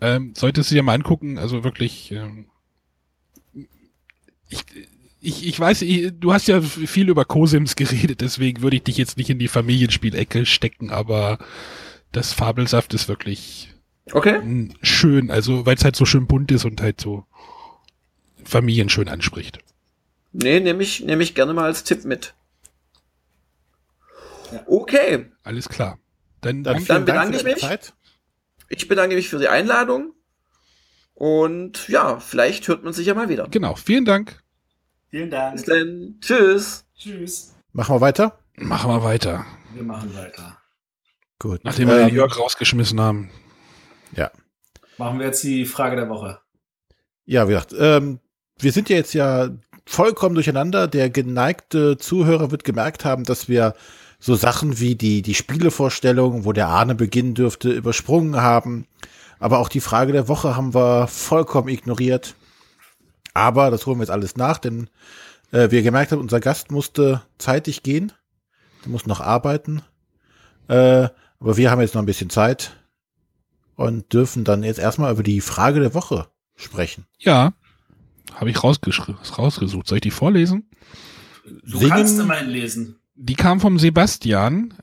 [0.00, 2.50] Ähm, solltest du dir mal angucken, also wirklich, ähm,
[4.48, 4.64] ich,
[5.20, 8.98] ich, ich weiß, ich, du hast ja viel über Cosims geredet, deswegen würde ich dich
[8.98, 11.38] jetzt nicht in die Familienspielecke stecken, aber
[12.12, 13.72] das Fabelsaft ist wirklich
[14.12, 14.68] okay.
[14.82, 17.24] schön, also weil es halt so schön bunt ist und halt so
[18.44, 19.58] Familien schön anspricht.
[20.32, 22.34] Nee, nehme ich, nehm ich gerne mal als Tipp mit.
[24.66, 25.30] Okay.
[25.42, 25.98] Alles klar.
[26.40, 27.58] Dann, dann, dann bedanke ich mich.
[27.58, 27.94] Zeit.
[28.68, 30.12] Ich bedanke mich für die Einladung.
[31.14, 33.48] Und ja, vielleicht hört man sich ja mal wieder.
[33.48, 34.42] Genau, vielen Dank.
[35.10, 35.54] Vielen Dank.
[35.56, 36.16] Bis dann.
[36.20, 36.84] Tschüss.
[36.96, 37.54] Tschüss.
[37.72, 38.38] Machen wir weiter?
[38.56, 39.46] Machen wir weiter.
[39.72, 40.58] Wir machen weiter.
[41.38, 41.60] Gut.
[41.64, 43.30] Nachdem wir ähm, Jörg rausgeschmissen haben.
[44.12, 44.30] Ja.
[44.98, 46.40] Machen wir jetzt die Frage der Woche.
[47.26, 48.20] Ja, wie gesagt, ähm,
[48.58, 49.50] wir sind ja jetzt ja
[49.86, 50.88] vollkommen durcheinander.
[50.88, 53.74] Der geneigte Zuhörer wird gemerkt haben, dass wir
[54.18, 58.86] so Sachen wie die, die Spielevorstellung, wo der Ahne beginnen dürfte, übersprungen haben.
[59.38, 62.34] Aber auch die Frage der Woche haben wir vollkommen ignoriert.
[63.34, 64.88] Aber das holen wir jetzt alles nach, denn
[65.50, 68.12] äh, wir gemerkt haben, unser Gast musste zeitig gehen.
[68.84, 69.82] Der muss noch arbeiten.
[70.68, 71.08] Äh,
[71.40, 72.76] aber wir haben jetzt noch ein bisschen Zeit
[73.76, 77.06] und dürfen dann jetzt erstmal über die Frage der Woche sprechen.
[77.18, 77.52] Ja,
[78.32, 79.86] habe ich rausgesucht.
[79.86, 80.68] Soll ich die vorlesen?
[81.44, 82.96] Du Singen, kannst immerhin lesen.
[83.16, 84.74] Die kam vom Sebastian.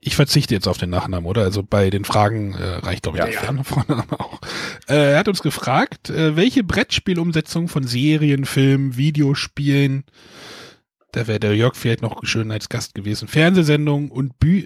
[0.00, 1.42] Ich verzichte jetzt auf den Nachnamen, oder?
[1.42, 3.62] Also bei den Fragen äh, reicht, glaube ich, ja, der ja.
[3.62, 4.40] Vorname auch.
[4.88, 10.04] Äh, er hat uns gefragt, äh, welche Brettspielumsetzung von Serien, Filmen, Videospielen,
[11.12, 14.64] da wäre der Jörg vielleicht noch schön als Gast gewesen, Fernsehsendungen und Bü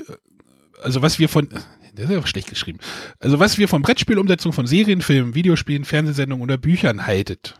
[0.82, 1.48] also was wir von,
[1.94, 2.78] das ist ja schlecht geschrieben,
[3.20, 7.54] also was wir von Brettspielumsetzung von Serien, Filmen, Videospielen, Fernsehsendungen oder Büchern haltet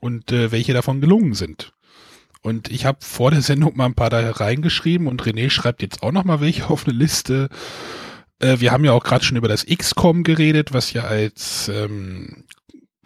[0.00, 1.72] und äh, welche davon gelungen sind.
[2.42, 6.02] Und ich habe vor der Sendung mal ein paar da reingeschrieben und René schreibt jetzt
[6.02, 7.48] auch noch mal welche auf eine Liste.
[8.38, 12.44] Äh, wir haben ja auch gerade schon über das XCOM geredet, was ja als ähm,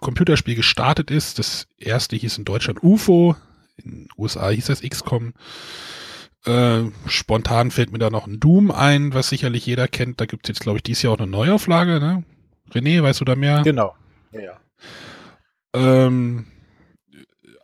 [0.01, 1.39] Computerspiel gestartet ist.
[1.39, 3.37] Das erste hieß in Deutschland UFO,
[3.77, 5.35] in den USA hieß das XCOM.
[6.45, 10.21] Äh, spontan fällt mir da noch ein Doom ein, was sicherlich jeder kennt.
[10.21, 12.01] Da gibt es jetzt, glaube ich, dieses Jahr auch eine Neuauflage.
[12.01, 12.23] Ne?
[12.71, 13.63] René, weißt du da mehr?
[13.63, 13.95] Genau.
[14.31, 14.61] Ja, ja.
[15.75, 16.47] Ähm,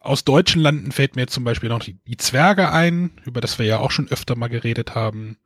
[0.01, 3.59] aus deutschen Landen fällt mir jetzt zum Beispiel noch die, die, Zwerge ein, über das
[3.59, 5.37] wir ja auch schon öfter mal geredet haben.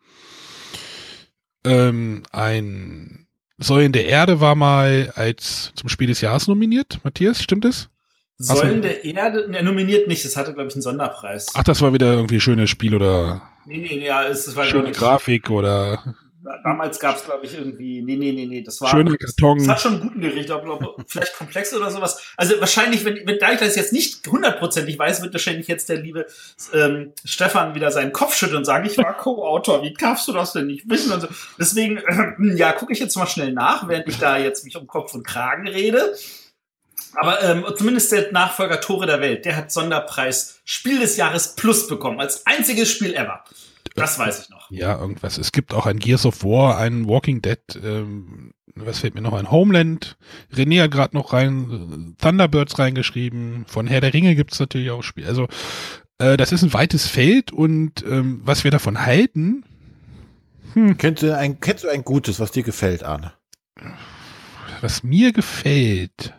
[1.65, 3.27] Ähm, ein
[3.59, 7.01] Säulen der Erde war mal als zum Spiel des Jahres nominiert.
[7.03, 7.89] Matthias, stimmt es?
[8.37, 11.53] Säulen der Erde, er nominiert nicht, das hatte, glaube ich, einen Sonderpreis.
[11.55, 15.51] Ach, das war wieder irgendwie schönes Spiel oder nee, nee, ja, es, war schöne Grafik
[15.51, 16.17] oder
[16.62, 18.91] Damals gab es, glaube ich, irgendwie, nee, nee, nee, nee, das war.
[18.91, 19.57] Schöne Karton.
[19.59, 22.21] Das, das hat schon einen guten Gericht, aber vielleicht komplex oder sowas.
[22.37, 25.97] Also wahrscheinlich, wenn, wenn da ich das jetzt nicht hundertprozentig weiß, wird wahrscheinlich jetzt der
[25.97, 26.27] liebe
[26.75, 30.53] ähm, Stefan wieder seinen Kopf schütteln und sagen, ich war Co-Autor, wie darfst du das
[30.53, 31.12] denn nicht wissen?
[31.12, 31.29] Und so.
[31.59, 34.87] Deswegen, äh, ja, gucke ich jetzt mal schnell nach, während ich da jetzt mich um
[34.87, 36.15] Kopf und Kragen rede.
[37.15, 41.87] Aber ähm, zumindest der Nachfolger Tore der Welt, der hat Sonderpreis Spiel des Jahres Plus
[41.87, 43.45] bekommen, als einziges Spiel ever.
[43.95, 44.71] Das weiß ich noch.
[44.71, 45.39] Ja, irgendwas.
[45.39, 49.35] Es gibt auch ein Gears of War, ein Walking Dead, ähm, was fällt mir noch
[49.35, 49.51] ein?
[49.51, 50.16] Homeland.
[50.53, 53.66] René hat gerade noch rein, Thunderbirds reingeschrieben.
[53.69, 55.29] Von Herr der Ringe gibt's natürlich auch Spiele.
[55.29, 55.47] Also,
[56.19, 59.65] äh, das ist ein weites Feld und ähm, was wir davon halten.
[60.73, 60.99] Hm.
[60.99, 63.33] Kennst, du ein, kennst du ein gutes, was dir gefällt, Arne?
[64.81, 66.35] Was mir gefällt.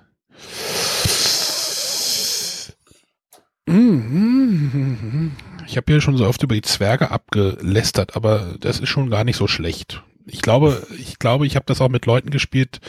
[5.68, 9.24] Ich habe ja schon so oft über die Zwerge abgelästert, aber das ist schon gar
[9.24, 10.04] nicht so schlecht.
[10.26, 12.80] Ich glaube, ich glaube, ich habe das auch mit Leuten gespielt,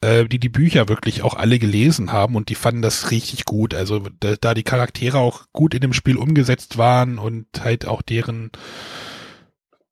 [0.00, 3.74] äh, die die Bücher wirklich auch alle gelesen haben und die fanden das richtig gut.
[3.74, 8.02] Also da, da die Charaktere auch gut in dem Spiel umgesetzt waren und halt auch
[8.02, 8.50] deren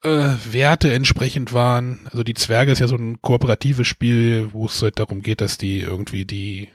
[0.02, 2.00] äh, Werte entsprechend waren.
[2.06, 5.58] Also die Zwerge ist ja so ein kooperatives Spiel, wo es halt darum geht, dass
[5.58, 6.68] die irgendwie die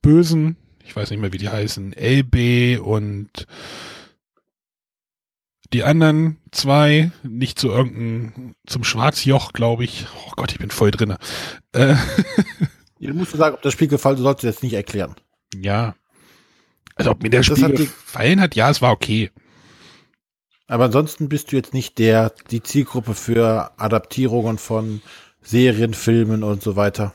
[0.00, 3.46] Bösen ich weiß nicht mehr, wie die heißen, LB und
[5.72, 10.06] die anderen zwei, nicht zu irgendeinem, zum Schwarzjoch, glaube ich.
[10.26, 11.18] Oh Gott, ich bin voll drinne.
[11.72, 11.96] Äh,
[13.00, 15.14] du musst sagen, ob das Spiel gefallen, du solltest jetzt nicht erklären.
[15.54, 15.94] Ja.
[16.94, 19.30] Also ob mir das Spiel gefallen hat, ja, es war okay.
[20.66, 25.02] Aber ansonsten bist du jetzt nicht der, die Zielgruppe für Adaptierungen von
[25.42, 27.12] Serien, Filmen und so weiter.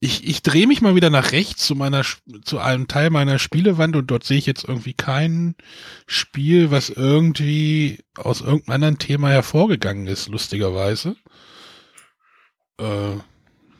[0.00, 2.02] Ich, ich drehe mich mal wieder nach rechts zu meiner
[2.44, 5.54] zu einem Teil meiner Spielewand und dort sehe ich jetzt irgendwie kein
[6.06, 11.16] Spiel, was irgendwie aus irgendeinem anderen Thema hervorgegangen ist, lustigerweise.
[12.80, 13.16] Äh,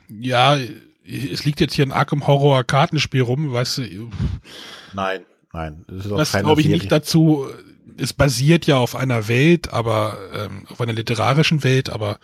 [0.09, 0.57] ja,
[1.05, 4.11] es liegt jetzt hier ein Arkham Horror Kartenspiel rum, weißt du.
[4.93, 5.85] Nein, nein.
[5.89, 6.81] Das, ist das glaube ich Serie.
[6.81, 7.49] nicht dazu.
[7.97, 12.20] Es basiert ja auf einer Welt, aber ähm, auf einer literarischen Welt, aber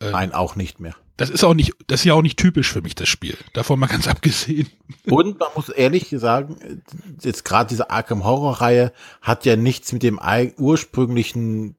[0.00, 0.94] äh, Nein, auch nicht mehr.
[1.16, 3.36] Das ist auch nicht, das ist ja auch nicht typisch für mich, das Spiel.
[3.54, 4.68] Davon mal ganz abgesehen.
[5.06, 6.82] Und man muss ehrlich sagen,
[7.22, 10.20] jetzt gerade diese Arkham Horror Reihe hat ja nichts mit dem
[10.58, 11.76] ursprünglichen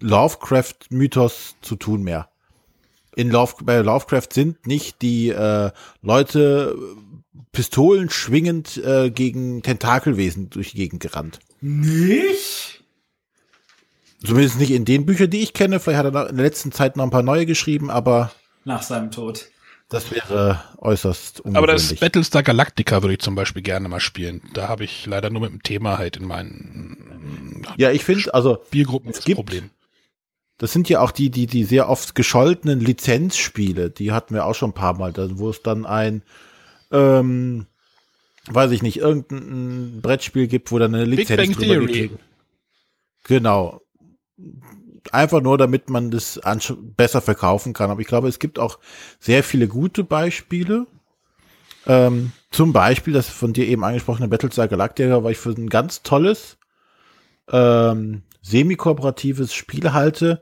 [0.00, 2.28] Lovecraft-Mythos zu tun mehr.
[3.16, 5.70] In Love, bei Lovecraft sind nicht die äh,
[6.02, 6.76] Leute
[7.52, 11.38] Pistolen schwingend äh, gegen Tentakelwesen durch die Gegend gerannt.
[11.60, 12.84] Nicht?
[14.24, 15.80] Zumindest nicht in den Büchern, die ich kenne.
[15.80, 18.32] Vielleicht hat er in der letzten Zeit noch ein paar neue geschrieben, aber.
[18.64, 19.50] Nach seinem Tod.
[19.88, 21.56] Das wäre äußerst ungewöhnlich.
[21.58, 24.42] Aber das Battlestar Galactica würde ich zum Beispiel gerne mal spielen.
[24.54, 28.58] Da habe ich leider nur mit dem Thema halt in meinen Ja, ich finde, also
[28.66, 29.70] Spielgruppen es das gibt, Problem.
[30.58, 33.90] Das sind ja auch die, die, die sehr oft gescholtenen Lizenzspiele.
[33.90, 36.22] Die hatten wir auch schon ein paar Mal, wo es dann ein,
[36.90, 37.66] ähm,
[38.46, 42.10] weiß ich nicht, irgendein Brettspiel gibt, wo dann eine Lizenz Big Bang Theory.
[43.24, 43.80] Genau
[45.12, 46.40] einfach nur, damit man das
[46.96, 47.90] besser verkaufen kann.
[47.90, 48.78] Aber ich glaube, es gibt auch
[49.18, 50.86] sehr viele gute Beispiele.
[51.86, 56.02] Ähm, zum Beispiel das von dir eben angesprochene Battlestar Galactica, weil ich für ein ganz
[56.02, 56.56] tolles
[57.50, 60.40] ähm, semi-kooperatives Spiel halte,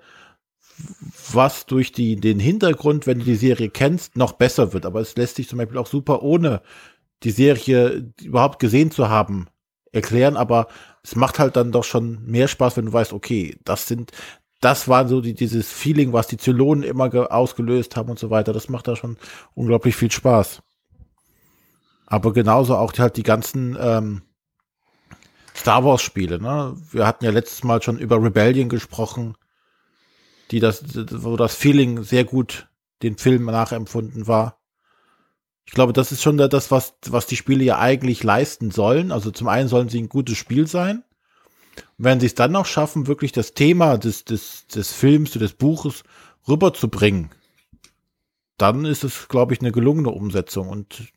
[1.32, 4.86] was durch die, den Hintergrund, wenn du die Serie kennst, noch besser wird.
[4.86, 6.62] Aber es lässt sich zum Beispiel auch super ohne
[7.22, 9.48] die Serie überhaupt gesehen zu haben
[9.92, 10.68] erklären, aber
[11.04, 14.10] es macht halt dann doch schon mehr Spaß, wenn du weißt, okay, das sind,
[14.62, 18.52] das war so die, dieses Feeling, was die Zylonen immer ausgelöst haben und so weiter.
[18.52, 19.18] Das macht da schon
[19.54, 20.62] unglaublich viel Spaß.
[22.06, 24.22] Aber genauso auch halt die ganzen ähm,
[25.54, 26.40] Star Wars Spiele.
[26.40, 26.76] Ne?
[26.92, 29.36] Wir hatten ja letztes Mal schon über Rebellion gesprochen,
[30.52, 32.68] die das, wo das Feeling sehr gut
[33.02, 34.60] den Film nachempfunden war.
[35.64, 39.10] Ich glaube, das ist schon das, was, was die Spiele ja eigentlich leisten sollen.
[39.10, 41.02] Also zum einen sollen sie ein gutes Spiel sein.
[42.02, 46.02] Wenn sie es dann noch schaffen, wirklich das Thema des, des, des Films, des Buches
[46.48, 47.30] rüberzubringen,
[48.58, 50.68] dann ist es, glaube ich, eine gelungene Umsetzung.
[50.68, 51.12] Und ich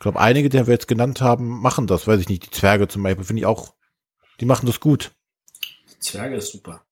[0.00, 2.08] glaube, einige, die wir jetzt genannt haben, machen das.
[2.08, 3.74] Weiß ich nicht, die Zwerge zum Beispiel, finde ich auch,
[4.40, 5.12] die machen das gut.
[6.00, 6.82] Zwerge ist super.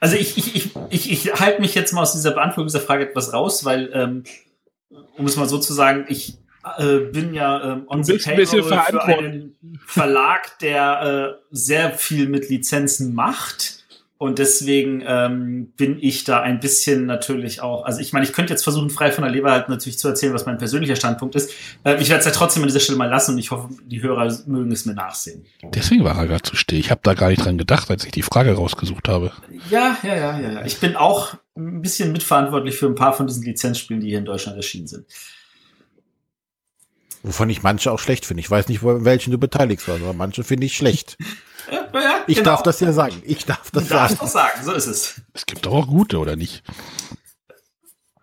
[0.00, 3.10] Also ich, ich, ich, ich, ich halte mich jetzt mal aus dieser Beantwortung dieser Frage
[3.10, 4.24] etwas raus, weil ähm,
[5.18, 6.38] um es mal so zu sagen, ich
[6.78, 9.56] äh, bin ja ähm, on the payroll für einen
[9.86, 13.84] Verlag, der äh, sehr viel mit Lizenzen macht
[14.18, 18.54] Und deswegen ähm, bin ich da ein bisschen natürlich auch, also ich meine, ich könnte
[18.54, 21.50] jetzt versuchen, frei von der Leber halt natürlich zu erzählen, was mein persönlicher Standpunkt ist.
[21.84, 24.02] Äh, ich werde es ja trotzdem an dieser Stelle mal lassen und ich hoffe, die
[24.02, 25.44] Hörer mögen es mir nachsehen.
[25.74, 26.78] Deswegen war er gerade zu still.
[26.78, 29.32] Ich habe da gar nicht dran gedacht, als ich die Frage rausgesucht habe.
[29.70, 30.64] Ja, ja, ja, ja, ja.
[30.64, 34.24] Ich bin auch ein bisschen mitverantwortlich für ein paar von diesen Lizenzspielen, die hier in
[34.24, 35.04] Deutschland erschienen sind.
[37.26, 38.40] Wovon ich manche auch schlecht finde.
[38.40, 41.18] Ich weiß nicht, wo, welchen du beteiligst warst, aber manche finde ich schlecht.
[41.68, 42.50] Ja, ja, ich genau.
[42.50, 43.20] darf das ja sagen.
[43.24, 44.14] Ich darf das du sagen.
[44.14, 45.22] Darfst das sagen, so ist es.
[45.32, 46.62] Es gibt doch auch gute, oder nicht?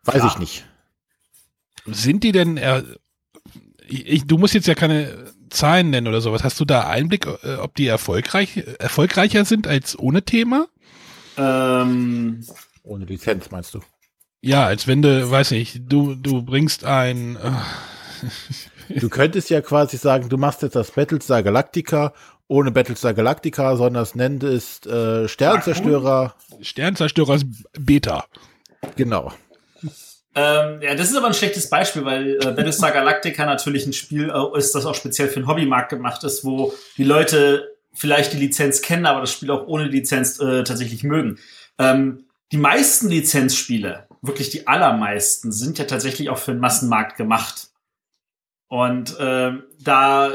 [0.05, 0.27] Weiß ja.
[0.27, 0.65] ich nicht.
[1.85, 2.81] Sind die denn, äh,
[3.85, 6.45] ich, du musst jetzt ja keine Zahlen nennen oder sowas.
[6.45, 10.67] Hast du da Einblick, äh, ob die erfolgreich, erfolgreicher sind als ohne Thema?
[11.35, 12.45] Ähm,
[12.83, 13.81] ohne Lizenz meinst du?
[14.39, 17.35] Ja, als wenn du, weiß nicht, du, du bringst ein.
[17.35, 17.51] Äh,
[18.99, 22.13] du könntest ja quasi sagen, du machst jetzt das Battlestar Galactica
[22.47, 26.35] ohne Battlestar Galactica, sondern es nennt es äh, Sternzerstörer.
[26.61, 27.45] Sternzerstörer ist
[27.79, 28.25] Beta.
[28.95, 29.31] Genau.
[30.35, 34.31] Ähm, ja, das ist aber ein schlechtes Beispiel, weil äh, Battlestar Galactica natürlich ein Spiel
[34.31, 38.37] äh, ist, das auch speziell für den Hobbymarkt gemacht ist, wo die Leute vielleicht die
[38.37, 41.37] Lizenz kennen, aber das Spiel auch ohne Lizenz äh, tatsächlich mögen.
[41.77, 47.67] Ähm, die meisten Lizenzspiele, wirklich die allermeisten, sind ja tatsächlich auch für den Massenmarkt gemacht.
[48.73, 49.51] Und äh,
[49.81, 50.31] da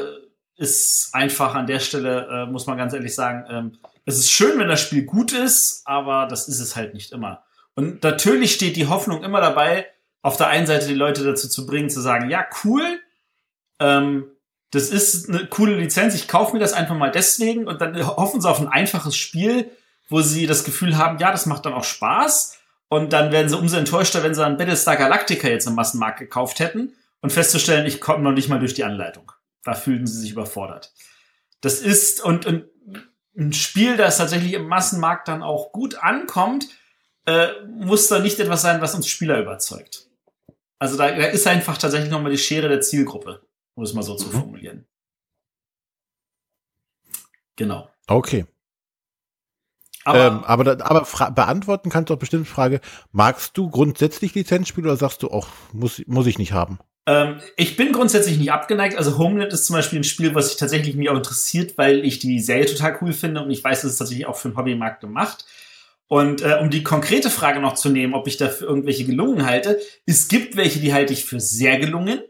[0.54, 4.60] ist einfach an der Stelle, äh, muss man ganz ehrlich sagen, ähm, es ist schön,
[4.60, 7.42] wenn das Spiel gut ist, aber das ist es halt nicht immer.
[7.74, 9.86] Und natürlich steht die Hoffnung immer dabei,
[10.22, 13.00] auf der einen Seite die Leute dazu zu bringen, zu sagen, ja, cool,
[13.80, 14.28] ähm,
[14.70, 18.40] das ist eine coole Lizenz, ich kaufe mir das einfach mal deswegen und dann hoffen
[18.40, 19.68] sie auf ein einfaches Spiel,
[20.08, 22.56] wo sie das Gefühl haben, ja, das macht dann auch Spaß.
[22.86, 26.60] Und dann werden sie umso enttäuschter, wenn sie dann Battlestar Galactica jetzt im Massenmarkt gekauft
[26.60, 29.32] hätten und festzustellen, ich komme noch nicht mal durch die Anleitung.
[29.64, 30.92] Da fühlten sie sich überfordert.
[31.60, 32.68] Das ist, und, und
[33.36, 36.68] ein Spiel, das tatsächlich im Massenmarkt dann auch gut ankommt,
[37.26, 40.08] äh, muss da nicht etwas sein, was uns Spieler überzeugt.
[40.78, 43.42] Also da, da ist einfach tatsächlich nochmal die Schere der Zielgruppe,
[43.74, 44.32] um es mal so zu mhm.
[44.32, 44.86] formulieren.
[47.56, 47.90] Genau.
[48.06, 48.46] Okay.
[50.04, 52.80] Aber, ähm, aber, aber beantworten kannst du auch bestimmt die Frage,
[53.12, 56.78] magst du grundsätzlich Lizenzspiele oder sagst du auch, muss, muss ich nicht haben?
[57.08, 58.98] Ähm, ich bin grundsätzlich nicht abgeneigt.
[58.98, 62.18] Also Homeland ist zum Beispiel ein Spiel, was sich tatsächlich mich auch interessiert, weil ich
[62.18, 65.00] die Serie total cool finde und ich weiß, es ist tatsächlich auch für den Hobbymarkt
[65.00, 65.46] gemacht.
[66.06, 69.80] Und äh, um die konkrete Frage noch zu nehmen, ob ich dafür irgendwelche gelungen halte,
[70.04, 72.20] es gibt welche, die halte ich für sehr gelungen.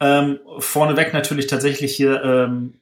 [0.00, 2.74] Ähm, vorneweg natürlich tatsächlich hier ähm,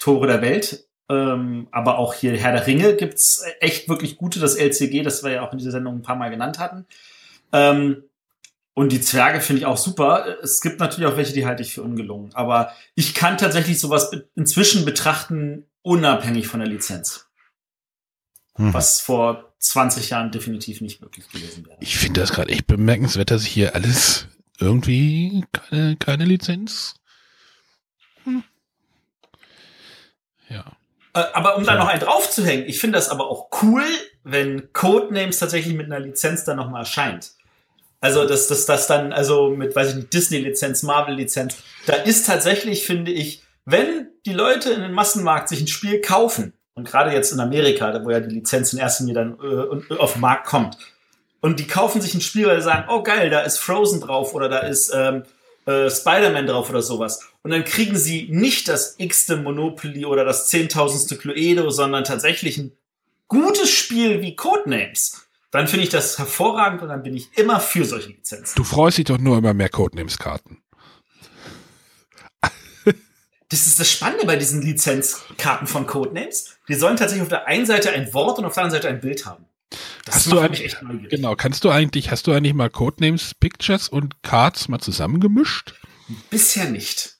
[0.00, 4.56] Tore der Welt, ähm, aber auch hier Herr der Ringe gibt's echt wirklich gute, das
[4.56, 6.84] LCG, das wir ja auch in dieser Sendung ein paar Mal genannt hatten.
[7.52, 8.02] Ähm,
[8.78, 10.38] und die Zwerge finde ich auch super.
[10.40, 12.32] Es gibt natürlich auch welche, die halte ich für ungelungen.
[12.34, 17.26] Aber ich kann tatsächlich sowas inzwischen betrachten, unabhängig von der Lizenz.
[18.54, 18.72] Hm.
[18.72, 21.76] Was vor 20 Jahren definitiv nicht möglich gewesen wäre.
[21.80, 24.28] Ich finde das gerade echt bemerkenswert, dass ich hier alles
[24.60, 26.94] irgendwie keine, keine Lizenz.
[28.22, 28.44] Hm.
[30.50, 30.64] Ja.
[31.14, 33.82] Äh, aber um da noch einen draufzuhängen, ich finde das aber auch cool,
[34.22, 37.32] wenn Codenames tatsächlich mit einer Lizenz dann nochmal erscheint.
[38.00, 41.56] Also, dass das, das dann, also mit, weiß ich nicht, Disney-Lizenz, Marvel-Lizenz,
[41.86, 46.52] da ist tatsächlich, finde ich, wenn die Leute in den Massenmarkt sich ein Spiel kaufen,
[46.74, 49.38] und gerade jetzt in Amerika, wo ja die Lizenz in erster Linie dann
[49.90, 50.76] äh, auf den Markt kommt,
[51.40, 54.34] und die kaufen sich ein Spiel, weil sie sagen, oh geil, da ist Frozen drauf
[54.34, 55.24] oder da ist ähm,
[55.66, 57.20] äh, Spider-Man drauf oder sowas.
[57.42, 62.72] Und dann kriegen sie nicht das x-te Monopoly oder das zehntausendste Cluedo, sondern tatsächlich ein
[63.28, 67.84] gutes Spiel wie Codenames dann finde ich das hervorragend und dann bin ich immer für
[67.84, 68.54] solche Lizenzen.
[68.56, 70.62] Du freust dich doch nur über mehr Codenames-Karten.
[73.50, 76.58] Das ist das Spannende bei diesen Lizenzkarten von Codenames.
[76.68, 79.00] Die sollen tatsächlich auf der einen Seite ein Wort und auf der anderen Seite ein
[79.00, 79.46] Bild haben.
[80.04, 81.10] Das hast du eigentlich echt neugierig.
[81.10, 85.74] Genau, kannst du eigentlich, hast du eigentlich mal Codenames, Pictures und Cards mal zusammengemischt?
[86.30, 87.16] Bisher nicht.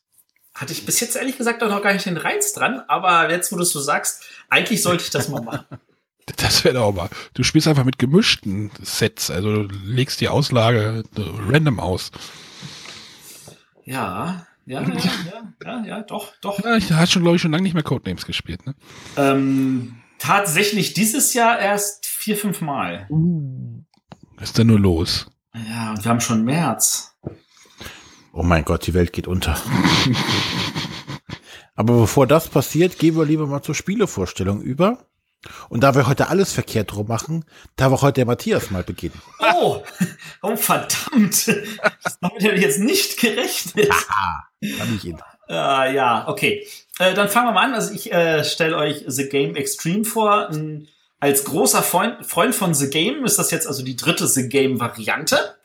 [0.55, 3.51] Hatte ich bis jetzt ehrlich gesagt auch noch gar nicht den Reiz dran, aber jetzt,
[3.53, 5.67] wo du es so sagst, eigentlich sollte ich das mal machen.
[6.37, 7.09] Das wäre auch mal.
[7.35, 11.03] Du spielst einfach mit gemischten Sets, also du legst die Auslage
[11.49, 12.11] random aus.
[13.85, 16.63] Ja, ja, ja, ja, ja, ja doch, doch.
[16.63, 18.75] Ja, ich hatte schon, glaube ich, schon lange nicht mehr Codenames gespielt, ne?
[19.17, 23.07] Ähm, tatsächlich dieses Jahr erst vier, fünf Mal.
[23.09, 23.83] Uh,
[24.37, 25.27] was ist denn nur los?
[25.55, 27.17] Ja, und wir haben schon März.
[28.33, 29.57] Oh mein Gott, die Welt geht unter.
[31.75, 35.07] Aber bevor das passiert, gehen wir lieber mal zur Spielevorstellung über.
[35.69, 37.45] Und da wir heute alles verkehrt drum machen,
[37.77, 39.21] darf auch heute der Matthias mal beginnen.
[39.55, 39.83] Oh,
[40.43, 41.49] oh verdammt.
[42.21, 43.91] Damit hätte ich jetzt nicht gerechnet.
[43.91, 44.49] Aha,
[44.79, 45.19] hab ich ihn.
[45.49, 46.67] Äh, ja, okay.
[46.99, 47.75] Äh, dann fangen wir mal an.
[47.75, 50.49] Also ich äh, stelle euch The Game Extreme vor.
[50.49, 50.89] Ein
[51.21, 55.57] Als großer Freund, Freund von The Game ist das jetzt also die dritte The Game-Variante.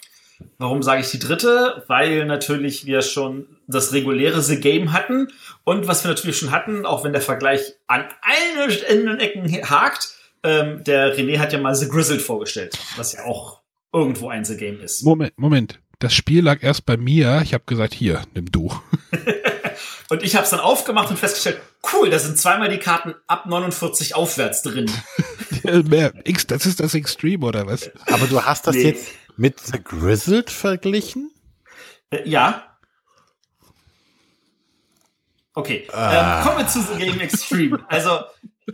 [0.58, 1.84] Warum sage ich die dritte?
[1.88, 5.28] Weil natürlich wir schon das reguläre The Game hatten
[5.64, 10.84] und was wir natürlich schon hatten, auch wenn der Vergleich an allen Ecken hakt, ähm,
[10.84, 13.62] der René hat ja mal The Grizzled vorgestellt, was ja auch
[13.94, 15.04] irgendwo ein The Game ist.
[15.04, 15.80] Moment, Moment.
[16.00, 17.42] Das Spiel lag erst bei mir.
[17.44, 18.74] Ich habe gesagt, hier, nimm du.
[20.10, 21.62] und ich habe es dann aufgemacht und festgestellt,
[21.94, 24.92] cool, da sind zweimal die Karten ab 49 aufwärts drin.
[25.64, 27.90] Das ist das Extreme oder was?
[28.08, 28.84] Aber du hast das nee.
[28.84, 29.08] jetzt
[29.38, 31.32] mit The Grizzled verglichen?
[32.10, 32.73] Äh, ja.
[35.54, 36.40] Okay, ah.
[36.40, 37.80] ähm, kommen wir zu The Game Extreme.
[37.88, 38.22] Also,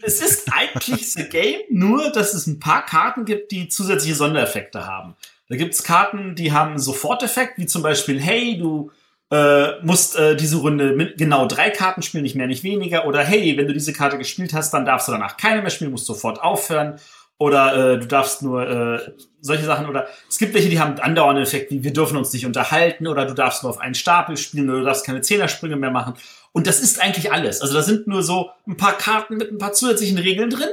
[0.02, 4.86] es ist eigentlich The Game, nur dass es ein paar Karten gibt, die zusätzliche Sondereffekte
[4.86, 5.16] haben.
[5.50, 8.92] Da gibt's Karten, die haben einen Soforteffekt, wie zum Beispiel, hey, du
[9.32, 13.06] äh, musst äh, diese Runde mit genau drei Karten spielen, nicht mehr, nicht weniger.
[13.06, 15.92] Oder hey, wenn du diese Karte gespielt hast, dann darfst du danach keine mehr spielen,
[15.92, 17.00] musst sofort aufhören.
[17.38, 19.00] Oder äh, du darfst nur äh,
[19.40, 19.88] solche Sachen.
[19.88, 23.08] Oder es gibt welche, die haben einen andauernden Effekt, wie wir dürfen uns nicht unterhalten.
[23.08, 24.70] Oder du darfst nur auf einen Stapel spielen.
[24.70, 26.16] Oder du darfst keine Zehnersprünge mehr machen.
[26.60, 27.62] Und das ist eigentlich alles.
[27.62, 30.68] Also da sind nur so ein paar Karten mit ein paar zusätzlichen Regeln drin.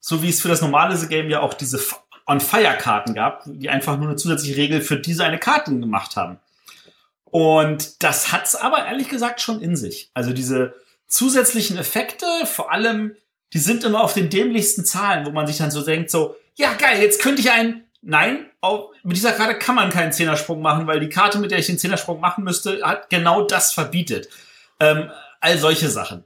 [0.00, 1.78] So wie es für das normale Game ja auch diese
[2.24, 6.38] On-Fire-Karten gab, die einfach nur eine zusätzliche Regel für diese eine Karte gemacht haben.
[7.26, 10.10] Und das hat's aber ehrlich gesagt schon in sich.
[10.14, 10.72] Also diese
[11.06, 13.14] zusätzlichen Effekte, vor allem,
[13.52, 16.72] die sind immer auf den dämlichsten Zahlen, wo man sich dann so denkt, so, ja
[16.72, 20.86] geil, jetzt könnte ich einen, nein, auch mit dieser Karte kann man keinen Zehnersprung machen,
[20.86, 24.30] weil die Karte, mit der ich den Zehnersprung machen müsste, hat genau das verbietet.
[24.80, 25.10] Ähm,
[25.40, 26.24] all solche Sachen.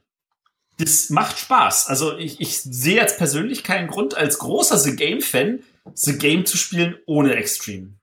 [0.78, 1.88] Das macht Spaß.
[1.88, 5.60] Also ich, ich sehe jetzt persönlich keinen Grund, als großer The Game-Fan,
[5.94, 7.94] The Game zu spielen ohne Extreme.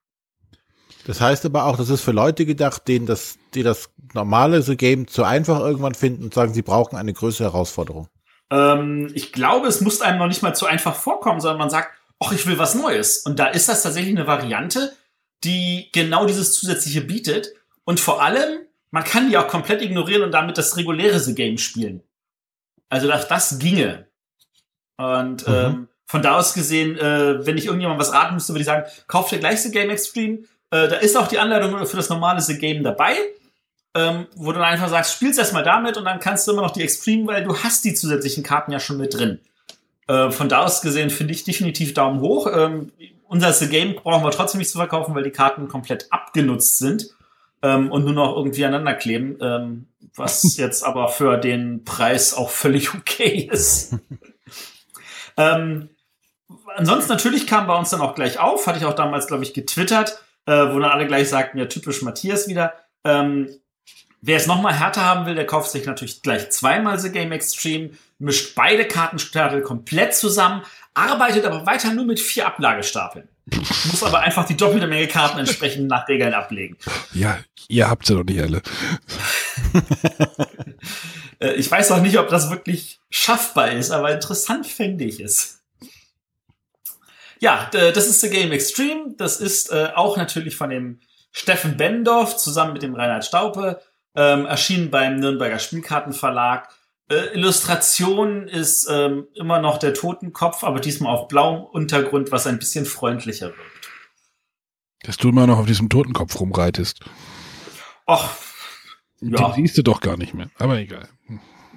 [1.05, 4.77] Das heißt aber auch, das ist für Leute gedacht, denen das, die das normale The
[4.77, 8.07] Game zu einfach irgendwann finden und sagen, sie brauchen eine größere Herausforderung.
[8.51, 11.89] Ähm, ich glaube, es muss einem noch nicht mal zu einfach vorkommen, sondern man sagt,
[12.19, 13.19] ach, ich will was Neues.
[13.19, 14.93] Und da ist das tatsächlich eine Variante,
[15.43, 17.53] die genau dieses zusätzliche bietet.
[17.85, 18.59] Und vor allem,
[18.91, 22.03] man kann die auch komplett ignorieren und damit das reguläre The Game spielen.
[22.89, 24.07] Also das, das ginge.
[24.97, 25.53] Und mhm.
[25.53, 28.89] ähm, von da aus gesehen, äh, wenn ich irgendjemand was raten müsste, würde ich sagen,
[29.07, 30.39] kauf dir gleich The Game Extreme.
[30.71, 33.15] Äh, da ist auch die Anleitung für das normale The Game dabei,
[33.95, 36.71] ähm, wo du dann einfach sagst, spielst erstmal damit und dann kannst du immer noch
[36.71, 39.39] die Extreme, weil du hast die zusätzlichen Karten ja schon mit drin.
[40.07, 42.47] Äh, von da aus gesehen finde ich definitiv Daumen hoch.
[42.51, 42.91] Ähm,
[43.27, 47.13] unser The Game brauchen wir trotzdem nicht zu verkaufen, weil die Karten komplett abgenutzt sind
[47.61, 52.49] ähm, und nur noch irgendwie aneinander kleben, ähm, was jetzt aber für den Preis auch
[52.49, 53.95] völlig okay ist.
[55.37, 55.89] ähm,
[56.75, 59.53] ansonsten natürlich kam bei uns dann auch gleich auf, hatte ich auch damals, glaube ich,
[59.53, 62.73] getwittert, äh, wo dann alle gleich sagten, ja, typisch Matthias wieder.
[63.03, 63.49] Ähm,
[64.21, 67.91] wer es nochmal härter haben will, der kauft sich natürlich gleich zweimal The Game Extreme,
[68.17, 70.63] mischt beide Kartenstapel komplett zusammen,
[70.93, 73.29] arbeitet aber weiter nur mit vier Ablagestapeln.
[73.57, 76.77] Muss aber einfach die doppelte Menge Karten entsprechend nach Regeln ablegen.
[77.13, 78.61] Ja, ihr habt sie doch nicht alle.
[81.41, 85.61] Äh, ich weiß auch nicht, ob das wirklich schaffbar ist, aber interessant fände ich es.
[87.39, 89.15] Ja, das ist The Game Extreme.
[89.17, 90.99] Das ist äh, auch natürlich von dem
[91.31, 93.81] Steffen Bendorf zusammen mit dem Reinhard Staupe
[94.15, 96.67] ähm, erschienen beim Nürnberger Spielkartenverlag.
[97.09, 102.59] Äh, Illustration ist ähm, immer noch der Totenkopf, aber diesmal auf blauem Untergrund, was ein
[102.59, 103.91] bisschen freundlicher wirkt.
[105.03, 106.99] Dass du immer noch auf diesem Totenkopf rumreitest.
[108.07, 108.29] Och,
[109.21, 109.49] ja.
[109.49, 111.09] Den siehst du doch gar nicht mehr, aber egal.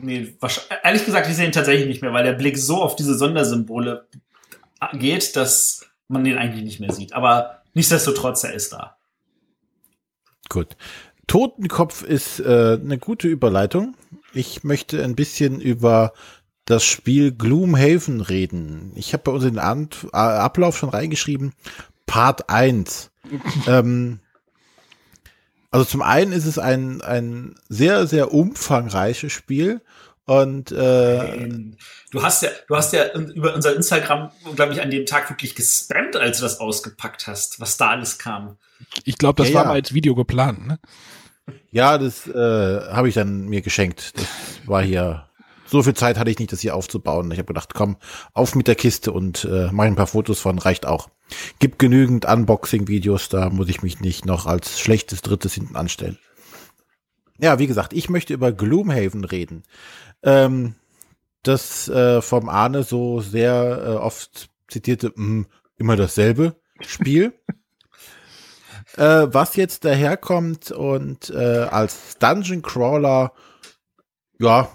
[0.01, 0.37] Nee,
[0.83, 4.09] ehrlich gesagt, ich sehe ihn tatsächlich nicht mehr, weil der Blick so auf diese Sondersymbole
[4.95, 7.13] geht, dass man den eigentlich nicht mehr sieht.
[7.13, 8.97] Aber nichtsdestotrotz, er ist da.
[10.49, 10.77] Gut.
[11.27, 13.97] Totenkopf ist äh, eine gute Überleitung.
[14.35, 16.13] Ich möchte ein bisschen über
[16.65, 18.93] das Spiel Gloomhaven reden.
[18.95, 21.53] Ich habe bei uns in den Ant Ablauf schon reingeschrieben,
[22.07, 23.11] Part 1.
[23.67, 24.21] ähm,
[25.71, 29.81] also zum einen ist es ein, ein sehr, sehr umfangreiches Spiel.
[30.25, 31.49] Und äh,
[32.13, 35.57] du hast ja, du hast ja über unser Instagram, glaube ich, an dem Tag wirklich
[35.57, 38.57] gespammt, als du das ausgepackt hast, was da alles kam.
[39.05, 39.69] Ich glaube, das ja, war ja.
[39.69, 40.79] mal als Video geplant, ne?
[41.71, 44.19] Ja, das äh, habe ich dann mir geschenkt.
[44.19, 44.29] Das
[44.67, 45.29] war hier.
[45.67, 47.31] So viel Zeit hatte ich nicht, das hier aufzubauen.
[47.31, 47.97] Ich habe gedacht, komm,
[48.35, 51.09] auf mit der Kiste und äh, mach ein paar Fotos von, reicht auch.
[51.61, 56.19] Gibt genügend Unboxing-Videos, da muss ich mich nicht noch als schlechtes Drittes hinten anstellen.
[57.39, 59.63] Ja, wie gesagt, ich möchte über Gloomhaven reden.
[60.23, 60.75] Ähm,
[61.43, 65.47] das äh, vom Arne so sehr äh, oft zitierte, mh, hm,
[65.77, 66.57] immer dasselbe
[66.87, 67.33] Spiel.
[68.97, 73.33] äh, was jetzt daherkommt und äh, als Dungeon Crawler,
[74.39, 74.69] ja,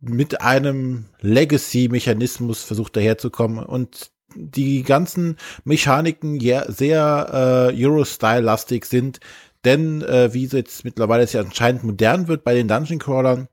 [0.00, 9.20] mit einem Legacy-Mechanismus versucht daherzukommen und die ganzen Mechaniken ja sehr äh, Euro-Style-lastig sind,
[9.64, 13.48] denn äh, wie es jetzt mittlerweile ja anscheinend modern wird bei den Dungeon Crawlern,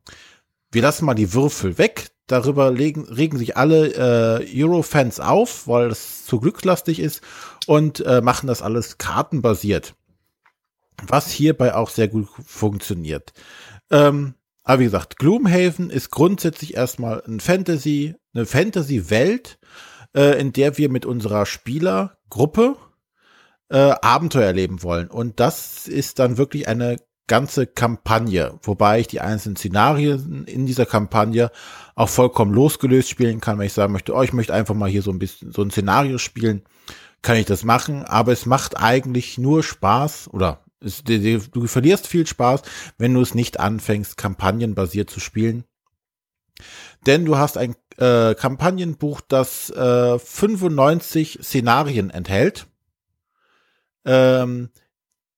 [0.71, 2.09] wir lassen mal die Würfel weg.
[2.27, 7.21] Darüber legen, regen sich alle äh, Euro-Fans auf, weil es zu glückslastig ist
[7.65, 9.95] und äh, machen das alles kartenbasiert.
[11.07, 13.33] Was hierbei auch sehr gut funktioniert.
[13.89, 19.57] Ähm, aber wie gesagt, Gloomhaven ist grundsätzlich erstmal ein Fantasy, eine Fantasy-Welt,
[20.15, 22.75] äh, in der wir mit unserer Spielergruppe
[23.69, 25.07] äh, Abenteuer erleben wollen.
[25.07, 26.97] Und das ist dann wirklich eine
[27.29, 31.51] ganze Kampagne, wobei ich die einzelnen Szenarien in dieser Kampagne
[31.95, 35.01] auch vollkommen losgelöst spielen kann, wenn ich sagen möchte, oh, ich möchte einfach mal hier
[35.01, 36.63] so ein bisschen so ein Szenario spielen,
[37.21, 42.27] kann ich das machen, aber es macht eigentlich nur Spaß oder es, du verlierst viel
[42.27, 42.61] Spaß,
[42.97, 45.63] wenn du es nicht anfängst, kampagnenbasiert zu spielen.
[47.05, 52.67] Denn du hast ein äh, Kampagnenbuch, das äh, 95 Szenarien enthält
[54.05, 54.69] ähm,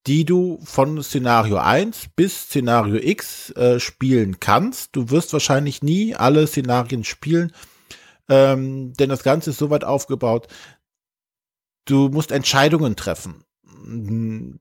[0.07, 4.95] die du von Szenario 1 bis Szenario X äh, spielen kannst.
[4.95, 7.51] Du wirst wahrscheinlich nie alle Szenarien spielen,
[8.29, 10.47] ähm, denn das Ganze ist so weit aufgebaut,
[11.85, 13.43] du musst Entscheidungen treffen.
[13.85, 14.59] Ähm,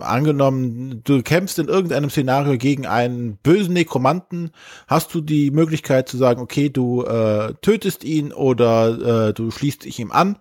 [0.00, 4.50] angenommen, du kämpfst in irgendeinem Szenario gegen einen bösen Nekromanten,
[4.86, 9.84] hast du die Möglichkeit zu sagen, okay, du äh, tötest ihn oder äh, du schließt
[9.84, 10.38] dich ihm an.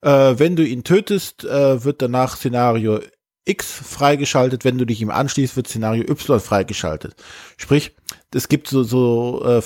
[0.00, 3.00] Äh, wenn du ihn tötest, äh, wird danach Szenario
[3.46, 4.64] X freigeschaltet.
[4.64, 7.14] Wenn du dich ihm anschließt, wird Szenario Y freigeschaltet.
[7.56, 7.96] Sprich,
[8.34, 9.62] es gibt so, so äh,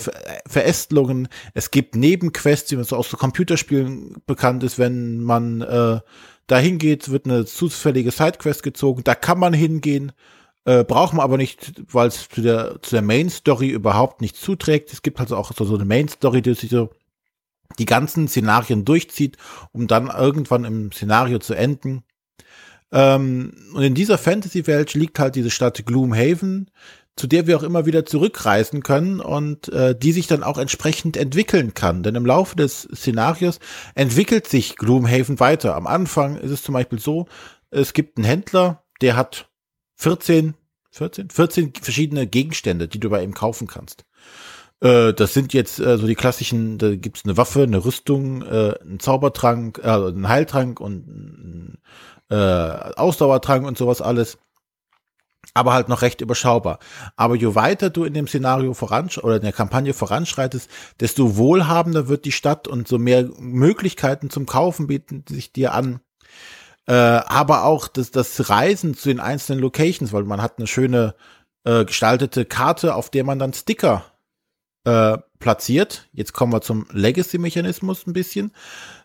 [0.47, 6.01] Verästelungen, es gibt Nebenquests, wie man so aus so Computerspielen bekannt ist, wenn man äh,
[6.47, 10.13] da hingeht, wird eine zufällige Sidequest gezogen, da kann man hingehen,
[10.65, 14.37] äh, braucht man aber nicht, weil es zu der, zu der Main Story überhaupt nicht
[14.37, 14.93] zuträgt.
[14.93, 16.91] Es gibt also auch so, so eine Main Story, die sich so
[17.79, 19.37] die ganzen Szenarien durchzieht,
[19.73, 22.03] um dann irgendwann im Szenario zu enden.
[22.93, 26.71] Ähm, und in dieser Fantasy-Welt liegt halt diese Stadt Gloomhaven,
[27.17, 31.17] zu der wir auch immer wieder zurückreisen können und äh, die sich dann auch entsprechend
[31.17, 32.03] entwickeln kann.
[32.03, 33.59] Denn im Laufe des Szenarios
[33.95, 35.77] entwickelt sich Gloomhaven weiter.
[35.77, 37.27] Am Anfang ist es zum Beispiel so,
[37.71, 39.51] es gibt einen Händler, der hat
[39.97, 40.55] 14,
[40.93, 44.05] 14, 14 verschiedene Gegenstände, die du bei ihm kaufen kannst.
[44.81, 48.75] Äh, das sind jetzt äh, so die klassischen, da gibt's eine Waffe, eine Rüstung, äh,
[48.81, 51.79] einen Zaubertrank, äh, einen Heiltrank und
[52.31, 54.39] äh, Ausdauertrank und sowas alles.
[55.55, 56.79] Aber halt noch recht überschaubar.
[57.17, 60.71] Aber je weiter du in dem Szenario voran oder in der Kampagne voranschreitest,
[61.01, 66.01] desto wohlhabender wird die Stadt und so mehr Möglichkeiten zum Kaufen bieten sich dir an.
[66.87, 71.15] Äh, aber auch das, das Reisen zu den einzelnen Locations, weil man hat eine schöne
[71.65, 74.05] äh, gestaltete Karte, auf der man dann Sticker
[74.85, 76.09] äh, platziert.
[76.13, 78.53] Jetzt kommen wir zum Legacy-Mechanismus ein bisschen.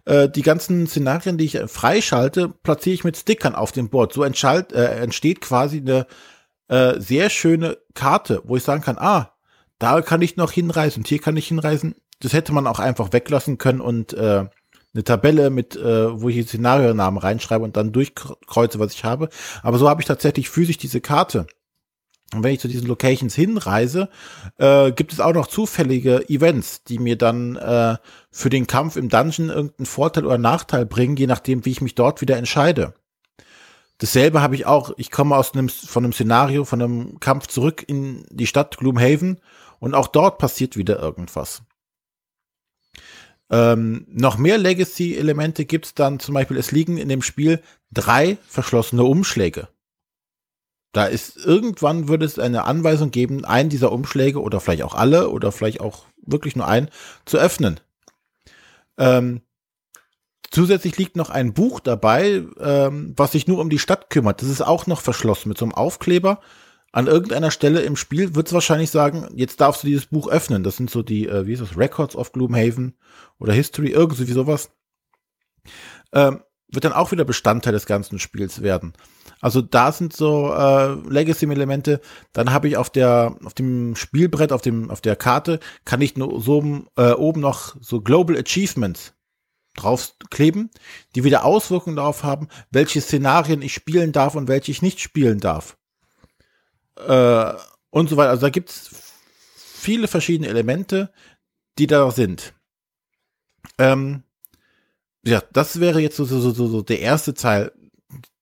[0.06, 4.14] Äh, die ganzen Szenarien, die ich freischalte, platziere ich mit Stickern auf dem Board.
[4.14, 6.08] So äh, entsteht quasi eine
[6.68, 9.32] äh, sehr schöne Karte, wo ich sagen kann, ah,
[9.80, 11.96] da kann ich noch hinreisen und hier kann ich hinreisen.
[12.22, 14.46] Das hätte man auch einfach weglassen können und äh,
[14.94, 19.30] eine Tabelle mit, äh, wo ich die Szenarionamen reinschreibe und dann durchkreuze, was ich habe.
[19.62, 21.48] Aber so habe ich tatsächlich physisch diese Karte.
[22.34, 24.10] Und wenn ich zu diesen Locations hinreise,
[24.58, 27.98] äh, gibt es auch noch zufällige Events, die mir dann äh,
[28.32, 31.96] für den Kampf im Dungeon irgendeinen Vorteil oder Nachteil bringen, je nachdem, wie ich mich
[31.96, 32.94] dort wieder entscheide.
[34.00, 37.86] Dasselbe habe ich auch, ich komme aus einem, von einem Szenario, von einem Kampf zurück
[37.88, 39.40] in die Stadt Gloomhaven
[39.80, 41.62] und auch dort passiert wieder irgendwas.
[43.50, 47.62] Ähm, noch mehr Legacy-Elemente gibt es dann zum Beispiel, es liegen in dem Spiel
[47.94, 49.70] drei verschlossene Umschläge.
[50.96, 55.30] Da ist irgendwann würde es eine Anweisung geben, einen dieser Umschläge oder vielleicht auch alle
[55.30, 56.90] oder vielleicht auch wirklich nur einen
[57.26, 57.82] zu öffnen.
[58.98, 59.42] Ähm,
[60.52, 64.42] zusätzlich liegt noch ein Buch dabei, ähm, was sich nur um die Stadt kümmert.
[64.42, 66.40] Das ist auch noch verschlossen mit so einem Aufkleber.
[66.94, 70.64] An irgendeiner Stelle im Spiel wird es wahrscheinlich sagen, jetzt darfst du dieses Buch öffnen.
[70.64, 72.96] Das sind so die, äh, wie ist das, Records of Gloomhaven
[73.38, 74.72] oder History, irgendwie sowas.
[76.14, 78.94] Ähm, wird dann auch wieder Bestandteil des ganzen Spiels werden.
[79.42, 82.02] Also da sind so äh, Legacy-Elemente.
[82.34, 86.18] Dann habe ich auf der auf dem Spielbrett, auf dem auf der Karte kann ich
[86.18, 89.14] nur so äh, oben noch so Global Achievements
[89.76, 90.72] draufkleben,
[91.16, 95.40] die wieder Auswirkungen darauf haben, welche Szenarien ich spielen darf und welche ich nicht spielen
[95.40, 95.78] darf.
[96.96, 97.54] Äh,
[97.90, 98.32] und so weiter.
[98.32, 98.90] Also da gibt's
[99.56, 101.14] viele verschiedene Elemente,
[101.78, 102.54] die da sind.
[103.78, 104.24] Ähm,
[105.26, 107.72] ja, das wäre jetzt so, so, so, so der erste Teil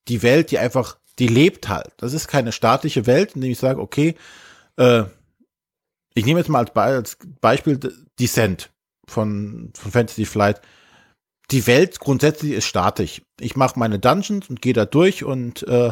[0.07, 1.93] die Welt, die einfach, die lebt halt.
[1.97, 4.15] Das ist keine staatliche Welt, in der ich sage, okay,
[4.77, 5.03] äh,
[6.14, 7.80] ich nehme jetzt mal als, Be als Beispiel
[8.19, 8.72] Descent
[9.07, 10.61] von, von Fantasy Flight.
[11.51, 13.22] Die Welt grundsätzlich ist statisch.
[13.39, 15.91] Ich mache meine Dungeons und gehe da durch und äh,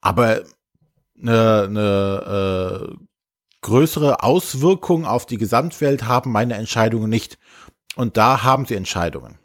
[0.00, 0.42] aber
[1.20, 3.04] eine, eine äh,
[3.62, 7.38] größere Auswirkung auf die Gesamtwelt haben meine Entscheidungen nicht.
[7.96, 9.38] Und da haben sie Entscheidungen.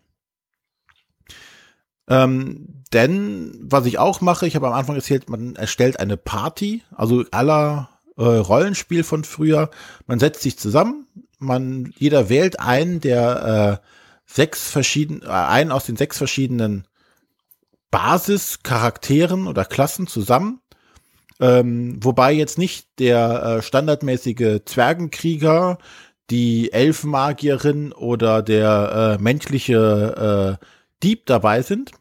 [2.13, 6.83] Ähm, denn was ich auch mache, ich habe am Anfang erzählt, man erstellt eine Party,
[6.95, 9.71] also aller äh, Rollenspiel von früher.
[10.05, 11.07] Man setzt sich zusammen,
[11.39, 13.87] man jeder wählt einen der äh,
[14.25, 16.87] sechs verschiedenen, äh, einen aus den sechs verschiedenen
[17.89, 20.59] Basischarakteren oder Klassen zusammen.
[21.39, 25.79] Ähm, wobei jetzt nicht der äh, standardmäßige Zwergenkrieger,
[26.29, 30.65] die Elfenmagierin oder der äh, menschliche äh,
[31.01, 31.91] Dieb dabei sind,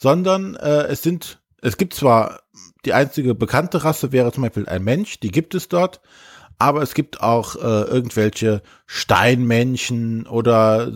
[0.00, 2.40] sondern äh, es sind, es gibt zwar
[2.86, 6.00] die einzige bekannte Rasse wäre zum Beispiel ein Mensch, die gibt es dort,
[6.58, 10.90] aber es gibt auch äh, irgendwelche Steinmenschen oder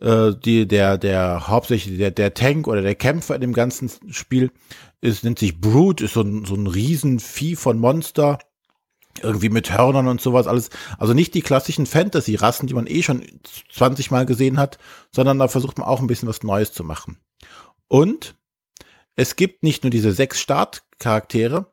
[0.00, 4.50] äh, die der der hauptsächlich der der Tank oder der Kämpfer in dem ganzen Spiel
[5.00, 8.38] ist nennt sich Brute, ist so ein so ein Riesenvieh von Monster
[9.22, 10.70] irgendwie mit Hörnern und sowas alles.
[10.98, 13.24] Also nicht die klassischen Fantasy-Rassen, die man eh schon
[13.72, 14.78] 20 Mal gesehen hat,
[15.12, 17.18] sondern da versucht man auch ein bisschen was Neues zu machen.
[17.88, 18.36] Und
[19.16, 21.72] es gibt nicht nur diese sechs Startcharaktere,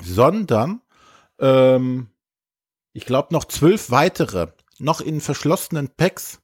[0.00, 0.82] sondern
[1.38, 2.08] ähm,
[2.92, 4.48] ich glaube noch zwölf weitere,
[4.78, 6.40] noch in verschlossenen Packs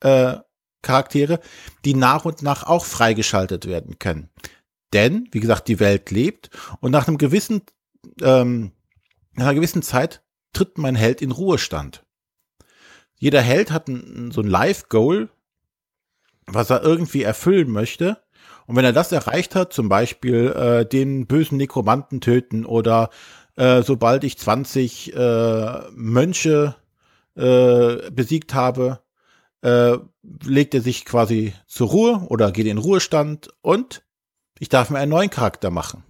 [0.00, 0.38] äh,
[0.82, 1.40] Charaktere,
[1.84, 4.30] die nach und nach auch freigeschaltet werden können.
[4.92, 6.50] Denn, wie gesagt, die Welt lebt
[6.80, 7.62] und nach einem gewissen
[8.20, 8.72] ähm,
[9.34, 10.22] nach einer gewissen Zeit
[10.52, 12.04] tritt mein Held in Ruhestand.
[13.18, 15.30] Jeder Held hat ein, so ein Life-Goal,
[16.46, 18.18] was er irgendwie erfüllen möchte.
[18.66, 23.10] Und wenn er das erreicht hat, zum Beispiel äh, den bösen Nekromanten töten oder
[23.56, 26.76] äh, sobald ich 20 äh, Mönche
[27.34, 29.00] äh, besiegt habe,
[29.62, 29.96] äh,
[30.44, 34.02] legt er sich quasi zur Ruhe oder geht in Ruhestand und
[34.58, 36.04] ich darf mir einen neuen Charakter machen.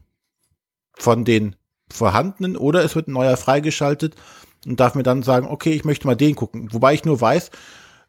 [0.94, 1.56] Von den
[1.90, 4.14] vorhandenen oder es wird ein neuer freigeschaltet
[4.66, 6.72] und darf mir dann sagen, okay, ich möchte mal den gucken.
[6.72, 7.50] Wobei ich nur weiß,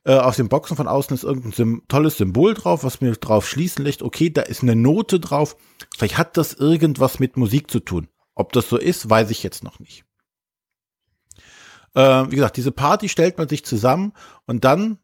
[0.06, 3.48] äh, aus den Boxen von außen ist irgendein Sym tolles Symbol drauf, was mir drauf
[3.48, 5.56] schließen lässt, okay, da ist eine Note drauf.
[5.96, 8.08] Vielleicht hat das irgendwas mit Musik zu tun.
[8.36, 10.04] Ob das so ist, weiß ich jetzt noch nicht.
[11.96, 14.14] Äh, wie gesagt, diese Party stellt man sich zusammen
[14.46, 14.98] und dann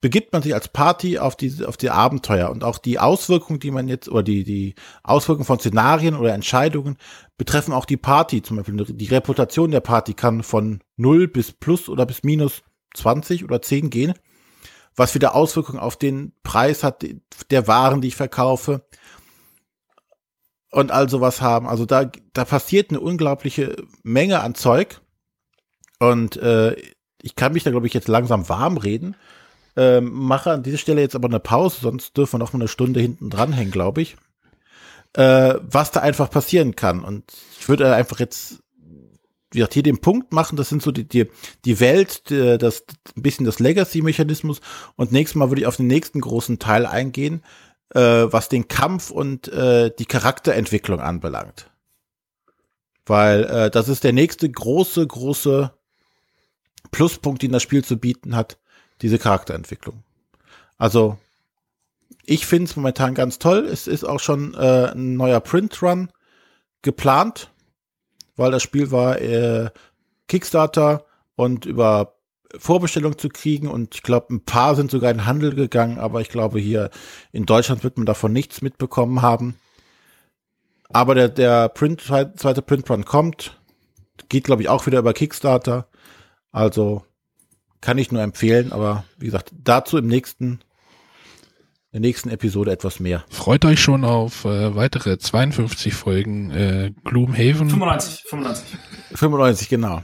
[0.00, 3.70] begibt man sich als Party auf die, auf die Abenteuer und auch die Auswirkungen, die
[3.70, 6.98] man jetzt, oder die, die Auswirkungen von Szenarien oder Entscheidungen
[7.38, 8.42] betreffen auch die Party.
[8.42, 12.62] Zum Beispiel die Reputation der Party kann von 0 bis plus oder bis minus
[12.94, 14.14] 20 oder 10 gehen,
[14.96, 17.04] was wieder Auswirkungen auf den Preis hat
[17.50, 18.86] der Waren, die ich verkaufe
[20.70, 21.68] und all sowas haben.
[21.68, 25.00] Also da, da passiert eine unglaubliche Menge an Zeug
[25.98, 26.76] und äh,
[27.22, 29.16] ich kann mich da, glaube ich, jetzt langsam warm reden
[29.76, 32.68] ähm, mache an dieser Stelle jetzt aber eine Pause, sonst dürfen wir noch mal eine
[32.68, 34.16] Stunde hinten dranhängen, glaube ich.
[35.14, 37.04] Äh, was da einfach passieren kann.
[37.04, 37.24] Und
[37.58, 38.60] ich würde einfach jetzt
[39.54, 41.28] wie gesagt, hier den Punkt machen, das sind so die, die,
[41.64, 42.84] die Welt, die, das
[43.16, 44.60] ein bisschen das Legacy-Mechanismus
[44.96, 47.42] und nächstes Mal würde ich auf den nächsten großen Teil eingehen,
[47.94, 51.70] äh, was den Kampf und äh, die Charakterentwicklung anbelangt.
[53.06, 55.72] Weil äh, das ist der nächste große, große
[56.90, 58.58] Pluspunkt, den das Spiel zu bieten hat
[59.02, 60.02] diese Charakterentwicklung.
[60.78, 61.18] Also,
[62.24, 63.66] ich finde es momentan ganz toll.
[63.66, 66.10] Es ist auch schon äh, ein neuer Print-Run
[66.82, 67.50] geplant,
[68.36, 69.70] weil das Spiel war äh,
[70.28, 71.04] Kickstarter
[71.36, 72.14] und über
[72.56, 76.20] Vorbestellung zu kriegen und ich glaube, ein paar sind sogar in den Handel gegangen, aber
[76.20, 76.90] ich glaube, hier
[77.32, 79.56] in Deutschland wird man davon nichts mitbekommen haben.
[80.88, 83.58] Aber der, der Print, zweite Print-Run kommt,
[84.28, 85.88] geht, glaube ich, auch wieder über Kickstarter.
[86.52, 87.04] Also
[87.80, 90.60] kann ich nur empfehlen, aber wie gesagt, dazu im nächsten,
[91.94, 93.24] der nächsten Episode etwas mehr.
[93.30, 97.70] Freut euch schon auf äh, weitere 52 Folgen äh, Gloomhaven.
[97.70, 98.78] 95, 95.
[99.14, 100.02] 95, genau.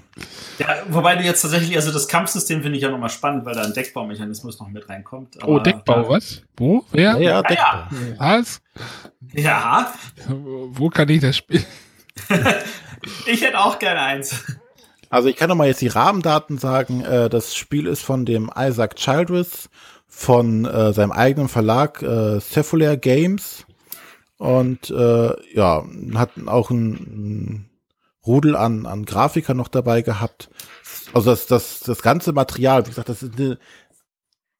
[0.60, 3.62] Ja, wobei du jetzt tatsächlich, also das Kampfsystem finde ich ja nochmal spannend, weil da
[3.62, 5.36] ein Deckbaumechanismus noch mit reinkommt.
[5.44, 6.44] oh, Deckbau, was?
[6.56, 6.84] Wo?
[6.92, 7.18] Wer?
[7.18, 7.64] Ja, ja, Deckbau.
[7.64, 7.88] Ja.
[8.18, 8.62] Was?
[9.32, 9.92] Ja.
[10.28, 11.66] Wo kann ich das spielen?
[13.26, 14.44] ich hätte auch gerne eins.
[15.08, 17.00] Also ich kann noch mal jetzt die Rahmendaten sagen.
[17.00, 19.68] Äh, das Spiel ist von dem Isaac Childress
[20.20, 23.64] von äh, seinem eigenen Verlag äh, Cephalair Games
[24.36, 25.84] und äh, ja
[26.14, 27.70] hat auch ein, ein
[28.26, 30.50] Rudel an an Grafikern noch dabei gehabt.
[31.14, 33.58] Also das das das ganze Material, wie gesagt, das ist eine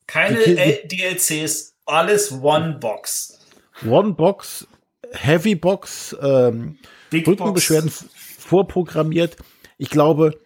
[0.07, 3.39] keine DLCs, alles One Box.
[3.87, 4.67] One Box,
[5.13, 6.79] Heavy Box, ähm,
[7.13, 7.93] Rückenbeschwerden
[8.39, 9.37] vorprogrammiert
[9.81, 10.39] ich glaube,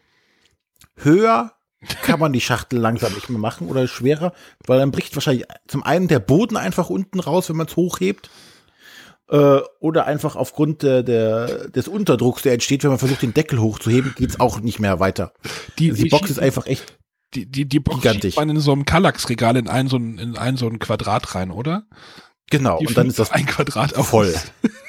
[0.95, 1.54] höher
[2.03, 4.33] kann man die Schachtel langsam nicht mehr machen oder schwerer,
[4.67, 8.31] weil dann bricht wahrscheinlich zum einen der Boden einfach unten raus, wenn man es hochhebt.
[9.31, 13.59] Äh, oder einfach aufgrund der, der, des Unterdrucks, der entsteht, wenn man versucht, den Deckel
[13.59, 15.33] hochzuheben, geht's auch nicht mehr weiter.
[15.79, 16.99] Die, also die Box ist einfach echt
[17.35, 18.37] die, die, die Box gigantisch.
[18.37, 21.51] man in so einem Kallax-Regal in ein so ein, in ein so ein Quadrat rein,
[21.51, 21.85] oder?
[22.51, 24.35] Genau, die und dann ist das ein Quadrat voll.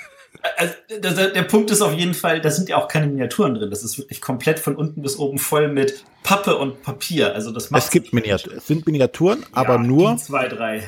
[0.57, 3.69] Also, der, der Punkt ist auf jeden Fall, da sind ja auch keine Miniaturen drin.
[3.69, 7.33] Das ist wirklich komplett von unten bis oben voll mit Pappe und Papier.
[7.33, 10.83] Also das macht es gibt Miniaturen, es sind Miniaturen, ja, aber nur zwei, drei.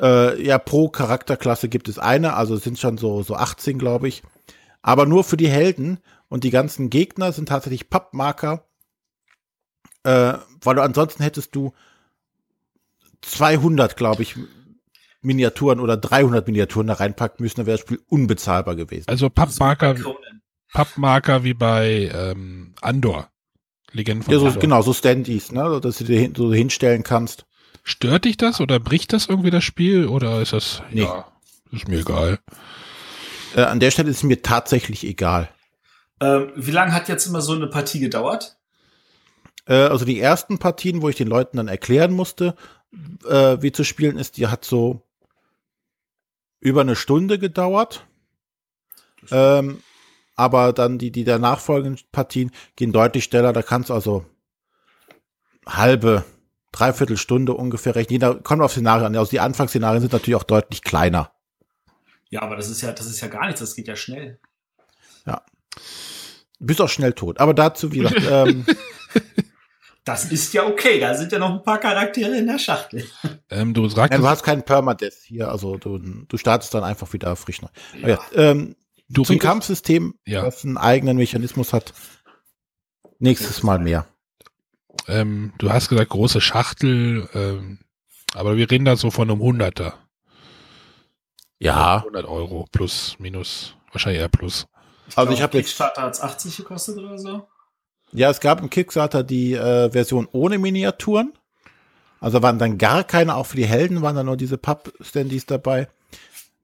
[0.00, 4.08] Äh, ja, pro Charakterklasse gibt es eine, also es sind schon so so 18, glaube
[4.08, 4.22] ich.
[4.80, 5.98] Aber nur für die Helden
[6.28, 8.64] und die ganzen Gegner sind tatsächlich Pappmarker,
[10.04, 11.72] äh, weil du ansonsten hättest du
[13.22, 14.36] 200, glaube ich,
[15.22, 19.04] Miniaturen oder 300 Miniaturen da reinpacken müssen, dann wäre das Spiel unbezahlbar gewesen.
[19.08, 19.94] Also Pappmarker,
[20.72, 23.28] Pappmarker wie bei ähm, Andor.
[23.92, 24.60] Legenden von ja, so, Andor.
[24.60, 27.46] genau, so Standys, ne, dass du dir hin, so hinstellen kannst.
[27.84, 31.02] Stört dich das oder bricht das irgendwie das Spiel oder ist das, nee.
[31.02, 31.26] ja,
[31.72, 32.38] ist mir egal.
[33.54, 35.48] Äh, an der Stelle ist es mir tatsächlich egal.
[36.20, 38.56] Ähm, wie lange hat jetzt immer so eine Partie gedauert?
[39.66, 42.54] Äh, also die ersten Partien, wo ich den Leuten dann erklären musste,
[43.28, 45.02] äh, wie zu spielen ist, die hat so
[46.62, 48.06] über eine Stunde gedauert.
[49.30, 49.82] Ähm,
[50.36, 53.52] aber dann die, die der nachfolgenden Partien gehen deutlich schneller.
[53.52, 54.24] Da kannst du also
[55.66, 56.24] halbe,
[56.70, 58.12] dreiviertel Stunde ungefähr rechnen.
[58.12, 59.16] Jeder kommt auf Szenarien an.
[59.16, 61.32] Also die Anfangsszenarien sind natürlich auch deutlich kleiner.
[62.30, 63.60] Ja, aber das ist ja, das ist ja gar nichts.
[63.60, 64.38] Das geht ja schnell.
[65.26, 65.42] Ja.
[66.60, 67.40] Bist auch schnell tot.
[67.40, 68.64] Aber dazu, wie gesagt, ähm,
[70.04, 73.04] Das ist ja okay, da sind ja noch ein paar Charaktere in der Schachtel.
[73.50, 77.12] Ähm, du, sagst ja, du hast keinen Permadeath hier, also du, du startest dann einfach
[77.12, 77.68] wieder frisch neu.
[78.00, 78.08] Ja.
[78.08, 78.76] Ja, ähm,
[79.08, 80.42] du zum Kampfsystem, ja.
[80.42, 81.92] das einen eigenen Mechanismus hat,
[83.18, 84.06] nächstes Mal mehr.
[85.06, 87.78] Ähm, du hast gesagt, große Schachtel, ähm,
[88.34, 89.98] aber wir reden da so von einem Hunderter.
[91.58, 91.98] Ja.
[91.98, 94.66] 100 Euro plus, minus, wahrscheinlich eher plus.
[95.08, 97.46] Ich also ich habe jetzt Starter hat 80 gekostet oder so.
[98.12, 101.32] Ja, es gab im Kickstarter die äh, Version ohne Miniaturen.
[102.20, 105.88] Also waren dann gar keine, auch für die Helden waren dann nur diese Papp-Standys dabei.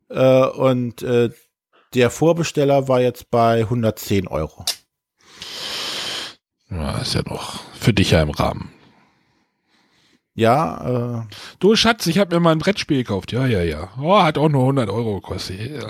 [0.09, 1.31] Äh, und äh,
[1.95, 4.65] der Vorbesteller war jetzt bei 110 Euro.
[6.71, 8.71] Ja, ist ja noch für dich ja im Rahmen.
[10.35, 11.35] Ja, äh.
[11.59, 13.33] Du Schatz, ich habe mir mal ein Brettspiel gekauft.
[13.33, 13.89] Ja, ja, ja.
[14.01, 15.59] Oh, hat auch nur 100 Euro gekostet.
[15.61, 15.89] Ja.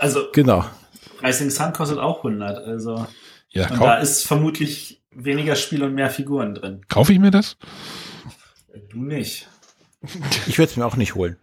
[0.00, 0.64] Also, genau.
[1.22, 3.06] Rising Sun kostet auch 100, also.
[3.52, 6.82] Ja, und da ist vermutlich weniger Spiel und mehr Figuren drin.
[6.88, 7.56] Kaufe ich mir das?
[8.90, 9.48] Du nicht.
[10.46, 11.36] Ich werde es mir auch nicht holen.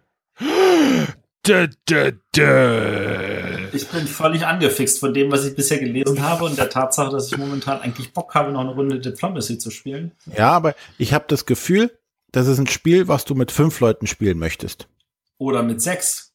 [1.46, 3.70] Dö, dö, dö.
[3.72, 7.32] Ich bin völlig angefixt von dem, was ich bisher gelesen habe und der Tatsache, dass
[7.32, 10.12] ich momentan eigentlich Bock habe, noch eine Runde Diplomacy zu spielen.
[10.36, 11.98] Ja, aber ich habe das Gefühl,
[12.32, 14.88] das ist ein Spiel, was du mit fünf Leuten spielen möchtest.
[15.38, 16.34] Oder mit sechs.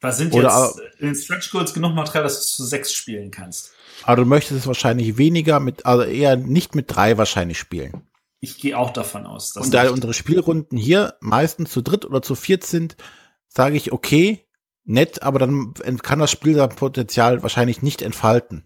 [0.00, 3.30] Da sind Oder jetzt in den Stretch Goals genug Material, dass du zu sechs spielen
[3.30, 3.72] kannst.
[4.04, 8.02] Aber du möchtest es wahrscheinlich weniger mit, also eher nicht mit drei wahrscheinlich spielen.
[8.40, 9.52] Ich gehe auch davon aus.
[9.52, 12.96] Dass Und da unsere Spielrunden hier meistens zu dritt oder zu viert sind,
[13.48, 14.44] sage ich, okay,
[14.84, 18.64] nett, aber dann kann das Spiel sein Potenzial wahrscheinlich nicht entfalten.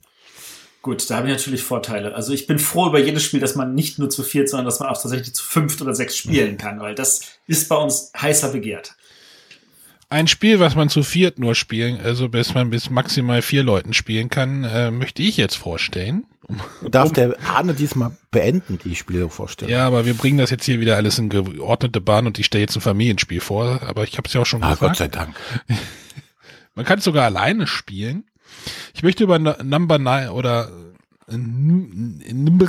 [0.86, 2.14] Gut, da habe ich natürlich Vorteile.
[2.14, 4.78] Also ich bin froh über jedes Spiel, dass man nicht nur zu viert, sondern dass
[4.78, 8.50] man auch tatsächlich zu fünft oder sechs spielen kann, weil das ist bei uns heißer
[8.50, 8.94] begehrt.
[10.08, 13.92] Ein Spiel, was man zu viert nur spielen, also bis man bis maximal vier Leuten
[13.92, 16.24] spielen kann, äh, möchte ich jetzt vorstellen.
[16.88, 19.70] Darf der Arne diesmal beenden, die Spiele vorstellen?
[19.70, 22.62] Ja, aber wir bringen das jetzt hier wieder alles in geordnete Bahn und ich stelle
[22.62, 24.90] jetzt ein Familienspiel vor, aber ich habe es ja auch schon ah, gesagt.
[24.90, 25.34] Gott sei Dank.
[26.76, 28.24] Man kann es sogar alleine spielen.
[28.94, 30.70] Ich möchte über Number 9 oder
[31.28, 32.68] Number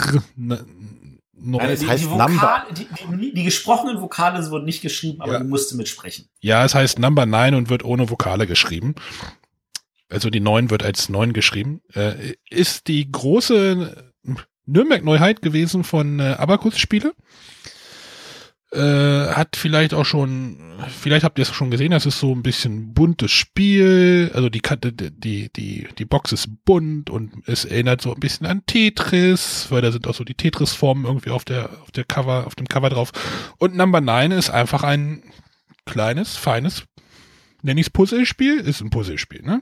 [1.48, 2.66] Nein, es die, heißt die, Vokal, Number.
[2.76, 2.88] Die,
[3.18, 5.40] die, die, gesprochenen Vokale wurden nicht geschrieben, aber ja.
[5.40, 6.28] du musst mitsprechen.
[6.42, 8.96] Ja, es heißt Number 9 und wird ohne Vokale geschrieben.
[10.10, 11.82] Also die 9 wird als 9 geschrieben.
[11.94, 14.14] Äh, ist die große
[14.66, 17.14] Nürnberg-Neuheit gewesen von äh, Abacus-Spiele.
[18.74, 18.80] Äh,
[19.30, 20.58] hat vielleicht auch schon,
[20.90, 24.30] vielleicht habt ihr es schon gesehen, das ist so ein bisschen buntes Spiel.
[24.34, 28.46] Also die Kante, die, die, die Box ist bunt und es erinnert so ein bisschen
[28.46, 32.46] an Tetris, weil da sind auch so die Tetris-Formen irgendwie auf der, auf der Cover,
[32.46, 33.12] auf dem Cover drauf.
[33.58, 35.24] Und Number 9 ist einfach ein
[35.86, 36.84] kleines, feines,
[37.62, 39.62] nenne ich es Puzzlespiel, ist ein Puzzlespiel, ne?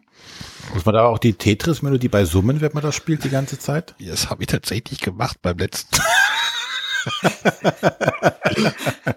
[0.73, 3.93] Muss man da auch die Tetris-Melodie bei Summen, wenn man das spielt die ganze Zeit?
[3.99, 6.01] Ja, das habe ich tatsächlich gemacht beim letzten.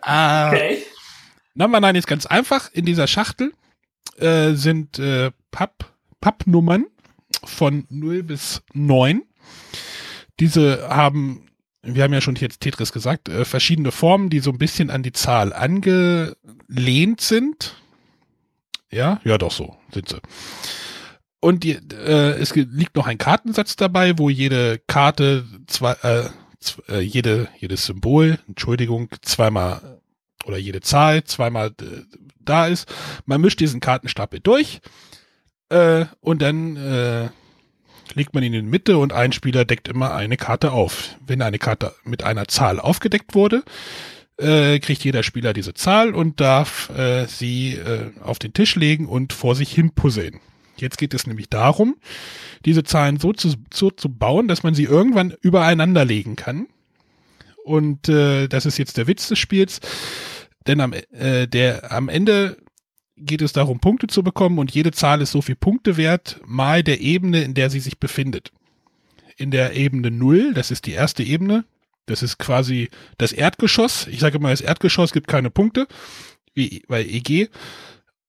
[0.02, 0.48] Ah.
[0.48, 0.82] okay.
[1.55, 2.70] Number 9 ist ganz einfach.
[2.73, 3.52] In dieser Schachtel
[4.16, 6.86] äh, sind äh, Papp, Pappnummern
[7.44, 9.23] von 0 bis 9.
[10.40, 11.48] Diese haben
[11.82, 15.02] wir haben ja schon jetzt Tetris gesagt, äh, verschiedene Formen, die so ein bisschen an
[15.02, 17.77] die Zahl angelehnt sind.
[18.90, 20.20] Ja, ja, doch so sind sie.
[21.40, 26.31] Und die, äh, es liegt noch ein Kartensatz dabei, wo jede Karte zwei, äh,
[26.89, 30.01] äh, jede, jedes Symbol, Entschuldigung, zweimal
[30.45, 32.03] oder jede Zahl zweimal äh,
[32.41, 32.93] da ist.
[33.27, 34.81] Man mischt diesen Kartenstapel durch
[35.69, 37.29] äh, und dann äh,
[38.15, 41.17] legt man ihn in die Mitte und ein Spieler deckt immer eine Karte auf.
[41.27, 43.63] Wenn eine Karte mit einer Zahl aufgedeckt wurde,
[44.39, 46.91] äh, kriegt jeder Spieler diese Zahl und darf
[47.27, 47.79] sie
[48.23, 50.41] auf den Tisch legen und vor sich hin puzzeln.
[50.81, 51.97] Jetzt geht es nämlich darum,
[52.65, 56.67] diese Zahlen so zu, so zu bauen, dass man sie irgendwann übereinander legen kann.
[57.65, 59.81] Und äh, das ist jetzt der Witz des Spiels.
[60.67, 62.57] Denn am, äh, der, am Ende
[63.17, 66.83] geht es darum, Punkte zu bekommen und jede Zahl ist so viel Punkte wert, mal
[66.83, 68.53] der Ebene, in der sie sich befindet.
[69.37, 71.65] In der Ebene 0, das ist die erste Ebene,
[72.07, 74.07] das ist quasi das Erdgeschoss.
[74.07, 75.87] Ich sage mal, das Erdgeschoss gibt keine Punkte,
[76.55, 77.49] wie bei EG.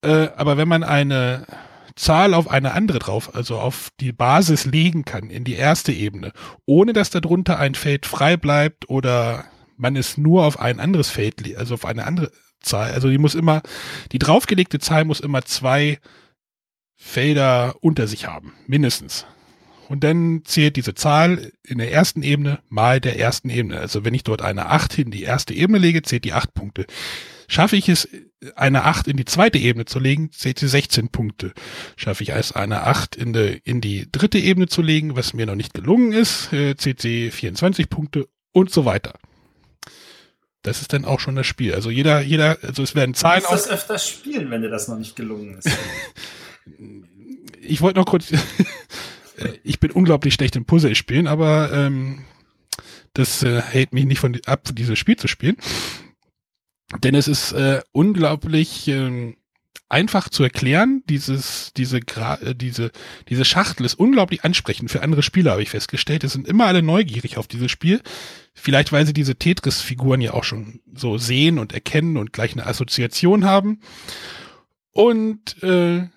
[0.01, 1.45] Äh, aber wenn man eine
[1.95, 6.31] Zahl auf eine andere drauf, also auf die Basis legen kann, in die erste Ebene,
[6.65, 9.45] ohne dass darunter ein Feld frei bleibt oder
[9.77, 13.35] man es nur auf ein anderes Feld, also auf eine andere Zahl, also die muss
[13.35, 13.61] immer,
[14.11, 15.99] die draufgelegte Zahl muss immer zwei
[16.95, 19.25] Felder unter sich haben, mindestens.
[19.87, 23.79] Und dann zählt diese Zahl in der ersten Ebene mal der ersten Ebene.
[23.79, 26.85] Also wenn ich dort eine 8 in die erste Ebene lege, zählt die 8 Punkte.
[27.49, 28.07] Schaffe ich es,
[28.55, 31.51] eine 8 in die zweite Ebene zu legen, zählt sie 16 Punkte.
[31.97, 35.47] Schaffe ich es, eine 8 in die, in die dritte Ebene zu legen, was mir
[35.47, 39.15] noch nicht gelungen ist, äh, zählt sie 24 Punkte und so weiter.
[40.61, 41.73] Das ist dann auch schon das Spiel.
[41.73, 43.41] Also jeder, jeder, also es werden Zahlen.
[43.43, 45.69] Du musst das öfters spielen, wenn dir das noch nicht gelungen ist.
[47.61, 48.31] ich wollte noch kurz.
[49.63, 52.25] ich bin unglaublich schlecht im Puzzle spielen, aber ähm,
[53.13, 55.57] das äh, hält mich nicht von ab, dieses Spiel zu spielen.
[56.97, 59.35] Denn es ist äh, unglaublich äh,
[59.89, 61.03] einfach zu erklären.
[61.09, 62.91] Dieses, diese, Gra äh, diese,
[63.27, 66.23] diese Schachtel ist unglaublich ansprechend für andere Spieler, habe ich festgestellt.
[66.23, 68.01] Es sind immer alle neugierig auf dieses Spiel.
[68.53, 72.65] Vielleicht, weil sie diese Tetris-Figuren ja auch schon so sehen und erkennen und gleich eine
[72.65, 73.81] Assoziation haben.
[74.91, 76.07] Und äh,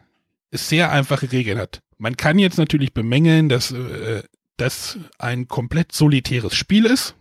[0.50, 1.82] es sehr einfache Regeln hat.
[1.98, 4.22] Man kann jetzt natürlich bemängeln, dass äh,
[4.56, 7.14] das ein komplett solitäres Spiel ist,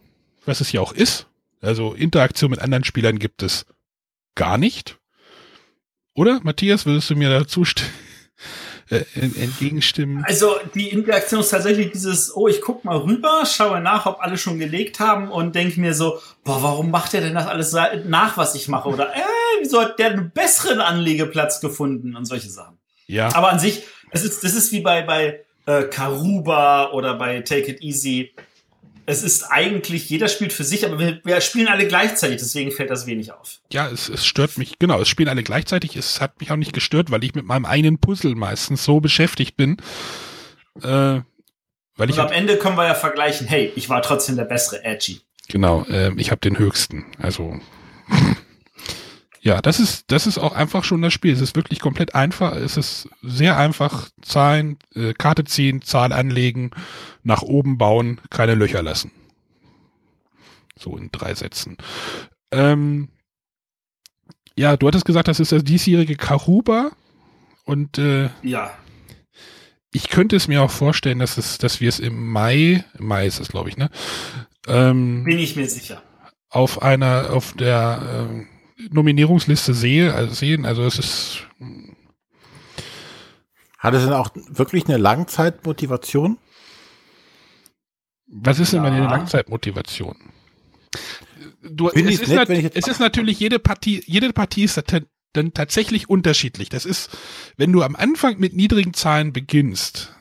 [0.46, 1.28] was es ja auch ist.
[1.62, 3.66] Also Interaktion mit anderen Spielern gibt es
[4.36, 4.98] gar nicht.
[6.16, 7.64] Oder, Matthias, würdest du mir dazu
[8.90, 10.26] äh, entgegenstimmen?
[10.26, 14.38] Also die Interaktion ist tatsächlich dieses, oh, ich guck mal rüber, schaue nach, ob alle
[14.38, 17.74] schon gelegt haben und denke mir so, boah, warum macht der denn das alles
[18.06, 18.90] nach, was ich mache?
[18.90, 19.22] Oder, äh,
[19.62, 22.78] wieso hat der einen besseren Anlegeplatz gefunden und solche Sachen.
[23.08, 23.34] Ja.
[23.36, 27.72] Aber an sich, es ist, das ist wie bei, bei äh, Karuba oder bei Take
[27.72, 28.34] It Easy.
[29.06, 32.90] Es ist eigentlich, jeder spielt für sich, aber wir, wir spielen alle gleichzeitig, deswegen fällt
[32.90, 33.60] das wenig auf.
[33.72, 35.96] Ja, es, es stört mich, genau, es spielen alle gleichzeitig.
[35.96, 39.58] Es hat mich auch nicht gestört, weil ich mit meinem eigenen Puzzle meistens so beschäftigt
[39.58, 39.78] bin.
[40.82, 41.24] Äh, weil
[41.98, 44.84] Und ich am hab, Ende können wir ja vergleichen, hey, ich war trotzdem der bessere
[44.84, 45.22] Edgy.
[45.50, 47.06] Genau, äh, ich habe den höchsten.
[47.18, 47.60] Also
[49.44, 51.34] ja, das ist, das ist auch einfach schon das Spiel.
[51.34, 52.56] Es ist wirklich komplett einfach.
[52.56, 54.10] Es ist sehr einfach.
[54.22, 56.70] Zahlen, äh, Karte ziehen, Zahl anlegen,
[57.24, 59.12] nach oben bauen, keine Löcher lassen.
[60.78, 61.78] So in drei Sätzen.
[62.52, 63.10] Ähm,
[64.56, 66.92] ja, du hattest gesagt, das ist das diesjährige Karuba.
[67.66, 68.72] Und äh, ja.
[69.92, 73.26] Ich könnte es mir auch vorstellen, dass es, dass wir es im Mai, im Mai
[73.26, 73.90] ist es, glaube ich, ne?
[74.68, 76.02] Ähm, Bin ich mir sicher.
[76.50, 78.51] Auf einer, auf der äh,
[78.90, 80.66] Nominierungsliste sehe, also sehen.
[80.66, 81.48] Also es ist.
[83.78, 86.38] Hat es denn auch wirklich eine Langzeitmotivation?
[88.28, 88.92] Was ist denn ja.
[88.92, 90.16] eine Langzeitmotivation?
[91.64, 94.82] Du, es, ist nett, nat- es ist natürlich jede Partie, jede Partie ist
[95.34, 96.70] dann tatsächlich unterschiedlich.
[96.70, 97.10] Das ist,
[97.58, 100.16] wenn du am Anfang mit niedrigen Zahlen beginnst,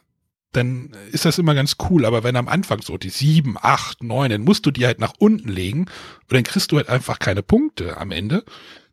[0.52, 2.04] dann ist das immer ganz cool.
[2.04, 5.14] Aber wenn am Anfang so die sieben, acht, neun, dann musst du die halt nach
[5.18, 8.44] unten legen und dann kriegst du halt einfach keine Punkte am Ende.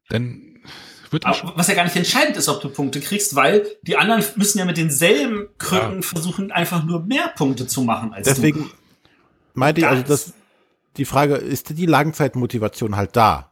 [0.09, 0.59] Dann
[1.09, 4.23] wird Aber was ja gar nicht entscheidend ist, ob du Punkte kriegst, weil die anderen
[4.35, 6.01] müssen ja mit denselben Krücken ja.
[6.01, 8.69] versuchen, einfach nur mehr Punkte zu machen als Deswegen du.
[9.53, 10.33] meinte ich, also das,
[10.97, 13.51] die Frage, ist die Langzeitmotivation halt da?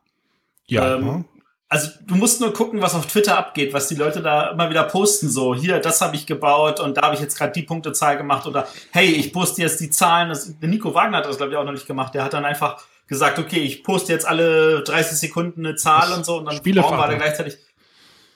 [0.68, 0.96] Ja.
[0.96, 1.26] Ähm,
[1.68, 4.84] also du musst nur gucken, was auf Twitter abgeht, was die Leute da immer wieder
[4.84, 5.30] posten.
[5.30, 8.46] So, hier, das habe ich gebaut und da habe ich jetzt gerade die Punktezahl gemacht
[8.46, 10.30] oder hey, ich poste jetzt die Zahlen.
[10.30, 12.14] Das, Nico Wagner hat das, glaube ich, auch noch nicht gemacht.
[12.14, 16.26] Der hat dann einfach gesagt, okay, ich poste jetzt alle 30 Sekunden eine Zahl und
[16.26, 17.58] so und dann bauen wir da gleichzeitig.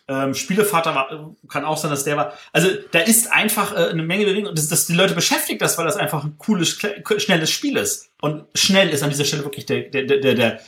[0.08, 2.34] Ähm, Spielevater war, kann auch sein, dass der war.
[2.52, 5.78] Also da ist einfach äh, eine Menge Bewegung und das, das die Leute beschäftigt das,
[5.78, 6.80] weil das einfach ein cooles,
[7.18, 8.10] schnelles Spiel ist.
[8.20, 10.60] Und schnell ist an dieser Stelle wirklich der, der, der, der, der,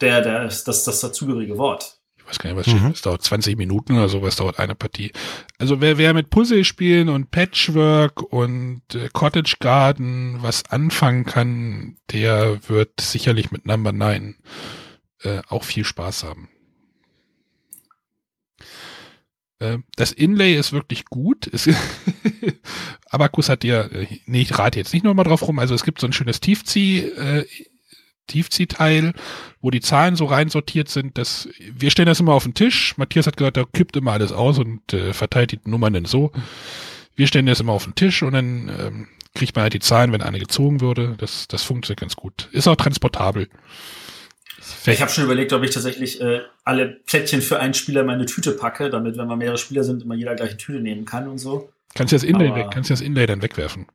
[0.00, 1.95] der, der das, das dazugehörige Wort.
[2.26, 2.90] Ich weiß gar nicht, was mhm.
[2.90, 5.12] es dauert 20 Minuten oder sowas dauert eine Partie.
[5.58, 11.96] Also wer, wer mit Puzzle spielen und Patchwork und äh, Cottage Garden was anfangen kann,
[12.10, 14.36] der wird sicherlich mit Number 9
[15.22, 16.48] äh, auch viel Spaß haben.
[19.60, 21.46] Äh, das Inlay ist wirklich gut.
[21.46, 21.68] Es,
[23.10, 26.00] Abacus hat dir, äh, nee, ich rate jetzt nicht nochmal drauf rum, also es gibt
[26.00, 27.46] so ein schönes Tiefzieh, äh,
[28.26, 29.12] Tiefziehteil,
[29.60, 32.96] wo die Zahlen so rein sortiert sind, dass wir stellen das immer auf den Tisch.
[32.96, 36.32] Matthias hat gesagt, er kippt immer alles aus und äh, verteilt die Nummern dann so.
[37.14, 40.12] Wir stellen das immer auf den Tisch und dann ähm, kriegt man halt die Zahlen,
[40.12, 41.14] wenn eine gezogen würde.
[41.18, 42.48] Das, das funktioniert ganz gut.
[42.52, 43.48] Ist auch transportabel.
[44.86, 48.26] Ich habe schon überlegt, ob ich tatsächlich äh, alle Plättchen für einen Spieler in meine
[48.26, 51.38] Tüte packe, damit, wenn wir mehrere Spieler sind, immer jeder gleiche Tüte nehmen kann und
[51.38, 51.70] so.
[51.94, 53.86] Kannst du das Inlay, weg, kannst du das Inlay dann wegwerfen?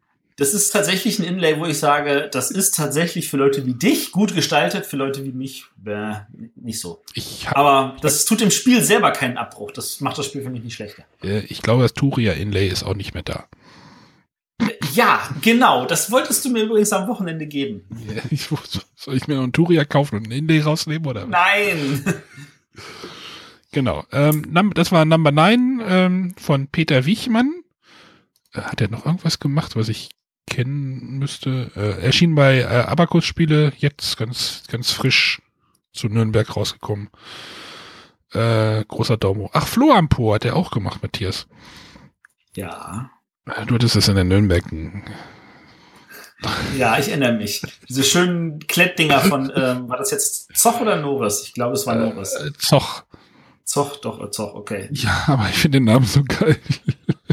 [0.42, 4.12] Das ist tatsächlich ein Inlay, wo ich sage, das ist tatsächlich für Leute wie dich
[4.12, 6.16] gut gestaltet, für Leute wie mich äh,
[6.56, 7.04] nicht so.
[7.46, 9.70] Hab, Aber das tut dem Spiel selber keinen Abbruch.
[9.70, 11.04] Das macht das Spiel für mich nicht schlechter.
[11.22, 13.46] Ich glaube, das Turia-Inlay ist auch nicht mehr da.
[14.96, 15.86] Ja, genau.
[15.86, 17.84] Das wolltest du mir übrigens am Wochenende geben.
[18.12, 18.50] Ja, ich,
[18.96, 21.28] soll ich mir noch ein Turia kaufen und ein Inlay rausnehmen, oder?
[21.28, 22.04] Nein!
[23.72, 24.06] Genau.
[24.12, 27.54] Ähm, das war Number 9 ähm, von Peter Wichmann.
[28.56, 30.10] Äh, hat er noch irgendwas gemacht, was ich
[30.48, 31.72] kennen müsste?
[31.76, 35.42] Äh, erschien bei äh, Abacus Spiele, jetzt ganz, ganz frisch
[35.94, 37.10] zu Nürnberg rausgekommen.
[38.34, 39.50] Äh, großer Daumen.
[39.52, 41.48] Ach, Flo Ampor hat er auch gemacht, Matthias.
[42.56, 43.12] Ja.
[43.46, 44.64] Äh, du hattest es in der Nürnberg.
[46.78, 47.62] Ja, ich erinnere mich.
[47.88, 51.44] Diese schönen Klettdinger von, ähm, war das jetzt Zoch oder Norris?
[51.46, 52.34] Ich glaube, es war Norris.
[52.34, 53.04] Äh, Zoch.
[53.64, 54.90] Zoch, doch, äh, Zoch, okay.
[54.92, 56.60] Ja, aber ich finde den Namen so geil.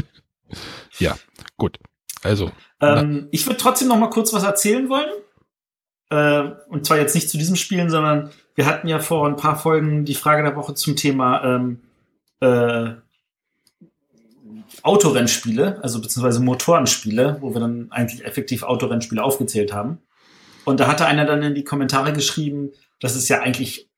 [0.99, 1.17] ja,
[1.57, 1.79] gut.
[2.23, 2.51] Also.
[2.81, 5.09] Ähm, ich würde trotzdem noch mal kurz was erzählen wollen.
[6.09, 9.57] Äh, und zwar jetzt nicht zu diesem Spielen, sondern wir hatten ja vor ein paar
[9.57, 11.81] Folgen die Frage der Woche zum Thema ähm,
[12.41, 12.93] äh,
[14.81, 19.99] Autorennspiele, also beziehungsweise Motorenspiele, wo wir dann eigentlich effektiv Autorennspiele aufgezählt haben.
[20.65, 23.89] Und da hatte einer dann in die Kommentare geschrieben, das ist ja eigentlich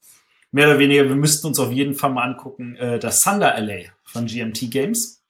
[0.51, 3.89] mehr oder weniger, wir müssten uns auf jeden Fall mal angucken, äh, das Thunder LA
[4.03, 5.23] von GMT Games.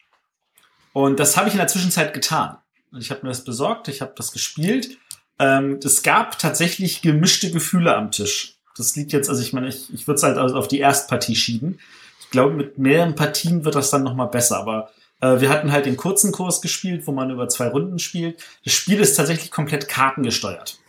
[0.93, 2.57] Und das habe ich in der Zwischenzeit getan.
[2.97, 4.97] Ich habe mir das besorgt, ich habe das gespielt.
[5.39, 8.55] Ähm, es gab tatsächlich gemischte Gefühle am Tisch.
[8.76, 11.35] Das liegt jetzt, also ich meine, ich, ich würde es halt also auf die Erstpartie
[11.35, 11.80] schieben.
[12.19, 15.85] Ich glaube, mit mehreren Partien wird das dann nochmal besser, aber äh, wir hatten halt
[15.85, 18.41] den kurzen Kurs gespielt, wo man über zwei Runden spielt.
[18.63, 20.80] Das Spiel ist tatsächlich komplett kartengesteuert.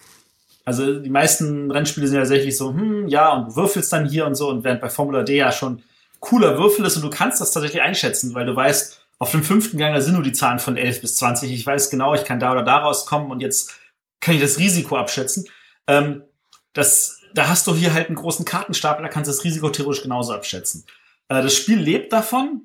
[0.64, 4.26] Also die meisten Rennspiele sind ja tatsächlich so, hm, ja, und du würfelst dann hier
[4.26, 5.82] und so, und während bei Formula D ja schon
[6.20, 9.78] cooler Würfel ist und du kannst das tatsächlich einschätzen, weil du weißt, auf dem fünften
[9.78, 11.52] Gang, da sind nur die Zahlen von 11 bis 20.
[11.52, 13.72] Ich weiß genau, ich kann da oder da rauskommen und jetzt
[14.18, 15.44] kann ich das Risiko abschätzen.
[15.86, 16.24] Ähm,
[16.72, 20.02] das, da hast du hier halt einen großen Kartenstapel, da kannst du das Risiko theoretisch
[20.02, 20.86] genauso abschätzen.
[21.28, 22.62] Äh, das Spiel lebt davon,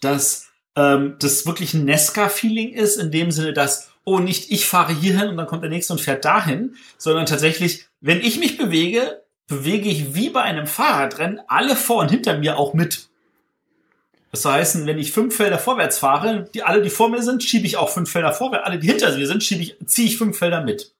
[0.00, 4.94] dass ähm, das wirklich ein Nesca-Feeling ist, in dem Sinne, dass, oh, nicht ich fahre
[4.94, 9.24] hierhin und dann kommt der nächste und fährt dahin, sondern tatsächlich, wenn ich mich bewege,
[9.48, 13.08] bewege ich wie bei einem Fahrradrennen alle vor und hinter mir auch mit.
[14.32, 17.66] Das heißt, wenn ich fünf Felder vorwärts fahre, die alle, die vor mir sind, schiebe
[17.66, 20.38] ich auch fünf Felder vorwärts, alle, die hinter mir sind, schiebe ich, ziehe ich fünf
[20.38, 20.94] Felder mit.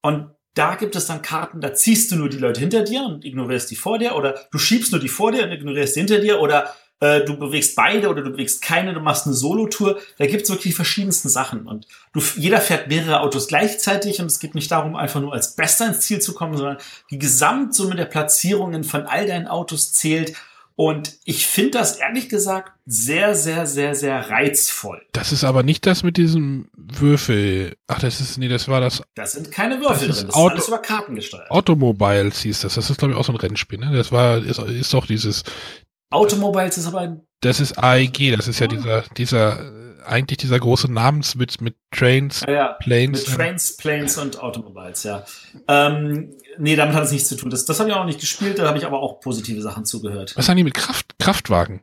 [0.00, 3.26] Und da gibt es dann Karten, da ziehst du nur die Leute hinter dir und
[3.26, 6.18] ignorierst die vor dir, oder du schiebst nur die vor dir und ignorierst die hinter
[6.18, 10.00] dir, oder äh, du bewegst beide oder du bewegst keine, du machst eine Solo-Tour.
[10.16, 11.66] Da gibt's wirklich verschiedensten Sachen.
[11.66, 15.56] Und du, jeder fährt mehrere Autos gleichzeitig und es geht nicht darum, einfach nur als
[15.56, 16.78] Bester ins Ziel zu kommen, sondern
[17.10, 20.32] die Gesamtsumme der Platzierungen von all deinen Autos zählt.
[20.78, 25.00] Und ich finde das ehrlich gesagt sehr, sehr, sehr, sehr reizvoll.
[25.12, 27.76] Das ist aber nicht das mit diesem Würfel.
[27.86, 29.02] Ach, das ist, nee, das war das.
[29.14, 30.26] Das sind keine Würfel das drin.
[30.26, 31.50] Das Auto, ist alles über Karten gesteuert.
[31.50, 32.74] Automobiles hieß das.
[32.74, 33.90] Das ist, glaube ich, auch so ein Rennspiel, ne?
[33.96, 35.44] Das war, ist, ist doch dieses,
[36.10, 37.20] Automobiles ist aber ein.
[37.40, 39.72] Das ist AEG, das ist ja dieser, dieser,
[40.04, 42.72] eigentlich dieser große Namenswitz mit Trains, ja, ja.
[42.74, 43.26] Planes.
[43.28, 45.24] Mit Trains, Planes und Automobiles, ja.
[45.68, 47.50] Ähm, nee, damit hat es nichts zu tun.
[47.50, 49.84] Das, das habe ich auch noch nicht gespielt, da habe ich aber auch positive Sachen
[49.84, 50.34] zugehört.
[50.36, 51.82] Was haben die mit Kraft, Kraftwagen?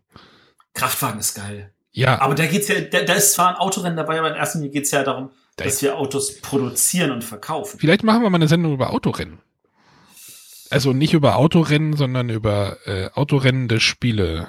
[0.74, 1.72] Kraftwagen ist geil.
[1.92, 2.20] Ja.
[2.22, 4.72] Aber da geht's ja, da, da ist zwar ein Autorennen dabei, aber in erster Linie
[4.72, 7.80] geht's ja darum, da dass wir Autos produzieren und verkaufen.
[7.80, 9.40] Vielleicht machen wir mal eine Sendung über Autorennen.
[10.72, 14.48] Also nicht über Autorennen, sondern über äh, autorennende Spiele.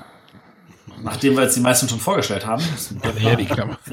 [1.02, 2.62] Nachdem wir jetzt die meisten schon vorgestellt haben.
[3.20, 3.78] Ja, die Klammer.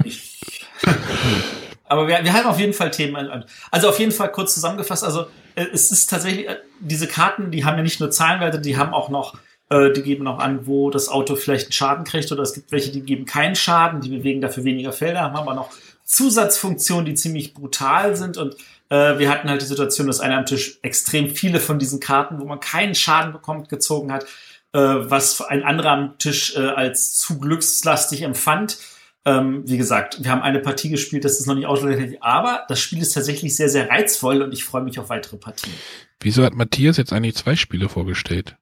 [1.92, 3.46] Aber wir, wir haben auf jeden Fall Themen.
[3.70, 5.04] Also auf jeden Fall kurz zusammengefasst.
[5.04, 8.78] Also äh, es ist tatsächlich, äh, diese Karten, die haben ja nicht nur Zahlenwerte, die
[8.78, 9.38] haben auch noch
[9.72, 12.72] Äh, die geben auch an, wo das Auto vielleicht einen Schaden kriegt oder es gibt
[12.74, 15.22] welche, die geben keinen Schaden, die bewegen dafür weniger Felder.
[15.22, 15.70] Haben aber noch
[16.04, 18.56] Zusatzfunktionen, die ziemlich brutal sind und
[18.90, 22.40] äh, wir hatten halt die Situation, dass einer am Tisch extrem viele von diesen Karten,
[22.42, 24.26] wo man keinen Schaden bekommt, gezogen hat,
[24.74, 28.78] äh, was ein anderer am Tisch äh, als zu glückslastig empfand.
[29.24, 32.80] Ähm, wie gesagt, wir haben eine Partie gespielt, das ist noch nicht ausschlaggebend, aber das
[32.80, 35.74] Spiel ist tatsächlich sehr, sehr reizvoll und ich freue mich auf weitere Partien.
[36.20, 38.58] Wieso hat Matthias jetzt eigentlich zwei Spiele vorgestellt?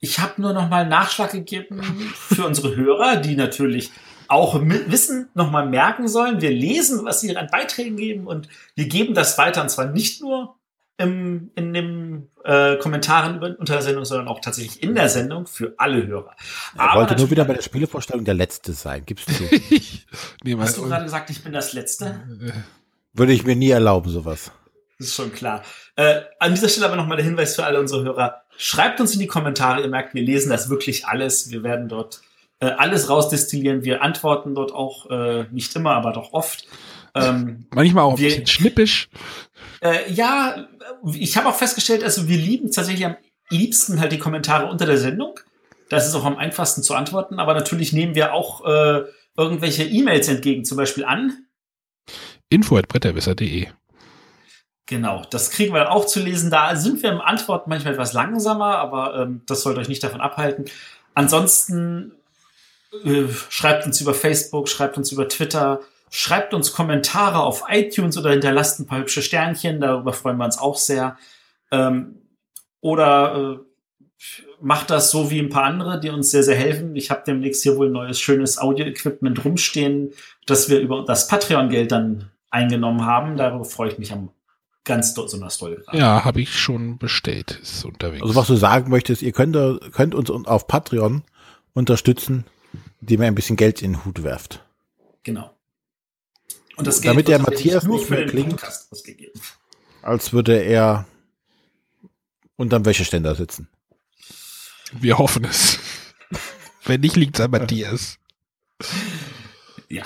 [0.00, 1.82] Ich habe nur noch mal Nachschlag gegeben
[2.14, 3.92] für unsere Hörer, die natürlich
[4.28, 6.40] auch Wissen nochmal merken sollen.
[6.40, 10.20] Wir lesen, was sie an Beiträgen geben und wir geben das weiter und zwar nicht
[10.20, 10.56] nur
[11.00, 15.74] im, in den äh, Kommentaren unter der Sendung, sondern auch tatsächlich in der Sendung für
[15.78, 16.36] alle Hörer.
[16.78, 19.02] Er wollte nur wieder bei der Spielevorstellung der Letzte sein.
[19.06, 19.44] Gibst du?
[20.44, 22.20] nee, Hast du gerade gesagt, ich bin das Letzte?
[23.14, 24.52] Würde ich mir nie erlauben, sowas.
[24.98, 25.62] Das ist schon klar.
[25.96, 28.42] Äh, an dieser Stelle aber nochmal der Hinweis für alle unsere Hörer.
[28.58, 29.80] Schreibt uns in die Kommentare.
[29.80, 31.50] Ihr merkt, wir lesen das wirklich alles.
[31.50, 32.20] Wir werden dort
[32.60, 33.84] äh, alles rausdestillieren.
[33.84, 36.66] Wir antworten dort auch äh, nicht immer, aber doch oft.
[37.14, 39.08] Ähm, Manchmal auch ein wir, bisschen schnippisch.
[39.80, 40.68] Äh, ja,
[41.14, 43.16] ich habe auch festgestellt, also wir lieben tatsächlich am
[43.48, 45.38] liebsten halt die Kommentare unter der Sendung.
[45.88, 49.04] Das ist auch am einfachsten zu antworten, aber natürlich nehmen wir auch äh,
[49.36, 51.46] irgendwelche E-Mails entgegen, zum Beispiel an
[52.48, 53.68] info.bretterwisser.de
[54.86, 56.50] Genau, das kriegen wir auch zu lesen.
[56.50, 60.20] Da sind wir im Antworten manchmal etwas langsamer, aber ähm, das sollte euch nicht davon
[60.20, 60.64] abhalten.
[61.14, 62.12] Ansonsten
[63.04, 65.80] äh, schreibt uns über Facebook, schreibt uns über Twitter,
[66.10, 70.58] schreibt uns Kommentare auf iTunes oder hinterlasst ein paar hübsche Sternchen, darüber freuen wir uns
[70.58, 71.16] auch sehr.
[71.70, 72.16] Ähm,
[72.80, 74.24] oder äh,
[74.60, 76.96] macht das so wie ein paar andere, die uns sehr, sehr helfen.
[76.96, 80.12] Ich habe demnächst hier wohl ein neues, schönes Audio-Equipment rumstehen,
[80.46, 83.36] das wir über das Patreon-Geld dann eingenommen haben.
[83.36, 84.30] Darüber freue ich mich am
[84.84, 85.96] ganz besonders doll gerade.
[85.96, 87.58] Ja, habe ich schon bestellt.
[87.62, 88.22] Ist unterwegs.
[88.22, 89.56] Also was du sagen möchtest, ihr könnt,
[89.92, 91.22] könnt uns auf Patreon
[91.72, 92.44] unterstützen
[93.00, 94.64] indem er ein bisschen Geld in den Hut werft.
[95.22, 95.50] Genau.
[96.80, 98.58] Und das Geld Damit der Matthias nur nicht mehr klingt,
[100.00, 101.06] als würde er
[102.56, 103.68] unterm Wäscheständer sitzen.
[104.92, 105.78] Wir hoffen es.
[106.86, 108.16] Wenn nicht, liegt es an Matthias.
[109.90, 110.04] Ja.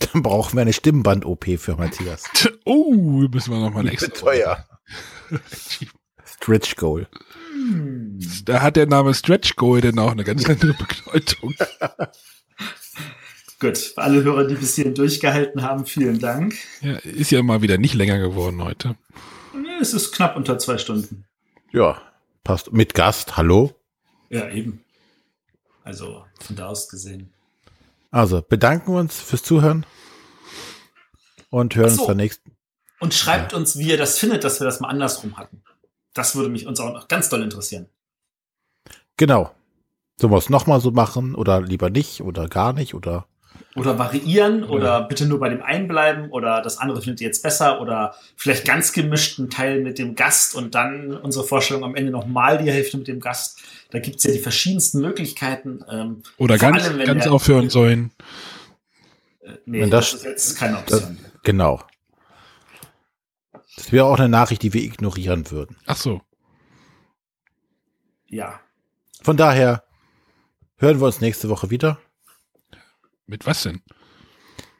[0.00, 2.24] Dann brauchen wir eine Stimmband-OP für Matthias.
[2.64, 4.08] Oh, müssen wir nochmal extra.
[4.08, 4.66] Teuer.
[6.24, 7.06] Stretch Goal.
[8.44, 11.54] Da hat der Name Stretch Goal denn auch eine ganz andere Bedeutung.
[13.60, 16.54] Gut, für alle Hörer, die bis hierhin durchgehalten haben, vielen Dank.
[16.80, 18.96] Ja, ist ja mal wieder nicht länger geworden heute.
[19.80, 21.26] Es ist knapp unter zwei Stunden.
[21.70, 22.00] Ja,
[22.42, 22.72] passt.
[22.72, 23.74] Mit Gast, hallo?
[24.30, 24.82] Ja, eben.
[25.84, 27.34] Also von da aus gesehen.
[28.10, 29.84] Also bedanken wir uns fürs Zuhören
[31.50, 32.00] und hören so.
[32.00, 32.56] uns dann nächsten.
[32.98, 33.58] Und schreibt ja.
[33.58, 35.62] uns, wie ihr das findet, dass wir das mal andersrum hatten.
[36.14, 37.90] Das würde mich uns auch noch ganz doll interessieren.
[39.18, 39.54] Genau.
[40.16, 43.26] Sollen wir es nochmal so machen oder lieber nicht oder gar nicht oder?
[43.80, 45.00] Oder variieren oder ja.
[45.00, 48.66] bitte nur bei dem einen bleiben oder das andere findet ihr jetzt besser oder vielleicht
[48.66, 52.98] ganz gemischten Teil mit dem Gast und dann unsere Vorstellung am Ende nochmal die Hälfte
[52.98, 53.58] mit dem Gast.
[53.90, 55.84] Da gibt es ja die verschiedensten Möglichkeiten.
[55.90, 58.12] Ähm, oder ganz, allem, ganz aufhören sollen.
[59.40, 61.00] Äh, nee, das, das, ist jetzt keine Option.
[61.00, 61.80] Das, genau.
[63.76, 65.76] Das wäre auch eine Nachricht, die wir ignorieren würden.
[65.86, 66.20] Ach so.
[68.26, 68.60] Ja.
[69.22, 69.84] Von daher
[70.76, 71.98] hören wir uns nächste Woche wieder.
[73.30, 73.80] Mit was denn?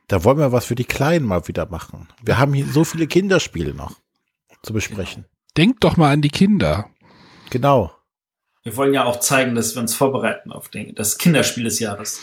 [0.09, 2.09] Da wollen wir was für die Kleinen mal wieder machen.
[2.21, 3.95] Wir haben hier so viele Kinderspiele noch
[4.65, 5.25] zu besprechen.
[5.57, 6.91] Denkt doch mal an die Kinder.
[7.51, 7.95] Genau.
[8.65, 12.21] Wir wollen ja auch zeigen, dass wir uns vorbereiten auf den, das Kinderspiel des Jahres.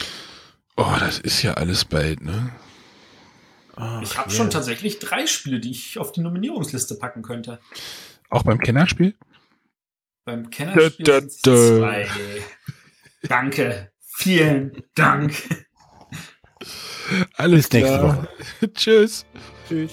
[0.75, 2.51] Oh, das ist ja alles bald, ne?
[3.77, 4.37] Ach, ich habe yeah.
[4.37, 7.59] schon tatsächlich drei Spiele, die ich auf die Nominierungsliste packen könnte.
[8.29, 9.15] Auch beim Kennerspiel?
[10.25, 11.55] Beim Kennerspiel da, da, da.
[11.55, 12.09] zwei.
[13.23, 13.91] Danke.
[14.01, 15.33] Vielen Dank.
[17.35, 18.27] Alles Bis nächste Woche.
[18.73, 19.25] Tschüss.
[19.67, 19.91] Tschüss.